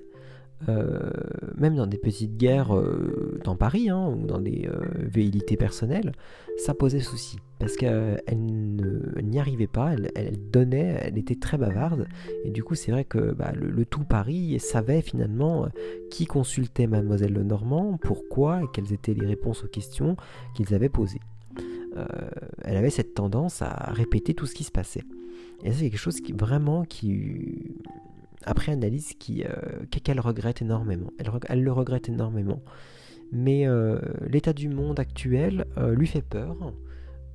euh, 0.69 1.09
même 1.57 1.75
dans 1.75 1.87
des 1.87 1.97
petites 1.97 2.37
guerres 2.37 2.75
euh, 2.75 3.39
dans 3.43 3.55
Paris 3.55 3.89
hein, 3.89 4.07
ou 4.07 4.25
dans 4.25 4.39
des 4.39 4.67
euh, 4.67 4.79
velléités 4.95 5.57
personnelles, 5.57 6.13
ça 6.57 6.73
posait 6.73 7.01
souci 7.01 7.37
parce 7.59 7.75
qu'elle 7.75 8.21
n'y 9.23 9.39
arrivait 9.39 9.67
pas, 9.67 9.93
elle, 10.15 10.37
donnait, 10.51 10.99
elle 11.01 11.17
était 11.17 11.35
très 11.35 11.57
bavarde 11.57 12.07
et 12.45 12.49
du 12.49 12.63
coup 12.63 12.75
c'est 12.75 12.91
vrai 12.91 13.03
que 13.03 13.33
bah, 13.33 13.51
le, 13.55 13.85
tout 13.85 14.03
Paris 14.03 14.57
savait 14.59 15.01
finalement 15.01 15.67
qui 16.09 16.25
consultait 16.25 16.87
Mademoiselle 16.87 17.33
Lenormand, 17.33 17.97
pourquoi 18.01 18.63
et 18.63 18.65
quelles 18.73 18.93
étaient 18.93 19.13
les 19.13 19.25
réponses 19.25 19.63
aux 19.63 19.69
questions 19.69 20.15
qu'ils 20.55 20.73
avaient 20.73 20.89
posées. 20.89 21.21
elle 22.63 22.77
avait 22.77 22.89
cette 22.89 23.13
tendance 23.13 23.61
à 23.61 23.91
répéter 23.91 24.33
tout 24.33 24.45
ce 24.45 24.55
qui 24.55 24.63
se 24.63 24.71
passait. 24.71 25.03
Et 25.63 25.71
c'est 25.71 25.89
quelque 25.89 25.99
chose 25.99 26.19
qui 26.19 26.33
vraiment 26.33 26.83
qui 26.83 27.75
après 28.45 28.71
analyse 28.71 29.13
euh, 29.29 29.85
qu'elle 29.89 30.19
regrette 30.19 30.61
énormément. 30.61 31.11
Elle, 31.49 31.63
le 31.63 31.71
regrette 31.71 32.09
énormément. 32.09 32.61
Mais 33.31 33.67
euh, 33.67 33.99
l'état 34.27 34.53
du 34.53 34.69
monde 34.69 34.99
actuel 34.99 35.65
euh, 35.77 35.95
lui 35.95 36.07
fait 36.07 36.21
peur. 36.21 36.73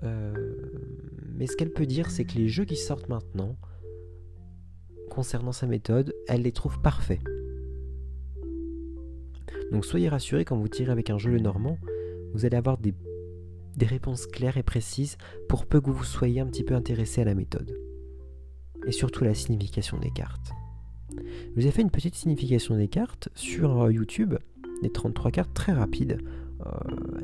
mais 0.02 1.46
ce 1.46 1.56
qu'elle 1.56 1.72
peut 1.72 1.86
dire, 1.86 2.10
c'est 2.10 2.24
que 2.24 2.34
les 2.34 2.48
jeux 2.48 2.64
qui 2.64 2.76
sortent 2.76 3.08
maintenant, 3.08 3.56
concernant 5.10 5.52
sa 5.52 5.66
méthode, 5.66 6.14
elle 6.28 6.42
les 6.42 6.52
trouve 6.52 6.80
parfaits. 6.80 7.20
Donc 9.72 9.84
soyez 9.84 10.08
rassurés 10.08 10.44
quand 10.44 10.56
vous 10.56 10.68
tirez 10.68 10.92
avec 10.92 11.10
un 11.10 11.18
jeu 11.18 11.30
le 11.30 11.40
normand, 11.40 11.78
vous 12.32 12.46
allez 12.46 12.56
avoir 12.56 12.78
des, 12.78 12.94
des 13.76 13.86
réponses 13.86 14.26
claires 14.26 14.56
et 14.56 14.62
précises 14.62 15.16
pour 15.48 15.66
peu 15.66 15.80
que 15.80 15.90
vous 15.90 16.04
soyez 16.04 16.40
un 16.40 16.46
petit 16.46 16.64
peu 16.64 16.74
intéressé 16.74 17.22
à 17.22 17.24
la 17.24 17.34
méthode. 17.34 17.76
Et 18.86 18.92
surtout 18.92 19.24
la 19.24 19.34
signification 19.34 19.98
des 19.98 20.10
cartes. 20.10 20.52
Je 21.16 21.60
vous 21.60 21.66
ai 21.66 21.70
fait 21.70 21.82
une 21.82 21.90
petite 21.90 22.14
signification 22.14 22.76
des 22.76 22.88
cartes 22.88 23.28
sur 23.34 23.82
euh, 23.82 23.92
YouTube, 23.92 24.34
des 24.82 24.90
33 24.90 25.30
cartes 25.30 25.54
très 25.54 25.72
rapides. 25.72 26.18
Euh, 26.66 26.70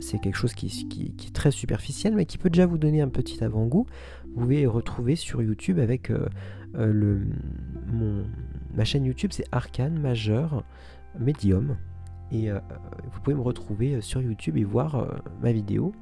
c'est 0.01 0.21
quelque 0.21 0.37
chose 0.37 0.55
qui, 0.55 1.13
est 1.27 1.33
très 1.33 1.51
superficiel, 1.51 2.15
mais 2.15 2.25
qui 2.25 2.39
peut 2.39 2.51
déjà 2.51 2.67
vous 2.67 2.79
donner 2.79 3.01
un 3.01 3.09
petit 3.09 3.43
avant-goût. 3.43 3.87
Vous 4.35 4.41
pouvez 4.43 4.67
retrouver 4.67 5.17
sur 5.17 5.43
YouTube 5.43 5.79
avec 5.79 6.11
euh, 6.11 7.25
ma 8.75 8.85
chaîne 8.85 9.05
YouTube, 9.05 9.31
c'est 9.33 9.47
Arcane 9.53 9.99
Majeur 9.99 10.65
Medium. 11.19 11.77
Et 12.33 12.51
vous 12.51 13.21
pouvez 13.23 13.37
me 13.37 13.43
retrouver 13.43 14.01
sur 14.01 14.21
YouTube 14.21 14.57
et 14.57 14.65
voir 14.65 15.07
ma 15.41 15.53
vidéo 15.53 15.93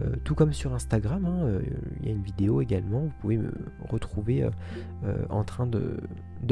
euh, 0.00 0.14
tout 0.22 0.36
comme 0.36 0.52
sur 0.52 0.72
Instagram, 0.72 1.26
hein, 1.26 1.42
euh, 1.42 1.62
il 2.00 2.06
y 2.06 2.10
a 2.10 2.12
une 2.12 2.22
vidéo 2.22 2.60
également, 2.60 3.00
vous 3.00 3.12
pouvez 3.20 3.36
me 3.38 3.52
retrouver 3.88 4.44
euh, 4.44 5.24
en 5.30 5.42
train 5.42 5.66
de, 5.66 5.98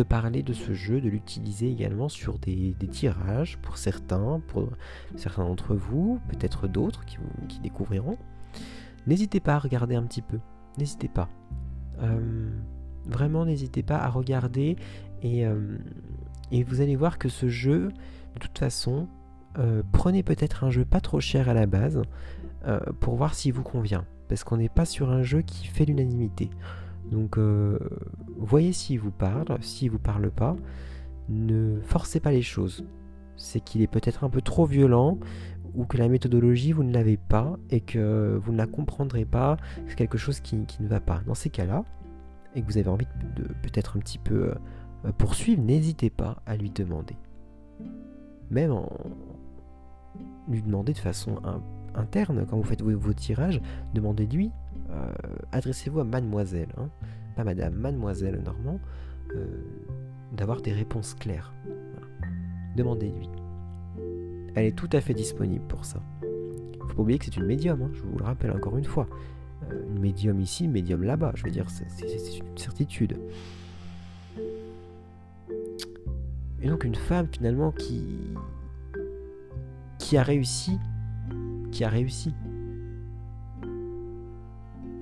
parler 0.02 0.42
de 0.42 0.52
ce 0.52 0.72
jeu, 0.72 1.00
de 1.00 1.08
l'utiliser 1.08 1.70
également 1.70 2.08
sur 2.08 2.38
des, 2.40 2.74
tirages 2.90 3.58
pour 3.58 3.78
certains, 3.78 4.40
pour 4.48 4.70
certains 5.14 5.44
d'entre 5.44 5.76
vous, 5.76 6.18
peut-être 6.28 6.66
d'autres 6.66 7.04
qui, 7.04 7.18
qui, 7.46 7.60
découvriront. 7.60 8.18
N'hésitez 9.06 9.38
pas 9.38 9.54
à 9.54 9.58
regarder 9.60 9.94
un 9.94 10.02
petit 10.02 10.22
peu, 10.22 10.40
n'hésitez 10.76 11.08
pas. 11.08 11.28
vraiment, 13.06 13.46
n'hésitez 13.46 13.84
pas 13.84 13.98
à 13.98 14.08
regarder 14.08 14.76
et, 15.22 15.44
et, 16.50 16.62
vous 16.64 16.80
allez 16.80 16.96
voir 16.96 17.18
que 17.18 17.28
ce 17.28 17.48
jeu, 17.48 17.88
de 18.34 18.38
toute 18.40 18.58
façon, 18.58 19.06
prenez 19.92 20.24
peut-être 20.24 20.64
un 20.64 20.70
jeu 20.70 20.84
pas 20.84 21.00
trop 21.00 21.20
cher 21.20 21.48
à 21.48 21.54
la 21.54 21.66
base, 21.66 22.02
euh, 22.66 22.80
pour 23.00 23.16
voir 23.16 23.34
s'il 23.34 23.52
vous 23.52 23.62
convient. 23.62 24.04
Parce 24.28 24.44
qu'on 24.44 24.58
n'est 24.58 24.68
pas 24.68 24.84
sur 24.84 25.10
un 25.10 25.22
jeu 25.22 25.42
qui 25.42 25.66
fait 25.66 25.84
l'unanimité. 25.84 26.50
Donc 27.10 27.38
euh, 27.38 27.78
voyez 28.36 28.72
s'il 28.72 29.00
vous 29.00 29.10
parle, 29.10 29.46
s'il 29.60 29.90
vous 29.90 29.98
parle 29.98 30.30
pas. 30.30 30.56
Ne 31.28 31.80
forcez 31.82 32.20
pas 32.20 32.32
les 32.32 32.42
choses. 32.42 32.84
C'est 33.36 33.60
qu'il 33.60 33.82
est 33.82 33.86
peut-être 33.86 34.24
un 34.24 34.30
peu 34.30 34.42
trop 34.42 34.66
violent 34.66 35.18
ou 35.74 35.84
que 35.84 35.96
la 35.96 36.08
méthodologie 36.08 36.72
vous 36.72 36.82
ne 36.82 36.92
l'avez 36.92 37.16
pas 37.16 37.56
et 37.70 37.80
que 37.80 38.38
vous 38.42 38.52
ne 38.52 38.58
la 38.58 38.66
comprendrez 38.66 39.24
pas, 39.24 39.56
c'est 39.86 39.96
quelque 39.96 40.18
chose 40.18 40.40
qui, 40.40 40.56
ne 40.56 40.88
va 40.88 41.00
pas. 41.00 41.20
Dans 41.26 41.34
ces 41.34 41.50
cas-là, 41.50 41.84
et 42.54 42.62
que 42.62 42.66
vous 42.66 42.78
avez 42.78 42.88
envie 42.88 43.06
de, 43.36 43.44
peut-être 43.44 43.96
un 43.96 44.00
petit 44.00 44.18
peu 44.18 44.54
euh, 45.04 45.12
poursuivre, 45.18 45.62
n'hésitez 45.62 46.10
pas 46.10 46.42
à 46.46 46.56
lui 46.56 46.70
demander. 46.70 47.16
Même 48.50 48.72
en 48.72 48.88
lui 50.48 50.62
demander 50.62 50.94
de 50.94 50.98
façon 50.98 51.38
un 51.44 51.60
interne, 51.94 52.46
quand 52.48 52.56
vous 52.56 52.62
faites 52.62 52.82
vos, 52.82 53.12
tirages, 53.12 53.60
demandez-lui, 53.94 54.50
euh, 54.90 55.12
adressez-vous 55.52 56.00
à 56.00 56.04
mademoiselle, 56.04 56.68
hein, 56.76 56.88
pas 57.36 57.44
madame, 57.44 57.74
mademoiselle 57.74 58.40
Normand, 58.44 58.80
euh, 59.34 59.46
d'avoir 60.32 60.60
des 60.60 60.72
réponses 60.72 61.14
claires. 61.14 61.52
Demandez-lui. 62.76 63.28
Elle 64.54 64.66
est 64.66 64.76
tout 64.76 64.88
à 64.92 65.00
fait 65.00 65.14
disponible 65.14 65.64
pour 65.68 65.84
ça. 65.84 66.02
Faut 66.80 66.94
pas 66.94 67.02
oublier 67.02 67.18
que 67.18 67.26
c'est 67.26 67.36
une 67.36 67.46
médium, 67.46 67.82
hein, 67.82 67.90
je 67.92 68.02
vous 68.02 68.18
le 68.18 68.24
rappelle 68.24 68.50
encore 68.52 68.76
une 68.76 68.84
fois. 68.84 69.08
Euh, 69.70 69.82
une 69.88 70.00
médium 70.00 70.40
ici, 70.40 70.64
une 70.64 70.72
médium 70.72 71.02
là-bas, 71.02 71.32
je 71.34 71.44
veux 71.44 71.50
dire, 71.50 71.66
c'est 71.70 71.84
une 72.38 72.58
certitude. 72.58 73.18
Et 76.60 76.68
donc 76.68 76.84
une 76.84 76.94
femme 76.94 77.28
finalement 77.30 77.70
qui 77.70 78.04
qui 79.98 80.16
a 80.16 80.22
réussi 80.22 80.78
qui 81.70 81.84
a 81.84 81.88
réussi. 81.88 82.34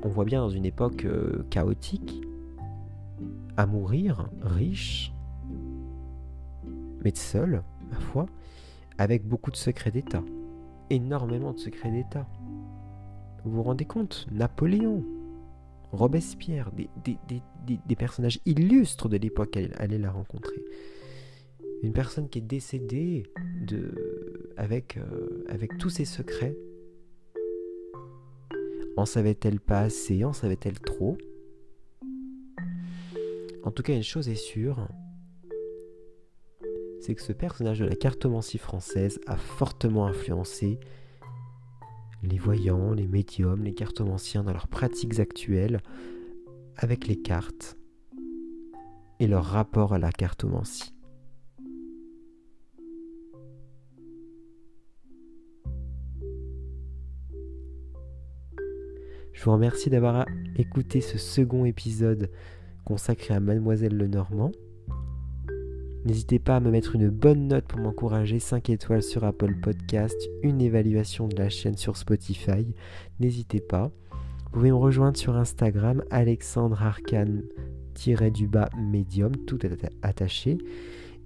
On 0.02 0.08
voit 0.08 0.24
bien 0.24 0.40
dans 0.40 0.50
une 0.50 0.66
époque 0.66 1.04
euh, 1.04 1.44
chaotique, 1.50 2.20
à 3.56 3.66
mourir, 3.66 4.28
riche, 4.40 5.12
mais 7.04 7.14
seul, 7.14 7.62
ma 7.90 7.98
foi, 7.98 8.26
avec 8.98 9.26
beaucoup 9.26 9.50
de 9.50 9.56
secrets 9.56 9.90
d'État. 9.90 10.22
Énormément 10.90 11.52
de 11.52 11.58
secrets 11.58 11.90
d'État. 11.90 12.26
Vous 13.44 13.52
vous 13.52 13.62
rendez 13.62 13.84
compte? 13.84 14.26
Napoléon, 14.30 15.04
Robespierre, 15.92 16.70
des, 16.72 17.96
personnages 17.96 18.40
illustres 18.44 19.08
de 19.08 19.16
l'époque, 19.16 19.56
allait 19.78 19.98
la 19.98 20.10
rencontrer. 20.10 20.62
Une 21.87 21.93
personne 21.93 22.28
qui 22.28 22.41
est 22.41 22.43
décédée 22.43 23.22
de, 23.61 24.51
avec, 24.57 24.97
euh, 24.97 25.45
avec 25.49 25.78
tous 25.78 25.89
ses 25.89 26.05
secrets. 26.05 26.57
En 28.97 29.07
savait-elle 29.07 29.61
pas 29.61 29.82
assez 29.82 30.24
En 30.24 30.32
savait-elle 30.32 30.80
trop? 30.80 31.16
En 33.62 33.70
tout 33.70 33.84
cas, 33.84 33.95
une 33.95 34.03
chose 34.03 34.28
est 34.28 34.34
sûre, 34.34 34.89
c'est 37.01 37.14
que 37.14 37.22
ce 37.22 37.32
personnage 37.32 37.78
de 37.78 37.84
la 37.84 37.95
cartomancie 37.95 38.59
française 38.59 39.20
a 39.28 39.37
fortement 39.37 40.09
influencé 40.09 40.80
les 42.24 42.39
voyants, 42.39 42.95
les 42.95 43.07
médiums, 43.07 43.62
les 43.62 43.74
cartomanciens 43.74 44.43
dans 44.43 44.53
leurs 44.53 44.66
pratiques 44.66 45.20
actuelles 45.20 45.80
avec 46.74 47.07
les 47.07 47.22
cartes 47.22 47.76
et 49.20 49.28
leur 49.28 49.45
rapport 49.45 49.95
à 49.95 50.01
la 50.01 50.11
cartomancie. 50.11 50.95
Je 59.37 59.45
vous 59.45 59.53
remercie 59.53 59.91
d'avoir 59.91 60.24
écouté 60.57 61.03
ce 61.03 61.18
second 61.18 61.66
épisode 61.66 62.30
consacré 62.87 63.34
à 63.34 63.41
Mademoiselle 63.41 63.95
Lenormand. 63.95 64.51
N'hésitez 66.07 66.39
pas 66.39 66.57
à 66.57 66.61
me 66.61 66.70
mettre 66.70 66.95
une 66.95 67.11
bonne 67.11 67.49
note 67.49 67.66
pour 67.66 67.78
m'encourager, 67.78 68.39
5 68.39 68.70
étoiles 68.70 69.03
sur 69.03 69.24
Apple 69.24 69.61
Podcast, 69.61 70.16
une 70.43 70.62
évaluation 70.62 71.28
de 71.28 71.37
la 71.37 71.51
chaîne 71.51 71.76
sur 71.76 71.99
Spotify. 71.99 72.74
N'hésitez 73.20 73.61
pas. 73.61 73.93
Vous 74.47 74.51
pouvez 74.53 74.70
me 74.70 74.76
rejoindre 74.76 75.18
sur 75.18 75.37
Instagram, 75.37 76.03
Alexandre 76.11 76.82
Arcane 76.82 77.43
du 78.32 78.49
bas 78.49 78.70
médium, 78.78 79.37
tout 79.47 79.64
est 79.66 79.91
attaché. 80.03 80.57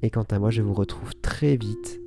Et 0.03 0.11
quant 0.11 0.27
à 0.31 0.39
moi, 0.41 0.51
je 0.51 0.63
vous 0.63 0.75
retrouve 0.75 1.15
très 1.21 1.57
vite 1.57 2.01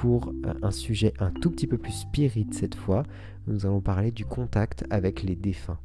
pour 0.00 0.32
euh, 0.46 0.54
un 0.62 0.70
sujet 0.70 1.12
un 1.18 1.30
tout 1.30 1.50
petit 1.50 1.66
peu 1.66 1.76
plus 1.76 1.92
spirit 1.92 2.46
cette 2.52 2.74
fois. 2.74 3.02
Nous 3.46 3.66
allons 3.66 3.82
parler 3.82 4.10
du 4.10 4.24
contact 4.24 4.86
avec 4.88 5.22
les 5.22 5.36
défunts. 5.36 5.78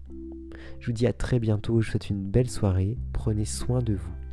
Je 0.80 0.86
vous 0.86 0.94
dis 0.94 1.06
à 1.06 1.12
très 1.12 1.38
bientôt, 1.38 1.82
je 1.82 1.88
vous 1.88 1.92
souhaite 1.92 2.10
une 2.10 2.24
belle 2.24 2.50
soirée, 2.50 2.98
prenez 3.12 3.44
soin 3.44 3.80
de 3.80 3.96
vous. 3.96 4.25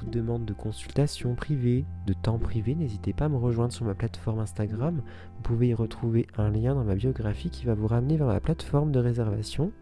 Toute 0.00 0.10
demande 0.10 0.46
de 0.46 0.54
consultation 0.54 1.34
privée, 1.34 1.84
de 2.06 2.14
temps 2.14 2.38
privé, 2.38 2.74
n'hésitez 2.74 3.12
pas 3.12 3.26
à 3.26 3.28
me 3.28 3.36
rejoindre 3.36 3.74
sur 3.74 3.84
ma 3.84 3.94
plateforme 3.94 4.38
Instagram. 4.38 5.02
Vous 5.36 5.42
pouvez 5.42 5.68
y 5.68 5.74
retrouver 5.74 6.26
un 6.38 6.48
lien 6.50 6.74
dans 6.74 6.84
ma 6.84 6.94
biographie 6.94 7.50
qui 7.50 7.66
va 7.66 7.74
vous 7.74 7.86
ramener 7.86 8.16
vers 8.16 8.26
ma 8.26 8.40
plateforme 8.40 8.92
de 8.92 8.98
réservation. 8.98 9.72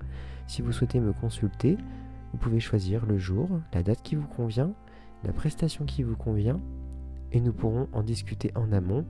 Si 0.49 0.61
vous 0.61 0.73
souhaitez 0.73 0.99
me 0.99 1.13
consulter, 1.13 1.79
vous 2.33 2.39
pouvez 2.39 2.59
choisir 2.59 3.07
le 3.07 3.17
jour, 3.17 3.49
la 3.73 3.85
date 3.85 4.03
qui 4.03 4.17
vous 4.17 4.27
convient, 4.27 4.73
la 5.23 5.33
prestation 5.33 5.85
qui 5.85 6.03
vous 6.03 6.17
convient, 6.17 6.61
et 7.31 7.41
nous 7.41 7.53
pourrons 7.53 7.87
en 7.93 8.03
discuter 8.03 8.51
en 8.57 8.73
amont 8.73 9.05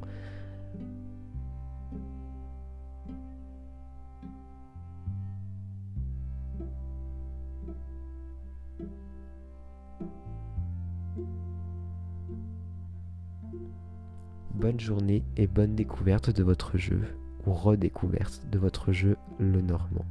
bonne 14.59 14.81
journée 14.81 15.23
et 15.37 15.47
bonne 15.47 15.77
découverte 15.77 16.31
de 16.31 16.43
votre 16.43 16.77
jeu, 16.79 17.01
ou 17.47 17.53
redécouverte 17.53 18.43
de 18.51 18.59
votre 18.59 18.93
jeu 18.93 19.17
le 19.39 19.63
Normand. 19.63 20.05